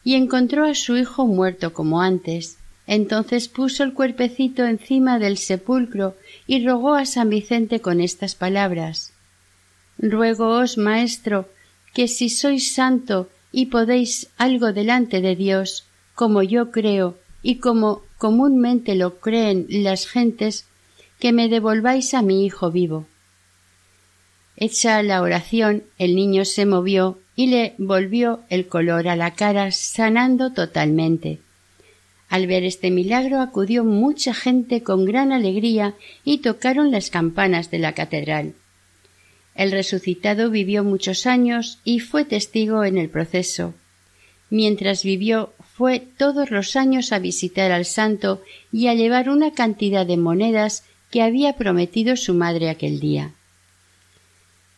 y 0.03 0.13
encontró 0.13 0.65
a 0.65 0.75
su 0.75 0.97
hijo 0.97 1.25
muerto 1.25 1.73
como 1.73 2.03
antes. 2.03 2.59
Entonces 2.85 3.47
puso 3.47 3.83
el 3.83 3.95
cuerpecito 3.95 4.65
encima 4.65 5.17
del 5.17 5.39
sepulcro 5.39 6.15
y 6.45 6.63
rogó 6.63 6.93
a 6.93 7.07
San 7.07 7.31
Vicente 7.31 7.79
con 7.79 7.99
estas 7.99 8.35
palabras 8.35 9.13
Ruegoos, 9.97 10.77
maestro, 10.77 11.49
que 11.95 12.07
si 12.07 12.29
sois 12.29 12.71
santo 12.75 13.29
y 13.53 13.67
podéis 13.67 14.27
algo 14.37 14.73
delante 14.73 15.21
de 15.21 15.37
Dios, 15.37 15.85
como 16.15 16.43
yo 16.43 16.71
creo 16.71 17.15
y 17.41 17.59
como 17.59 18.01
comúnmente 18.17 18.95
lo 18.95 19.19
creen 19.19 19.67
las 19.69 20.07
gentes, 20.07 20.65
que 21.19 21.31
me 21.31 21.47
devolváis 21.47 22.13
a 22.13 22.21
mi 22.21 22.45
hijo 22.45 22.71
vivo. 22.71 23.05
Hecha 24.57 25.01
la 25.03 25.21
oración, 25.21 25.83
el 25.97 26.15
niño 26.15 26.45
se 26.45 26.65
movió 26.65 27.19
y 27.35 27.47
le 27.47 27.75
volvió 27.77 28.41
el 28.49 28.67
color 28.67 29.07
a 29.07 29.15
la 29.15 29.31
cara, 29.35 29.71
sanando 29.71 30.51
totalmente. 30.51 31.39
Al 32.29 32.47
ver 32.47 32.63
este 32.63 32.89
milagro 32.89 33.39
acudió 33.41 33.83
mucha 33.83 34.33
gente 34.33 34.81
con 34.81 35.05
gran 35.05 35.31
alegría 35.31 35.93
y 36.23 36.39
tocaron 36.39 36.91
las 36.91 37.09
campanas 37.09 37.69
de 37.69 37.79
la 37.79 37.93
catedral. 37.93 38.55
El 39.55 39.71
resucitado 39.71 40.49
vivió 40.49 40.83
muchos 40.83 41.27
años 41.27 41.79
y 41.83 41.99
fue 41.99 42.25
testigo 42.25 42.83
en 42.83 42.97
el 42.97 43.09
proceso. 43.09 43.73
Mientras 44.49 45.03
vivió 45.03 45.53
fue 45.75 45.99
todos 45.99 46.51
los 46.51 46.75
años 46.75 47.11
a 47.11 47.19
visitar 47.19 47.71
al 47.71 47.85
santo 47.85 48.41
y 48.71 48.87
a 48.87 48.93
llevar 48.93 49.29
una 49.29 49.51
cantidad 49.51 50.05
de 50.05 50.17
monedas 50.17 50.83
que 51.09 51.21
había 51.21 51.53
prometido 51.53 52.15
su 52.15 52.33
madre 52.33 52.69
aquel 52.69 52.99
día. 52.99 53.31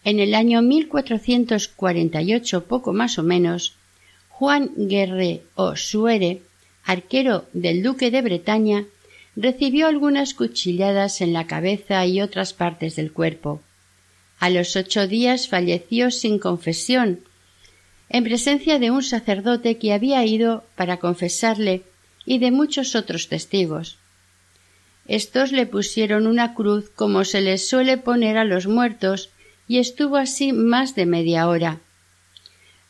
En 0.04 0.20
el 0.20 0.36
año 0.36 0.62
1448, 0.62 2.66
poco 2.66 2.94
más 2.94 3.18
o 3.18 3.24
menos, 3.24 3.76
Juan 4.30 4.72
Guerre 4.76 5.42
o 5.56 5.76
Suere, 5.76 6.42
arquero 6.84 7.46
del 7.54 7.82
duque 7.82 8.12
de 8.12 8.22
Bretaña, 8.22 8.86
recibió 9.36 9.88
algunas 9.88 10.34
cuchilladas 10.34 11.22
en 11.22 11.34
la 11.34 11.48
cabeza 11.48 12.06
y 12.06 12.22
otras 12.22 12.54
partes 12.54 12.96
del 12.96 13.12
cuerpo. 13.12 13.62
A 14.40 14.50
los 14.50 14.76
ocho 14.76 15.08
días 15.08 15.48
falleció 15.48 16.12
sin 16.12 16.40
confesión, 16.40 17.22
en 18.10 18.24
presencia 18.24 18.80
de 18.80 18.92
un 18.92 19.04
sacerdote 19.04 19.78
que 19.78 19.94
había 19.94 20.26
ido 20.26 20.64
para 20.76 20.98
confesarle 20.98 21.84
y 22.26 22.40
de 22.40 22.52
muchos 22.52 22.96
otros 22.96 23.30
testigos. 23.30 23.98
Estos 25.08 25.52
le 25.52 25.66
pusieron 25.66 26.28
una 26.28 26.54
cruz 26.54 26.90
como 26.90 27.26
se 27.26 27.42
les 27.42 27.68
suele 27.68 27.98
poner 27.98 28.38
a 28.38 28.46
los 28.46 28.68
muertos 28.68 29.30
y 29.68 29.78
estuvo 29.78 30.18
así 30.18 30.52
más 30.54 30.96
de 30.96 31.06
media 31.06 31.48
hora. 31.48 31.80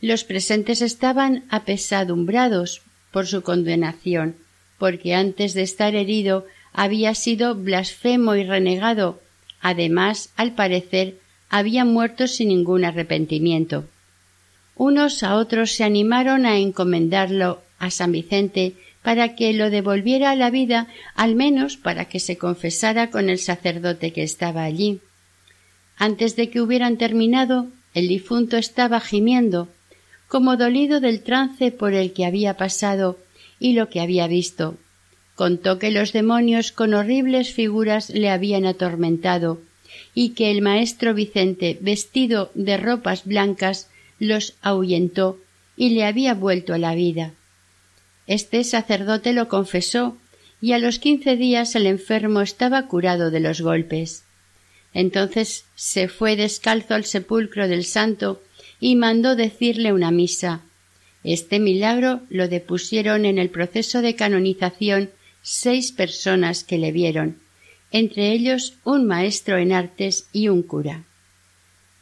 Los 0.01 0.23
presentes 0.23 0.81
estaban 0.81 1.45
apesadumbrados 1.49 2.81
por 3.11 3.27
su 3.27 3.41
condenación, 3.43 4.35
porque 4.77 5.13
antes 5.13 5.53
de 5.53 5.63
estar 5.63 5.95
herido 5.95 6.45
había 6.73 7.15
sido 7.15 7.55
blasfemo 7.55 8.35
y 8.35 8.43
renegado. 8.43 9.21
Además, 9.61 10.29
al 10.35 10.53
parecer, 10.53 11.17
había 11.57 11.85
muerto 11.85 12.27
sin 12.27 12.49
ningún 12.49 12.83
arrepentimiento. 12.83 13.85
Unos 14.75 15.23
a 15.23 15.35
otros 15.35 15.71
se 15.71 15.85
animaron 15.85 16.45
a 16.45 16.57
encomendarlo 16.57 17.61
a 17.79 17.91
San 17.91 18.11
Vicente 18.11 18.73
para 19.01 19.35
que 19.35 19.53
lo 19.53 19.69
devolviera 19.69 20.31
a 20.31 20.35
la 20.35 20.49
vida, 20.49 20.87
al 21.15 21.35
menos 21.35 21.77
para 21.77 22.09
que 22.09 22.19
se 22.19 22.37
confesara 22.37 23.09
con 23.09 23.29
el 23.29 23.39
sacerdote 23.39 24.11
que 24.11 24.23
estaba 24.23 24.65
allí. 24.65 24.99
Antes 25.95 26.35
de 26.35 26.49
que 26.49 26.59
hubieran 26.59 26.97
terminado, 26.97 27.67
el 27.93 28.09
difunto 28.09 28.57
estaba 28.57 28.99
gimiendo, 28.99 29.69
como 30.27 30.57
dolido 30.57 30.99
del 30.99 31.21
trance 31.21 31.71
por 31.71 31.93
el 31.93 32.11
que 32.11 32.25
había 32.25 32.57
pasado 32.57 33.17
y 33.59 33.71
lo 33.71 33.87
que 33.87 34.01
había 34.01 34.27
visto. 34.27 34.75
Contó 35.35 35.79
que 35.79 35.91
los 35.91 36.11
demonios 36.11 36.73
con 36.73 36.93
horribles 36.93 37.53
figuras 37.53 38.09
le 38.09 38.29
habían 38.29 38.65
atormentado 38.65 39.61
y 40.13 40.29
que 40.29 40.51
el 40.51 40.61
maestro 40.61 41.13
Vicente, 41.13 41.77
vestido 41.81 42.51
de 42.53 42.77
ropas 42.77 43.25
blancas, 43.25 43.89
los 44.19 44.55
ahuyentó 44.61 45.39
y 45.77 45.89
le 45.89 46.05
había 46.05 46.33
vuelto 46.33 46.73
a 46.73 46.77
la 46.77 46.95
vida. 46.95 47.33
Este 48.27 48.63
sacerdote 48.63 49.33
lo 49.33 49.47
confesó 49.47 50.17
y 50.61 50.71
a 50.71 50.79
los 50.79 50.99
quince 50.99 51.35
días 51.35 51.75
el 51.75 51.85
enfermo 51.85 52.41
estaba 52.41 52.87
curado 52.87 53.29
de 53.29 53.39
los 53.39 53.61
golpes. 53.61 54.23
Entonces 54.93 55.65
se 55.75 56.07
fue 56.07 56.35
descalzo 56.35 56.95
al 56.95 57.05
sepulcro 57.05 57.67
del 57.67 57.85
santo 57.85 58.41
y 58.79 58.95
mandó 58.95 59.35
decirle 59.35 59.93
una 59.93 60.11
misa. 60.11 60.61
Este 61.23 61.59
milagro 61.59 62.21
lo 62.29 62.47
depusieron 62.47 63.25
en 63.25 63.37
el 63.37 63.49
proceso 63.49 64.01
de 64.01 64.15
canonización 64.15 65.09
seis 65.41 65.91
personas 65.91 66.63
que 66.63 66.77
le 66.77 66.91
vieron, 66.91 67.39
entre 67.95 68.33
ellos 68.33 68.73
un 68.83 69.07
maestro 69.07 69.57
en 69.57 69.71
artes 69.71 70.27
y 70.33 70.49
un 70.49 70.63
cura. 70.63 71.05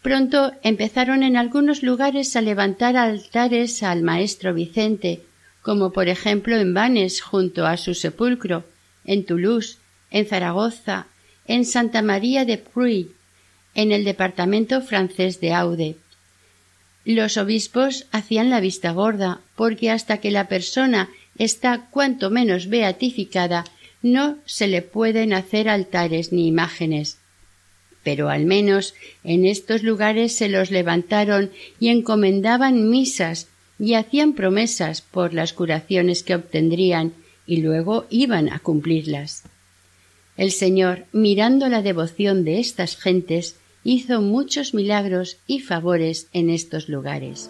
Pronto 0.01 0.51
empezaron 0.63 1.21
en 1.21 1.37
algunos 1.37 1.83
lugares 1.83 2.35
a 2.35 2.41
levantar 2.41 2.97
altares 2.97 3.83
al 3.83 4.01
maestro 4.01 4.55
Vicente, 4.55 5.21
como 5.61 5.93
por 5.93 6.07
ejemplo 6.07 6.57
en 6.57 6.73
Vannes 6.73 7.21
junto 7.21 7.67
a 7.67 7.77
su 7.77 7.93
sepulcro, 7.93 8.65
en 9.05 9.23
Toulouse, 9.23 9.77
en 10.09 10.25
Zaragoza, 10.25 11.05
en 11.45 11.63
Santa 11.63 12.01
María 12.01 12.43
de 12.43 12.57
Pruy, 12.57 13.11
en 13.75 13.91
el 13.91 14.03
departamento 14.03 14.81
francés 14.81 15.39
de 15.41 15.53
Aude. 15.53 15.95
Los 17.05 17.37
obispos 17.37 18.07
hacían 18.11 18.49
la 18.49 18.61
vista 18.61 18.93
gorda, 18.93 19.41
porque 19.55 19.91
hasta 19.91 20.17
que 20.17 20.31
la 20.31 20.47
persona 20.47 21.09
está 21.37 21.85
cuanto 21.91 22.31
menos 22.31 22.65
beatificada, 22.67 23.63
no 24.03 24.37
se 24.45 24.67
le 24.67 24.83
pueden 24.83 25.33
hacer 25.33 25.67
altares 25.67 26.31
ni 26.31 26.47
imágenes. 26.47 27.17
Pero 28.03 28.29
al 28.29 28.45
menos 28.45 28.93
en 29.23 29.45
estos 29.45 29.81
lugares 29.81 30.35
se 30.35 30.49
los 30.49 30.69
levantaron 30.69 31.49
y 31.79 31.87
encomendaban 31.87 32.89
misas 32.89 33.47
y 33.79 33.95
hacían 33.95 34.33
promesas 34.33 35.01
por 35.01 35.33
las 35.33 35.53
curaciones 35.53 36.21
que 36.21 36.35
obtendrían 36.35 37.13
y 37.47 37.57
luego 37.57 38.05
iban 38.09 38.51
a 38.51 38.59
cumplirlas. 38.59 39.43
El 40.37 40.51
Señor, 40.51 41.05
mirando 41.11 41.69
la 41.69 41.81
devoción 41.81 42.43
de 42.43 42.59
estas 42.59 42.97
gentes, 42.97 43.55
hizo 43.83 44.21
muchos 44.21 44.73
milagros 44.73 45.37
y 45.47 45.59
favores 45.59 46.27
en 46.33 46.49
estos 46.49 46.89
lugares. 46.89 47.49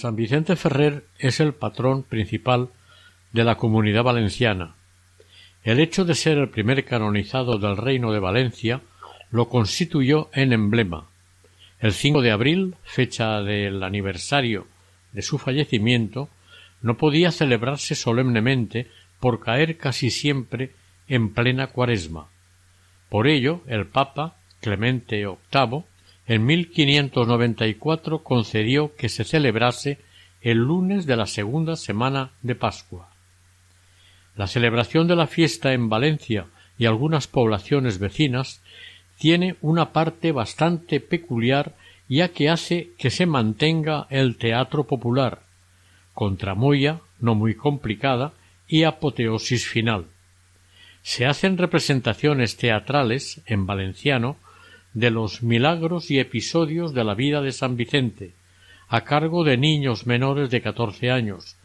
San 0.00 0.16
Vicente 0.16 0.56
Ferrer 0.56 1.04
es 1.18 1.40
el 1.40 1.52
patrón 1.52 2.04
principal 2.04 2.70
de 3.32 3.44
la 3.44 3.56
comunidad 3.56 4.02
valenciana. 4.02 4.74
El 5.62 5.78
hecho 5.78 6.06
de 6.06 6.14
ser 6.14 6.38
el 6.38 6.48
primer 6.48 6.86
canonizado 6.86 7.58
del 7.58 7.76
Reino 7.76 8.10
de 8.10 8.18
Valencia 8.18 8.80
lo 9.30 9.50
constituyó 9.50 10.30
en 10.32 10.54
emblema. 10.54 11.10
El 11.80 11.92
5 11.92 12.22
de 12.22 12.30
abril, 12.30 12.76
fecha 12.82 13.42
del 13.42 13.82
aniversario 13.82 14.66
de 15.12 15.20
su 15.20 15.36
fallecimiento, 15.36 16.30
no 16.80 16.96
podía 16.96 17.30
celebrarse 17.30 17.94
solemnemente 17.94 18.88
por 19.20 19.40
caer 19.40 19.76
casi 19.76 20.10
siempre 20.10 20.70
en 21.08 21.34
plena 21.34 21.66
cuaresma. 21.66 22.28
Por 23.10 23.28
ello, 23.28 23.60
el 23.66 23.86
Papa 23.86 24.38
Clemente 24.62 25.26
VIII 25.26 25.84
en 26.30 26.46
1594 26.46 28.22
concedió 28.22 28.94
que 28.94 29.08
se 29.08 29.24
celebrase 29.24 29.98
el 30.40 30.58
lunes 30.58 31.04
de 31.04 31.16
la 31.16 31.26
segunda 31.26 31.74
semana 31.74 32.30
de 32.42 32.54
Pascua. 32.54 33.10
La 34.36 34.46
celebración 34.46 35.08
de 35.08 35.16
la 35.16 35.26
fiesta 35.26 35.72
en 35.72 35.88
Valencia 35.88 36.46
y 36.78 36.86
algunas 36.86 37.26
poblaciones 37.26 37.98
vecinas 37.98 38.62
tiene 39.18 39.56
una 39.60 39.92
parte 39.92 40.30
bastante 40.30 41.00
peculiar 41.00 41.74
ya 42.08 42.28
que 42.28 42.48
hace 42.48 42.92
que 42.96 43.10
se 43.10 43.26
mantenga 43.26 44.06
el 44.08 44.36
teatro 44.36 44.84
popular, 44.84 45.42
con 46.14 46.36
tramoya 46.36 47.00
no 47.18 47.34
muy 47.34 47.56
complicada 47.56 48.34
y 48.68 48.84
apoteosis 48.84 49.66
final. 49.66 50.06
Se 51.02 51.26
hacen 51.26 51.58
representaciones 51.58 52.56
teatrales 52.56 53.42
en 53.46 53.66
valenciano 53.66 54.36
de 54.94 55.10
los 55.10 55.42
milagros 55.42 56.10
y 56.10 56.18
episodios 56.18 56.94
de 56.94 57.04
la 57.04 57.14
vida 57.14 57.40
de 57.42 57.52
San 57.52 57.76
Vicente, 57.76 58.34
a 58.88 59.02
cargo 59.02 59.44
de 59.44 59.56
niños 59.56 60.06
menores 60.06 60.50
de 60.50 60.62
catorce 60.62 61.10
años, 61.10 61.56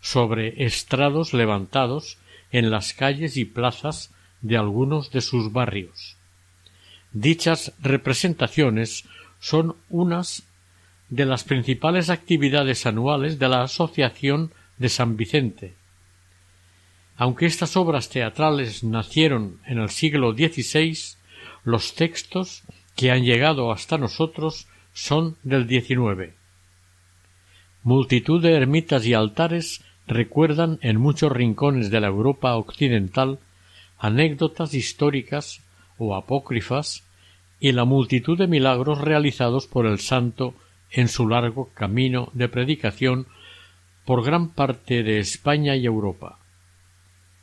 sobre 0.00 0.64
estrados 0.64 1.34
levantados 1.34 2.18
en 2.52 2.70
las 2.70 2.94
calles 2.94 3.36
y 3.36 3.44
plazas 3.44 4.12
de 4.40 4.56
algunos 4.56 5.10
de 5.10 5.20
sus 5.20 5.52
barrios. 5.52 6.16
Dichas 7.12 7.72
representaciones 7.80 9.04
son 9.40 9.76
unas 9.88 10.44
de 11.08 11.26
las 11.26 11.44
principales 11.44 12.08
actividades 12.08 12.86
anuales 12.86 13.38
de 13.38 13.48
la 13.48 13.62
Asociación 13.62 14.52
de 14.78 14.88
San 14.88 15.16
Vicente. 15.16 15.74
Aunque 17.16 17.46
estas 17.46 17.76
obras 17.76 18.08
teatrales 18.08 18.82
nacieron 18.82 19.60
en 19.66 19.78
el 19.78 19.90
siglo 19.90 20.32
XVI, 20.32 20.96
los 21.64 21.94
textos 21.94 22.62
que 22.96 23.10
han 23.10 23.24
llegado 23.24 23.72
hasta 23.72 23.98
nosotros 23.98 24.68
son 24.92 25.36
del 25.42 25.68
XIX. 25.68 26.34
Multitud 27.82 28.42
de 28.42 28.54
ermitas 28.54 29.06
y 29.06 29.14
altares 29.14 29.84
recuerdan 30.06 30.78
en 30.82 30.98
muchos 30.98 31.32
rincones 31.32 31.90
de 31.90 32.00
la 32.00 32.08
Europa 32.08 32.56
occidental 32.56 33.38
anécdotas 33.98 34.74
históricas 34.74 35.62
o 35.98 36.16
apócrifas 36.16 37.06
y 37.60 37.72
la 37.72 37.84
multitud 37.84 38.38
de 38.38 38.46
milagros 38.46 39.00
realizados 39.00 39.66
por 39.66 39.86
el 39.86 39.98
santo 39.98 40.54
en 40.90 41.08
su 41.08 41.28
largo 41.28 41.70
camino 41.74 42.30
de 42.32 42.48
predicación 42.48 43.26
por 44.04 44.24
gran 44.24 44.48
parte 44.48 45.02
de 45.02 45.18
España 45.18 45.76
y 45.76 45.86
Europa. 45.86 46.38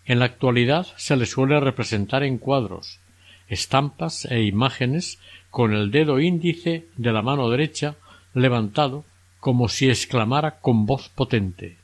En 0.05 0.20
la 0.20 0.26
actualidad 0.26 0.88
se 0.97 1.15
le 1.15 1.26
suele 1.26 1.59
representar 1.59 2.24
en 2.24 2.39
cuadros, 2.39 2.99
estampas 3.48 4.26
e 4.26 4.43
imágenes 4.43 5.20
con 5.50 5.74
el 5.74 5.91
dedo 5.91 6.20
índice 6.20 6.88
de 6.98 7.12
la 7.12 7.22
mano 7.22 7.50
derecha 7.50 7.95
levantado 8.34 9.06
como 9.39 9.70
si 9.70 9.89
exclamara 9.89 10.60
con 10.60 10.86
voz 10.86 11.10
potente 11.10 11.78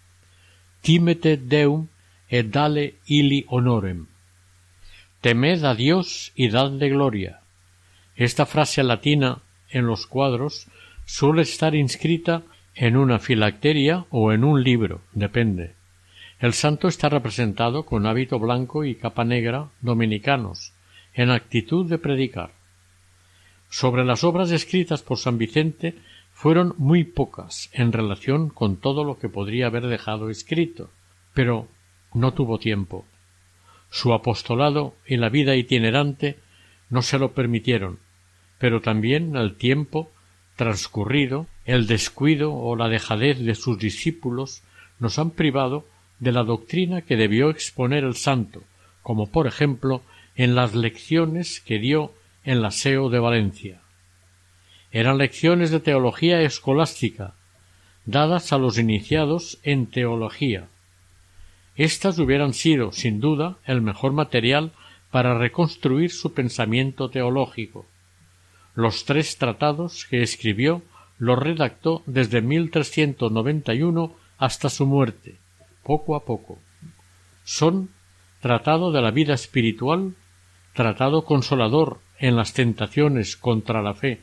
Timete 0.83 1.37
deum 1.37 1.87
et 2.27 2.49
dale 2.51 2.95
ili 3.07 3.45
honorem. 3.47 4.07
Temed 5.21 5.63
a 5.63 5.75
Dios 5.75 6.33
y 6.35 6.49
dadle 6.49 6.89
gloria. 6.89 7.39
Esta 8.17 8.45
frase 8.45 8.83
latina 8.83 9.37
en 9.69 9.87
los 9.87 10.07
cuadros 10.07 10.67
suele 11.05 11.43
estar 11.43 11.73
inscrita 11.73 12.43
en 12.75 12.97
una 12.97 13.19
filacteria 13.19 14.05
o 14.09 14.33
en 14.33 14.43
un 14.43 14.61
libro, 14.61 14.99
depende. 15.13 15.75
El 16.39 16.51
santo 16.51 16.89
está 16.89 17.07
representado 17.07 17.85
con 17.85 18.05
hábito 18.05 18.37
blanco 18.37 18.83
y 18.83 18.95
capa 18.95 19.23
negra 19.23 19.69
dominicanos, 19.79 20.72
en 21.13 21.29
actitud 21.29 21.89
de 21.89 21.97
predicar. 21.97 22.51
Sobre 23.69 24.05
las 24.05 24.23
obras 24.23 24.51
escritas 24.51 25.01
por 25.01 25.17
San 25.17 25.37
Vicente 25.37 25.95
fueron 26.33 26.75
muy 26.77 27.03
pocas 27.03 27.69
en 27.73 27.91
relación 27.91 28.49
con 28.49 28.77
todo 28.77 29.03
lo 29.03 29.17
que 29.17 29.29
podría 29.29 29.67
haber 29.67 29.87
dejado 29.87 30.29
escrito, 30.29 30.89
pero 31.33 31.67
no 32.13 32.33
tuvo 32.33 32.59
tiempo. 32.59 33.05
Su 33.89 34.13
apostolado 34.13 34.95
y 35.07 35.17
la 35.17 35.29
vida 35.29 35.55
itinerante 35.55 36.37
no 36.89 37.01
se 37.01 37.19
lo 37.19 37.33
permitieron, 37.33 37.99
pero 38.59 38.81
también 38.81 39.35
el 39.35 39.55
tiempo 39.55 40.11
transcurrido, 40.55 41.47
el 41.65 41.87
descuido 41.87 42.53
o 42.53 42.75
la 42.75 42.89
dejadez 42.89 43.39
de 43.39 43.55
sus 43.55 43.79
discípulos 43.79 44.63
nos 44.99 45.17
han 45.19 45.31
privado 45.31 45.85
de 46.19 46.31
la 46.31 46.43
doctrina 46.43 47.01
que 47.01 47.15
debió 47.15 47.49
exponer 47.49 48.03
el 48.03 48.15
santo, 48.15 48.63
como 49.01 49.27
por 49.27 49.47
ejemplo 49.47 50.01
en 50.35 50.55
las 50.55 50.75
lecciones 50.75 51.59
que 51.59 51.79
dio 51.79 52.13
en 52.43 52.61
la 52.61 52.71
SEO 52.71 53.09
de 53.09 53.19
Valencia 53.19 53.83
eran 54.93 55.17
lecciones 55.17 55.71
de 55.71 55.79
teología 55.79 56.41
escolástica, 56.41 57.33
dadas 58.05 58.53
a 58.53 58.59
los 58.59 58.77
iniciados 58.77 59.57
en 59.63 59.87
teología. 59.87 60.67
Estas 61.75 62.19
hubieran 62.19 62.53
sido, 62.53 62.91
sin 62.91 63.19
duda, 63.19 63.57
el 63.65 63.81
mejor 63.81 64.13
material 64.13 64.71
para 65.09 65.35
reconstruir 65.35 66.11
su 66.11 66.33
pensamiento 66.33 67.09
teológico. 67.09 67.87
Los 68.75 69.05
tres 69.05 69.39
tratados 69.39 70.05
que 70.05 70.21
escribió 70.21 70.83
los 71.17 71.39
redactó 71.39 72.03
desde 72.05 72.41
1391 72.41 74.15
hasta 74.37 74.69
su 74.69 74.85
muerte, 74.85 75.37
poco 75.81 76.15
a 76.15 76.23
poco. 76.23 76.59
Son 77.43 77.89
Tratado 78.43 78.91
de 78.91 79.01
la 79.01 79.11
vida 79.11 79.33
espiritual, 79.33 80.15
Tratado 80.73 81.23
consolador 81.23 81.99
en 82.17 82.35
las 82.35 82.53
tentaciones 82.53 83.37
contra 83.37 83.83
la 83.83 83.93
fe, 83.93 84.21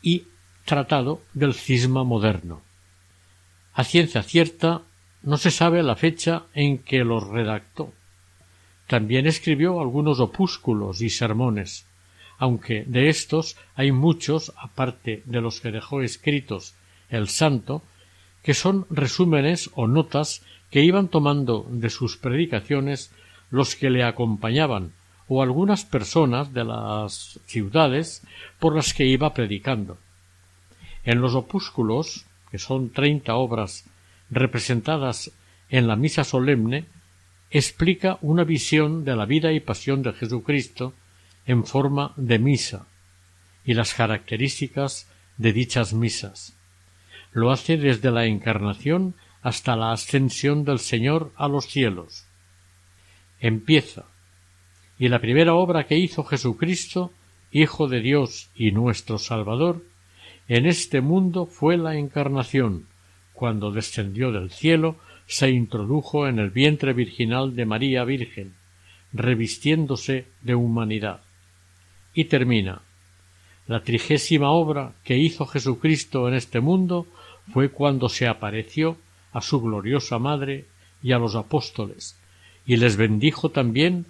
y 0.00 0.24
Tratado 0.64 1.20
del 1.34 1.54
Cisma 1.54 2.04
Moderno. 2.04 2.62
A 3.74 3.82
ciencia 3.82 4.22
cierta 4.22 4.82
no 5.22 5.38
se 5.38 5.50
sabe 5.50 5.82
la 5.82 5.96
fecha 5.96 6.44
en 6.54 6.78
que 6.78 7.04
los 7.04 7.26
redactó. 7.26 7.92
También 8.86 9.26
escribió 9.26 9.80
algunos 9.80 10.20
opúsculos 10.20 11.00
y 11.00 11.10
sermones, 11.10 11.86
aunque 12.38 12.84
de 12.86 13.08
estos 13.08 13.56
hay 13.74 13.90
muchos, 13.90 14.52
aparte 14.56 15.22
de 15.26 15.40
los 15.40 15.60
que 15.60 15.72
dejó 15.72 16.02
escritos 16.02 16.74
el 17.08 17.28
santo, 17.28 17.82
que 18.44 18.54
son 18.54 18.86
resúmenes 18.88 19.70
o 19.74 19.88
notas 19.88 20.42
que 20.70 20.82
iban 20.82 21.08
tomando 21.08 21.66
de 21.70 21.90
sus 21.90 22.16
predicaciones 22.16 23.12
los 23.50 23.74
que 23.74 23.90
le 23.90 24.04
acompañaban 24.04 24.92
o 25.34 25.42
algunas 25.42 25.86
personas 25.86 26.52
de 26.52 26.62
las 26.62 27.40
ciudades 27.46 28.22
por 28.58 28.76
las 28.76 28.92
que 28.92 29.06
iba 29.06 29.32
predicando. 29.32 29.96
En 31.04 31.22
los 31.22 31.34
opúsculos, 31.34 32.26
que 32.50 32.58
son 32.58 32.90
treinta 32.90 33.36
obras 33.36 33.86
representadas 34.28 35.32
en 35.70 35.88
la 35.88 35.96
misa 35.96 36.24
solemne, 36.24 36.84
explica 37.50 38.18
una 38.20 38.44
visión 38.44 39.06
de 39.06 39.16
la 39.16 39.24
vida 39.24 39.52
y 39.52 39.60
pasión 39.60 40.02
de 40.02 40.12
Jesucristo 40.12 40.92
en 41.46 41.64
forma 41.64 42.12
de 42.16 42.38
misa 42.38 42.86
y 43.64 43.72
las 43.72 43.94
características 43.94 45.08
de 45.38 45.54
dichas 45.54 45.94
misas. 45.94 46.54
Lo 47.32 47.50
hace 47.50 47.78
desde 47.78 48.10
la 48.10 48.26
encarnación 48.26 49.14
hasta 49.40 49.76
la 49.76 49.92
ascensión 49.92 50.64
del 50.64 50.78
Señor 50.78 51.32
a 51.36 51.48
los 51.48 51.68
cielos. 51.68 52.26
Empieza 53.40 54.11
y 55.02 55.08
la 55.08 55.18
primera 55.18 55.54
obra 55.54 55.88
que 55.88 55.98
hizo 55.98 56.22
Jesucristo, 56.22 57.10
Hijo 57.50 57.88
de 57.88 58.00
Dios 58.00 58.50
y 58.54 58.70
nuestro 58.70 59.18
Salvador, 59.18 59.82
en 60.46 60.64
este 60.64 61.00
mundo 61.00 61.46
fue 61.46 61.76
la 61.76 61.96
encarnación, 61.96 62.86
cuando 63.32 63.72
descendió 63.72 64.30
del 64.30 64.52
cielo, 64.52 64.94
se 65.26 65.50
introdujo 65.50 66.28
en 66.28 66.38
el 66.38 66.50
vientre 66.50 66.92
virginal 66.92 67.56
de 67.56 67.66
María 67.66 68.04
Virgen, 68.04 68.54
revistiéndose 69.12 70.26
de 70.40 70.54
humanidad. 70.54 71.22
Y 72.14 72.26
termina. 72.26 72.82
La 73.66 73.82
trigésima 73.82 74.52
obra 74.52 74.92
que 75.02 75.18
hizo 75.18 75.46
Jesucristo 75.46 76.28
en 76.28 76.34
este 76.34 76.60
mundo 76.60 77.08
fue 77.52 77.70
cuando 77.70 78.08
se 78.08 78.28
apareció 78.28 78.98
a 79.32 79.40
su 79.40 79.60
gloriosa 79.60 80.20
Madre 80.20 80.66
y 81.02 81.10
a 81.10 81.18
los 81.18 81.34
apóstoles, 81.34 82.16
y 82.64 82.76
les 82.76 82.96
bendijo 82.96 83.48
también 83.48 84.06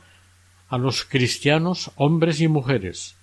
a 0.72 0.78
los 0.78 1.04
cristianos 1.04 1.90
hombres 1.96 2.40
y 2.40 2.48
mujeres. 2.48 3.14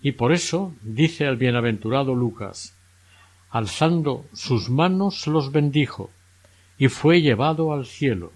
Y 0.00 0.12
por 0.12 0.30
eso 0.30 0.76
dice 0.80 1.24
el 1.24 1.36
bienaventurado 1.36 2.14
Lucas 2.14 2.76
alzando 3.50 4.26
sus 4.32 4.70
manos 4.70 5.26
los 5.26 5.50
bendijo 5.50 6.10
y 6.78 6.86
fue 6.86 7.20
llevado 7.20 7.72
al 7.72 7.84
cielo. 7.84 8.30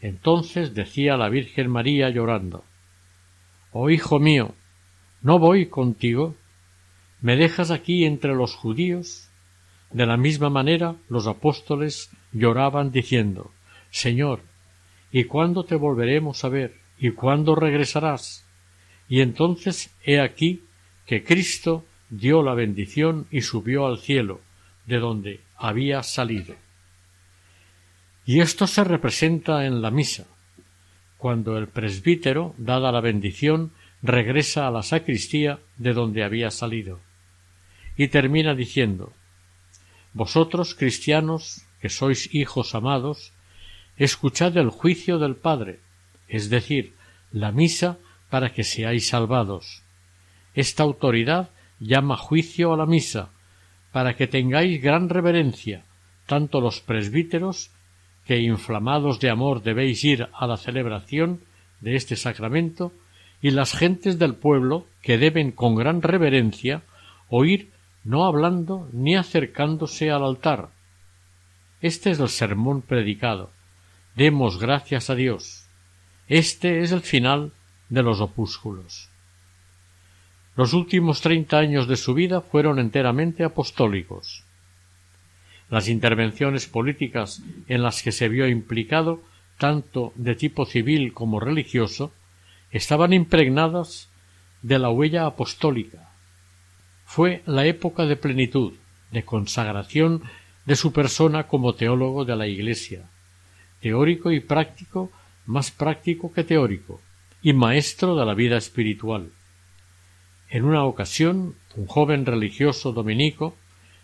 Entonces 0.00 0.72
decía 0.72 1.18
la 1.18 1.28
Virgen 1.28 1.68
María 1.68 2.08
llorando 2.08 2.64
Oh 3.72 3.90
hijo 3.90 4.18
mío, 4.18 4.54
¿no 5.20 5.38
voy 5.38 5.66
contigo? 5.66 6.36
¿Me 7.20 7.36
dejas 7.36 7.70
aquí 7.70 8.06
entre 8.06 8.34
los 8.34 8.54
judíos? 8.54 9.28
De 9.90 10.06
la 10.06 10.16
misma 10.16 10.48
manera 10.48 10.94
los 11.10 11.26
apóstoles 11.26 12.08
lloraban 12.32 12.90
diciendo 12.90 13.50
Señor, 13.90 14.40
¿y 15.12 15.24
cuándo 15.24 15.64
te 15.64 15.74
volveremos 15.74 16.42
a 16.42 16.48
ver? 16.48 16.80
¿Y 17.00 17.12
cuándo 17.12 17.54
regresarás? 17.54 18.46
Y 19.08 19.22
entonces 19.22 19.90
he 20.04 20.20
aquí 20.20 20.62
que 21.06 21.24
Cristo 21.24 21.86
dio 22.10 22.42
la 22.42 22.54
bendición 22.54 23.26
y 23.30 23.40
subió 23.40 23.86
al 23.86 23.98
cielo, 23.98 24.42
de 24.86 24.98
donde 24.98 25.40
había 25.56 26.02
salido. 26.02 26.54
Y 28.26 28.40
esto 28.40 28.66
se 28.66 28.84
representa 28.84 29.64
en 29.64 29.80
la 29.80 29.90
misa, 29.90 30.26
cuando 31.16 31.56
el 31.56 31.68
presbítero, 31.68 32.54
dada 32.58 32.92
la 32.92 33.00
bendición, 33.00 33.72
regresa 34.02 34.68
a 34.68 34.70
la 34.70 34.82
sacristía 34.82 35.58
de 35.78 35.94
donde 35.94 36.22
había 36.22 36.50
salido. 36.50 37.00
Y 37.96 38.08
termina 38.08 38.54
diciendo 38.54 39.12
Vosotros, 40.12 40.74
cristianos, 40.74 41.64
que 41.80 41.88
sois 41.88 42.34
hijos 42.34 42.74
amados, 42.74 43.32
escuchad 43.96 44.56
el 44.58 44.68
juicio 44.68 45.18
del 45.18 45.36
Padre, 45.36 45.80
es 46.30 46.48
decir, 46.48 46.94
la 47.32 47.52
misa 47.52 47.98
para 48.30 48.52
que 48.52 48.64
seáis 48.64 49.08
salvados. 49.08 49.82
Esta 50.54 50.82
autoridad 50.82 51.50
llama 51.80 52.16
juicio 52.16 52.72
a 52.72 52.76
la 52.76 52.86
misa, 52.86 53.30
para 53.92 54.14
que 54.14 54.26
tengáis 54.26 54.80
gran 54.80 55.08
reverencia, 55.08 55.84
tanto 56.26 56.60
los 56.60 56.80
presbíteros, 56.80 57.70
que 58.24 58.38
inflamados 58.38 59.18
de 59.18 59.30
amor 59.30 59.62
debéis 59.62 60.04
ir 60.04 60.28
a 60.32 60.46
la 60.46 60.56
celebración 60.56 61.40
de 61.80 61.96
este 61.96 62.16
sacramento, 62.16 62.92
y 63.42 63.50
las 63.50 63.72
gentes 63.72 64.18
del 64.18 64.34
pueblo, 64.34 64.86
que 65.02 65.18
deben 65.18 65.50
con 65.50 65.74
gran 65.74 66.02
reverencia 66.02 66.82
oír 67.28 67.70
no 68.04 68.24
hablando 68.24 68.88
ni 68.92 69.16
acercándose 69.16 70.10
al 70.10 70.24
altar. 70.24 70.70
Este 71.80 72.10
es 72.10 72.20
el 72.20 72.28
sermón 72.28 72.82
predicado. 72.82 73.50
Demos 74.14 74.58
gracias 74.58 75.08
a 75.08 75.14
Dios. 75.14 75.69
Este 76.30 76.82
es 76.82 76.92
el 76.92 77.00
final 77.00 77.50
de 77.88 78.04
los 78.04 78.20
opúsculos. 78.20 79.08
Los 80.54 80.74
últimos 80.74 81.22
treinta 81.22 81.58
años 81.58 81.88
de 81.88 81.96
su 81.96 82.14
vida 82.14 82.40
fueron 82.40 82.78
enteramente 82.78 83.42
apostólicos. 83.42 84.44
Las 85.70 85.88
intervenciones 85.88 86.68
políticas 86.68 87.42
en 87.66 87.82
las 87.82 88.04
que 88.04 88.12
se 88.12 88.28
vio 88.28 88.46
implicado, 88.46 89.20
tanto 89.58 90.12
de 90.14 90.36
tipo 90.36 90.66
civil 90.66 91.12
como 91.14 91.40
religioso, 91.40 92.12
estaban 92.70 93.12
impregnadas 93.12 94.08
de 94.62 94.78
la 94.78 94.88
huella 94.88 95.26
apostólica. 95.26 96.12
Fue 97.06 97.42
la 97.44 97.66
época 97.66 98.06
de 98.06 98.14
plenitud, 98.14 98.74
de 99.10 99.24
consagración 99.24 100.22
de 100.64 100.76
su 100.76 100.92
persona 100.92 101.48
como 101.48 101.74
teólogo 101.74 102.24
de 102.24 102.36
la 102.36 102.46
Iglesia, 102.46 103.10
teórico 103.80 104.30
y 104.30 104.38
práctico, 104.38 105.10
más 105.50 105.72
práctico 105.72 106.32
que 106.32 106.44
teórico, 106.44 107.00
y 107.42 107.52
maestro 107.52 108.14
de 108.14 108.24
la 108.24 108.34
vida 108.34 108.56
espiritual. 108.56 109.32
En 110.48 110.64
una 110.64 110.84
ocasión, 110.84 111.56
un 111.74 111.86
joven 111.86 112.24
religioso 112.24 112.92
dominico 112.92 113.56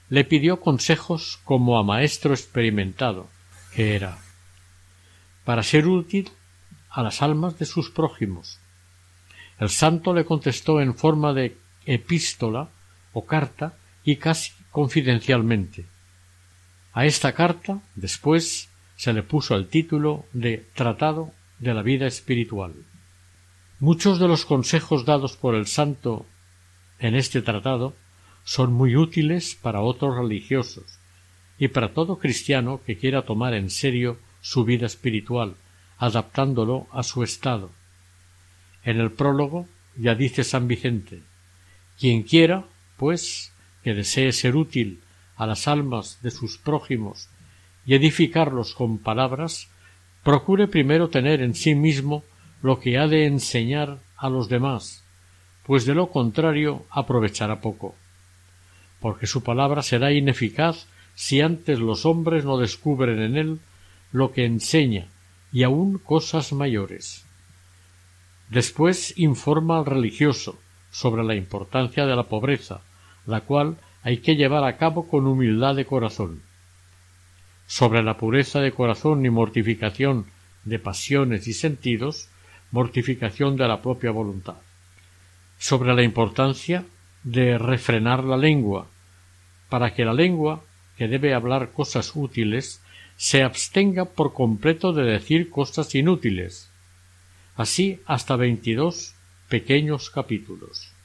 le 0.09 0.25
pidió 0.25 0.59
consejos 0.61 1.39
como 1.45 1.79
a 1.79 1.85
maestro 1.85 2.35
experimentado, 2.35 3.29
que 3.73 3.95
era, 3.95 4.19
para 5.45 5.63
ser 5.63 5.87
útil 5.87 6.31
a 6.91 7.03
las 7.03 7.23
almas 7.23 7.59
de 7.61 7.67
sus 7.67 7.91
prójimos. 7.91 8.59
El 9.61 9.71
santo 9.71 10.15
le 10.15 10.25
contestó 10.25 10.81
en 10.81 10.97
forma 10.97 11.33
de 11.33 11.57
epístola 11.85 12.71
o 13.13 13.25
carta 13.25 13.77
y 14.03 14.17
casi 14.17 14.53
confidencialmente. 14.73 15.87
A 16.93 17.07
esta 17.07 17.33
carta 17.33 17.81
después 17.95 18.69
se 18.97 19.13
le 19.13 19.23
puso 19.23 19.55
el 19.55 19.69
título 19.69 20.25
de 20.33 20.67
Tratado 20.75 21.33
de 21.59 21.75
la 21.75 21.83
vida 21.83 22.07
espiritual. 22.07 22.75
Muchos 23.79 24.19
de 24.19 24.29
los 24.29 24.45
consejos 24.45 25.05
dados 25.05 25.37
por 25.37 25.55
el 25.55 25.67
santo 25.67 26.27
en 26.99 27.15
este 27.15 27.43
tratado 27.43 27.95
son 28.45 28.73
muy 28.73 28.97
útiles 28.97 29.55
para 29.61 29.81
otros 29.81 30.17
religiosos 30.17 30.99
y 31.59 31.69
para 31.69 31.93
todo 31.93 32.19
cristiano 32.19 32.81
que 32.85 32.97
quiera 32.97 33.23
tomar 33.23 33.55
en 33.55 33.71
serio 33.71 34.19
su 34.41 34.65
vida 34.65 34.87
espiritual, 34.87 35.57
adaptándolo 35.99 36.87
a 36.93 37.03
su 37.03 37.23
estado. 37.23 37.71
En 38.85 39.01
el 39.01 39.11
prólogo 39.11 39.67
ya 39.97 40.15
dice 40.15 40.45
San 40.45 40.69
Vicente 40.69 41.23
quien 41.99 42.23
quiera, 42.23 42.65
pues, 42.97 43.53
que 43.83 43.95
desee 43.95 44.33
ser 44.33 44.57
útil 44.57 45.01
a 45.37 45.47
las 45.47 45.69
almas 45.69 46.19
de 46.23 46.31
sus 46.31 46.59
prójimos 46.59 47.29
y 47.85 47.95
edificarlos 47.95 48.75
con 48.75 48.99
palabras, 48.99 49.69
procure 50.27 50.67
primero 50.67 51.09
tener 51.09 51.41
en 51.41 51.55
sí 51.55 51.77
mismo 51.77 52.25
lo 52.61 52.81
que 52.81 52.99
ha 52.99 53.07
de 53.07 53.27
enseñar 53.27 54.01
a 54.17 54.29
los 54.29 54.49
demás, 54.49 55.05
pues 55.65 55.87
de 55.87 55.95
lo 55.95 56.09
contrario 56.09 56.85
aprovechará 56.91 57.61
poco, 57.61 57.95
porque 58.99 59.29
su 59.29 59.45
palabra 59.45 59.85
será 59.85 60.11
ineficaz 60.11 60.89
si 61.15 61.43
antes 61.43 61.79
los 61.79 62.05
hombres 62.05 62.45
no 62.45 62.59
descubren 62.59 63.23
en 63.23 63.37
él 63.37 63.61
lo 64.11 64.33
que 64.33 64.45
enseña 64.45 65.07
y 65.53 65.63
aun 65.63 65.99
cosas 65.99 66.53
mayores. 66.53 67.25
Después 68.51 69.17
informa 69.17 69.79
al 69.79 69.87
religioso 69.87 70.59
sobre 70.91 71.23
la 71.23 71.37
importancia 71.37 72.05
de 72.05 72.17
la 72.17 72.25
pobreza, 72.25 72.81
la 73.27 73.43
cual 73.43 73.77
hay 74.03 74.19
que 74.19 74.35
llevar 74.35 74.65
a 74.65 74.77
cabo 74.77 75.07
con 75.07 75.29
humildad 75.29 75.77
de 75.77 75.85
corazón. 75.85 76.43
Sobre 77.67 78.03
la 78.03 78.17
pureza 78.17 78.61
de 78.61 78.73
corazón 78.73 79.25
y 79.27 79.31
mortificación 79.31 80.27
de 80.65 80.79
pasiones 80.79 81.47
y 81.49 81.53
sentidos, 81.53 82.29
mortificación 82.71 83.57
de 83.57 83.69
la 83.69 83.83
propia 83.83 84.11
voluntad. 84.11 84.57
Sobre 85.59 85.95
la 85.95 86.03
importancia 86.03 86.85
de 87.23 87.59
refrenar 87.59 88.25
la 88.25 88.37
lengua, 88.37 88.89
para 89.69 89.95
que 89.95 90.05
la 90.05 90.15
lengua, 90.15 90.63
que 90.97 91.09
debe 91.09 91.35
hablar 91.35 91.73
cosas 91.73 92.13
útiles, 92.15 92.83
se 93.17 93.43
abstenga 93.43 94.05
por 94.05 94.33
completo 94.33 94.93
de 94.93 95.05
decir 95.05 95.51
cosas 95.51 95.95
inútiles. 95.95 96.71
Así 97.57 98.01
hasta 98.07 98.37
veintidós 98.37 99.15
pequeños 99.49 100.11
capítulos. 100.11 100.96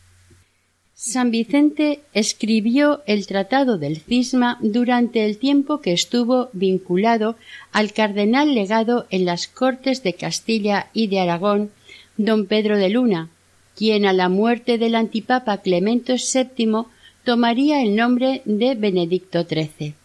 San 1.03 1.31
Vicente 1.31 2.01
escribió 2.13 3.01
el 3.07 3.25
Tratado 3.25 3.79
del 3.79 4.01
Cisma 4.01 4.59
durante 4.61 5.25
el 5.25 5.39
tiempo 5.39 5.81
que 5.81 5.93
estuvo 5.93 6.49
vinculado 6.53 7.37
al 7.71 7.91
cardenal 7.91 8.53
legado 8.53 9.07
en 9.09 9.25
las 9.25 9.47
Cortes 9.47 10.03
de 10.03 10.13
Castilla 10.13 10.91
y 10.93 11.07
de 11.07 11.19
Aragón, 11.19 11.71
don 12.17 12.45
Pedro 12.45 12.77
de 12.77 12.89
Luna, 12.89 13.29
quien 13.75 14.05
a 14.05 14.13
la 14.13 14.29
muerte 14.29 14.77
del 14.77 14.93
antipapa 14.93 15.57
Clemente 15.57 16.17
VII 16.17 16.83
tomaría 17.23 17.81
el 17.81 17.95
nombre 17.95 18.43
de 18.45 18.75
Benedicto 18.75 19.43
XIII. 19.43 19.95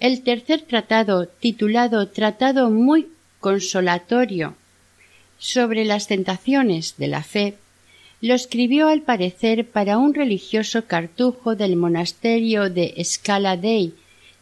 El 0.00 0.22
tercer 0.22 0.62
tratado, 0.62 1.26
titulado 1.28 2.08
Tratado 2.08 2.70
muy 2.70 3.06
consolatorio 3.38 4.56
sobre 5.38 5.84
las 5.84 6.08
tentaciones 6.08 6.96
de 6.96 7.06
la 7.06 7.22
fe, 7.22 7.54
lo 8.24 8.32
escribió 8.32 8.88
al 8.88 9.02
parecer 9.02 9.66
para 9.68 9.98
un 9.98 10.14
religioso 10.14 10.86
cartujo 10.86 11.56
del 11.56 11.76
monasterio 11.76 12.70
de 12.70 12.94
Scala 13.04 13.58
Dei, 13.58 13.92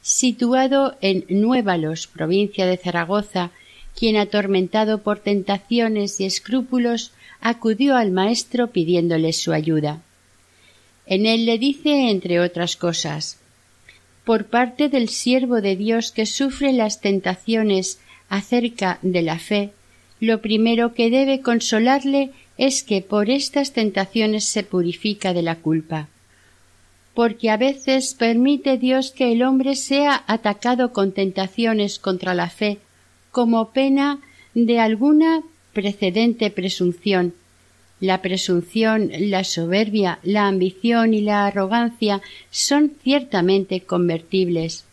situado 0.00 0.96
en 1.00 1.24
Nuevalos, 1.28 2.06
provincia 2.06 2.64
de 2.64 2.76
Zaragoza, 2.76 3.50
quien 3.98 4.16
atormentado 4.18 5.02
por 5.02 5.18
tentaciones 5.18 6.20
y 6.20 6.26
escrúpulos 6.26 7.10
acudió 7.40 7.96
al 7.96 8.12
maestro 8.12 8.70
pidiéndole 8.70 9.32
su 9.32 9.52
ayuda. 9.52 10.00
En 11.04 11.26
él 11.26 11.44
le 11.44 11.58
dice, 11.58 12.08
entre 12.08 12.38
otras 12.38 12.76
cosas, 12.76 13.40
por 14.24 14.44
parte 14.44 14.90
del 14.90 15.08
siervo 15.08 15.60
de 15.60 15.74
Dios 15.74 16.12
que 16.12 16.26
sufre 16.26 16.72
las 16.72 17.00
tentaciones 17.00 17.98
acerca 18.28 19.00
de 19.02 19.22
la 19.22 19.40
fe, 19.40 19.72
lo 20.22 20.40
primero 20.40 20.94
que 20.94 21.10
debe 21.10 21.40
consolarle 21.40 22.30
es 22.56 22.84
que 22.84 23.02
por 23.02 23.28
estas 23.28 23.72
tentaciones 23.72 24.44
se 24.44 24.62
purifica 24.62 25.34
de 25.34 25.42
la 25.42 25.56
culpa. 25.56 26.06
Porque 27.12 27.50
a 27.50 27.56
veces 27.56 28.14
permite 28.14 28.78
Dios 28.78 29.10
que 29.10 29.32
el 29.32 29.42
hombre 29.42 29.74
sea 29.74 30.22
atacado 30.28 30.92
con 30.92 31.10
tentaciones 31.10 31.98
contra 31.98 32.34
la 32.34 32.50
fe, 32.50 32.78
como 33.32 33.72
pena 33.72 34.20
de 34.54 34.78
alguna 34.78 35.42
precedente 35.72 36.52
presunción. 36.52 37.34
La 37.98 38.22
presunción, 38.22 39.10
la 39.12 39.42
soberbia, 39.42 40.20
la 40.22 40.46
ambición 40.46 41.14
y 41.14 41.20
la 41.22 41.46
arrogancia 41.46 42.22
son 42.52 42.92
ciertamente 43.02 43.80
convertibles. 43.80 44.84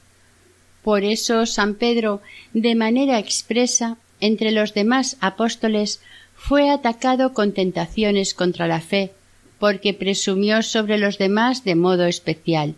Por 0.82 1.04
eso 1.04 1.46
San 1.46 1.76
Pedro, 1.76 2.20
de 2.54 2.74
manera 2.74 3.20
expresa, 3.20 4.00
entre 4.20 4.52
los 4.52 4.74
demás 4.74 5.18
apóstoles, 5.22 6.02
fue 6.36 6.70
atacado 6.70 7.34
con 7.34 7.54
tentaciones 7.54 8.34
contra 8.34 8.68
la 8.68 8.82
fe, 8.82 9.12
porque 9.60 9.94
presumió 9.94 10.64
sobre 10.64 10.98
los 10.98 11.18
demás 11.18 11.64
de 11.64 11.76
modo 11.76 12.06
especial. 12.06 12.76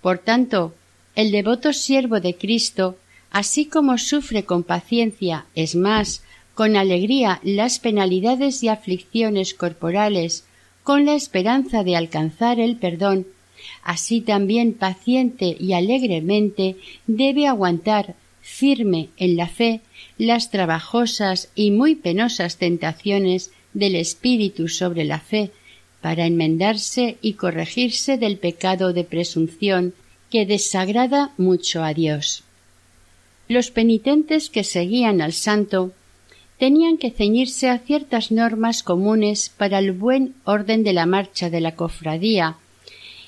Por 0.00 0.18
tanto, 0.18 0.74
el 1.16 1.32
devoto 1.32 1.72
siervo 1.72 2.20
de 2.20 2.36
Cristo, 2.36 2.96
así 3.30 3.66
como 3.66 3.98
sufre 3.98 4.44
con 4.44 4.62
paciencia, 4.62 5.46
es 5.54 5.74
más, 5.74 6.22
con 6.54 6.76
alegría 6.76 7.40
las 7.42 7.78
penalidades 7.78 8.62
y 8.62 8.68
aflicciones 8.68 9.52
corporales, 9.52 10.44
con 10.84 11.04
la 11.04 11.14
esperanza 11.14 11.82
de 11.82 11.96
alcanzar 11.96 12.60
el 12.60 12.76
perdón, 12.76 13.26
así 13.82 14.20
también 14.20 14.72
paciente 14.72 15.56
y 15.58 15.72
alegremente 15.72 16.76
debe 17.06 17.48
aguantar 17.48 18.14
firme 18.46 19.08
en 19.16 19.36
la 19.36 19.48
fe 19.48 19.80
las 20.18 20.50
trabajosas 20.50 21.50
y 21.56 21.72
muy 21.72 21.96
penosas 21.96 22.58
tentaciones 22.58 23.50
del 23.74 23.96
espíritu 23.96 24.68
sobre 24.68 25.04
la 25.04 25.18
fe 25.18 25.50
para 26.00 26.26
enmendarse 26.26 27.18
y 27.20 27.32
corregirse 27.32 28.16
del 28.18 28.38
pecado 28.38 28.92
de 28.92 29.02
presunción 29.02 29.94
que 30.30 30.46
desagrada 30.46 31.32
mucho 31.36 31.82
a 31.82 31.92
Dios. 31.92 32.44
los 33.48 33.70
penitentes 33.70 34.48
que 34.48 34.64
seguían 34.64 35.20
al 35.20 35.32
santo 35.32 35.92
tenían 36.58 36.98
que 36.98 37.10
ceñirse 37.10 37.68
a 37.68 37.78
ciertas 37.78 38.30
normas 38.30 38.82
comunes 38.82 39.50
para 39.50 39.78
el 39.78 39.92
buen 39.92 40.34
orden 40.44 40.82
de 40.84 40.92
la 40.92 41.06
marcha 41.06 41.50
de 41.50 41.60
la 41.60 41.74
cofradía, 41.74 42.56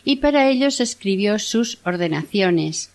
y 0.04 0.16
para 0.16 0.48
ellos 0.48 0.80
escribió 0.80 1.38
sus 1.38 1.78
ordenaciones, 1.84 2.90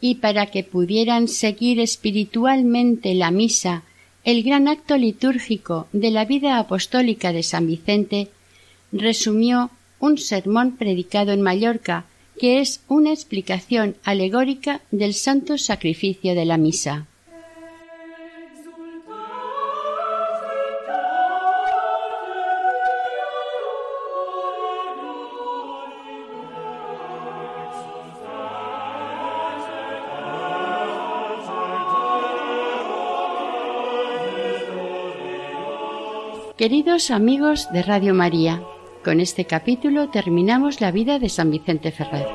y 0.00 0.16
para 0.16 0.46
que 0.46 0.64
pudieran 0.64 1.28
seguir 1.28 1.80
espiritualmente 1.80 3.14
la 3.14 3.30
misa, 3.30 3.82
el 4.24 4.42
gran 4.42 4.68
acto 4.68 4.96
litúrgico 4.96 5.86
de 5.92 6.10
la 6.10 6.24
vida 6.24 6.58
apostólica 6.58 7.32
de 7.32 7.42
San 7.42 7.66
Vicente, 7.66 8.28
resumió 8.92 9.70
un 10.00 10.18
sermón 10.18 10.76
predicado 10.76 11.32
en 11.32 11.42
Mallorca, 11.42 12.06
que 12.38 12.60
es 12.60 12.80
una 12.88 13.12
explicación 13.12 13.96
alegórica 14.04 14.80
del 14.90 15.14
santo 15.14 15.58
sacrificio 15.58 16.34
de 16.34 16.44
la 16.44 16.58
misa. 16.58 17.06
Queridos 36.56 37.10
amigos 37.10 37.68
de 37.72 37.82
Radio 37.82 38.14
María, 38.14 38.62
con 39.04 39.18
este 39.18 39.44
capítulo 39.44 40.10
terminamos 40.10 40.80
la 40.80 40.92
vida 40.92 41.18
de 41.18 41.28
San 41.28 41.50
Vicente 41.50 41.90
Ferrer. 41.90 42.28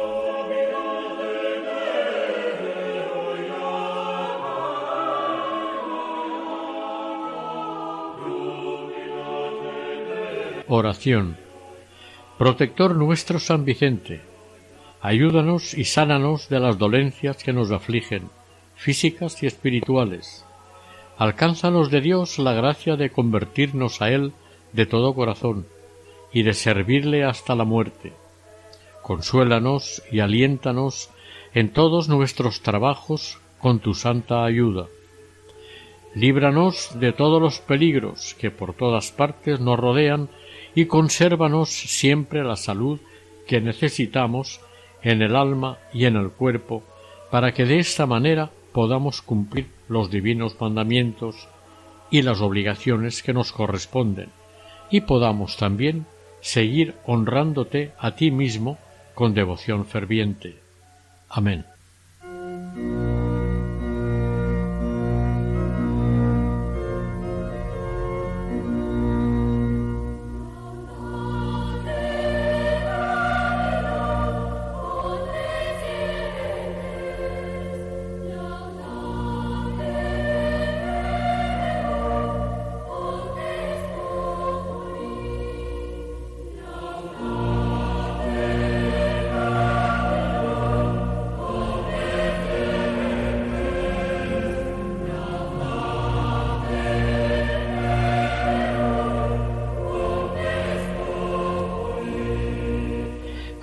Oración. 10.68 11.38
Protector 12.38 12.98
nuestro 12.98 13.40
San 13.40 13.64
Vicente, 13.64 14.20
ayúdanos 15.00 15.74
y 15.74 15.86
sánanos 15.86 16.50
de 16.50 16.60
las 16.60 16.78
dolencias 16.78 17.42
que 17.42 17.54
nos 17.54 17.72
afligen, 17.72 18.30
físicas 18.76 19.42
y 19.44 19.48
espirituales 19.48 20.44
Alcánzanos 21.20 21.92
de 21.92 22.00
Dios 22.00 22.40
la 22.40 22.54
gracia 22.54 22.96
de 22.96 23.10
convertirnos 23.10 24.02
a 24.02 24.10
Él 24.10 24.32
de 24.72 24.86
todo 24.86 25.14
corazón 25.14 25.68
y 26.32 26.44
de 26.44 26.54
servirle 26.54 27.26
hasta 27.26 27.56
la 27.56 27.66
muerte. 27.66 28.14
Consuélanos 29.02 30.02
y 30.14 30.22
aliéntanos 30.22 31.10
en 31.54 31.74
todos 31.74 32.08
nuestros 32.08 32.62
trabajos 32.62 33.38
con 33.60 33.80
tu 33.80 33.96
santa 33.96 34.46
ayuda. 34.46 34.88
Líbranos 36.16 36.98
de 36.98 37.12
todos 37.12 37.42
los 37.42 37.60
peligros 37.60 38.34
que 38.40 38.50
por 38.50 38.74
todas 38.74 39.12
partes 39.12 39.60
nos 39.60 39.78
rodean 39.78 40.30
y 40.74 40.86
consérvanos 40.86 41.68
siempre 41.68 42.46
la 42.46 42.56
salud 42.56 42.98
que 43.46 43.60
necesitamos 43.60 44.62
en 45.02 45.22
el 45.22 45.36
alma 45.36 45.80
y 45.94 46.06
en 46.06 46.16
el 46.16 46.30
cuerpo, 46.30 46.82
para 47.30 47.54
que 47.54 47.66
de 47.66 47.80
esta 47.80 48.06
manera 48.06 48.52
podamos 48.74 49.22
cumplir 49.22 49.68
los 49.88 50.10
divinos 50.10 50.56
mandamientos 50.60 51.48
y 52.12 52.22
las 52.22 52.42
obligaciones 52.42 53.24
que 53.24 53.34
nos 53.34 53.52
corresponden, 53.52 54.30
y 54.90 55.02
podamos 55.02 55.58
también 55.58 56.06
seguir 56.42 56.96
honrándote 57.06 57.94
a 58.00 58.16
ti 58.16 58.32
mismo 58.32 58.78
con 59.14 59.34
devoción 59.34 59.86
ferviente. 59.86 60.58
Amén. 61.30 61.66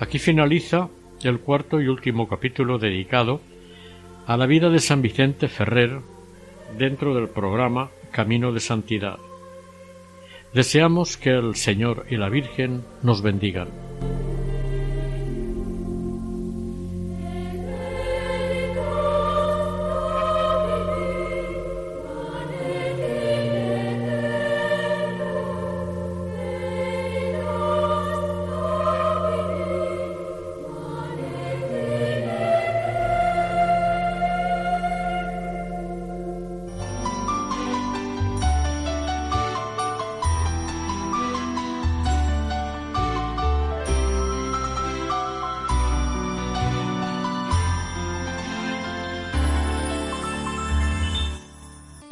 Aquí 0.07 0.19
finaliza 0.19 0.87
el 1.21 1.41
cuarto 1.41 1.81
y 1.81 1.89
último 1.89 2.29
capítulo 2.29 2.77
dedicado 2.77 3.41
a 4.25 4.37
la 4.37 4.45
vida 4.45 4.69
de 4.69 4.79
San 4.79 5.01
Vicente 5.01 5.49
Ferrer 5.49 5.99
dentro 6.77 7.13
del 7.13 7.27
programa 7.27 7.89
Camino 8.11 8.53
de 8.53 8.61
Santidad. 8.61 9.17
Deseamos 10.53 11.17
que 11.17 11.31
el 11.31 11.55
Señor 11.55 12.05
y 12.09 12.15
la 12.15 12.29
Virgen 12.29 12.85
nos 13.03 13.21
bendigan. 13.21 13.67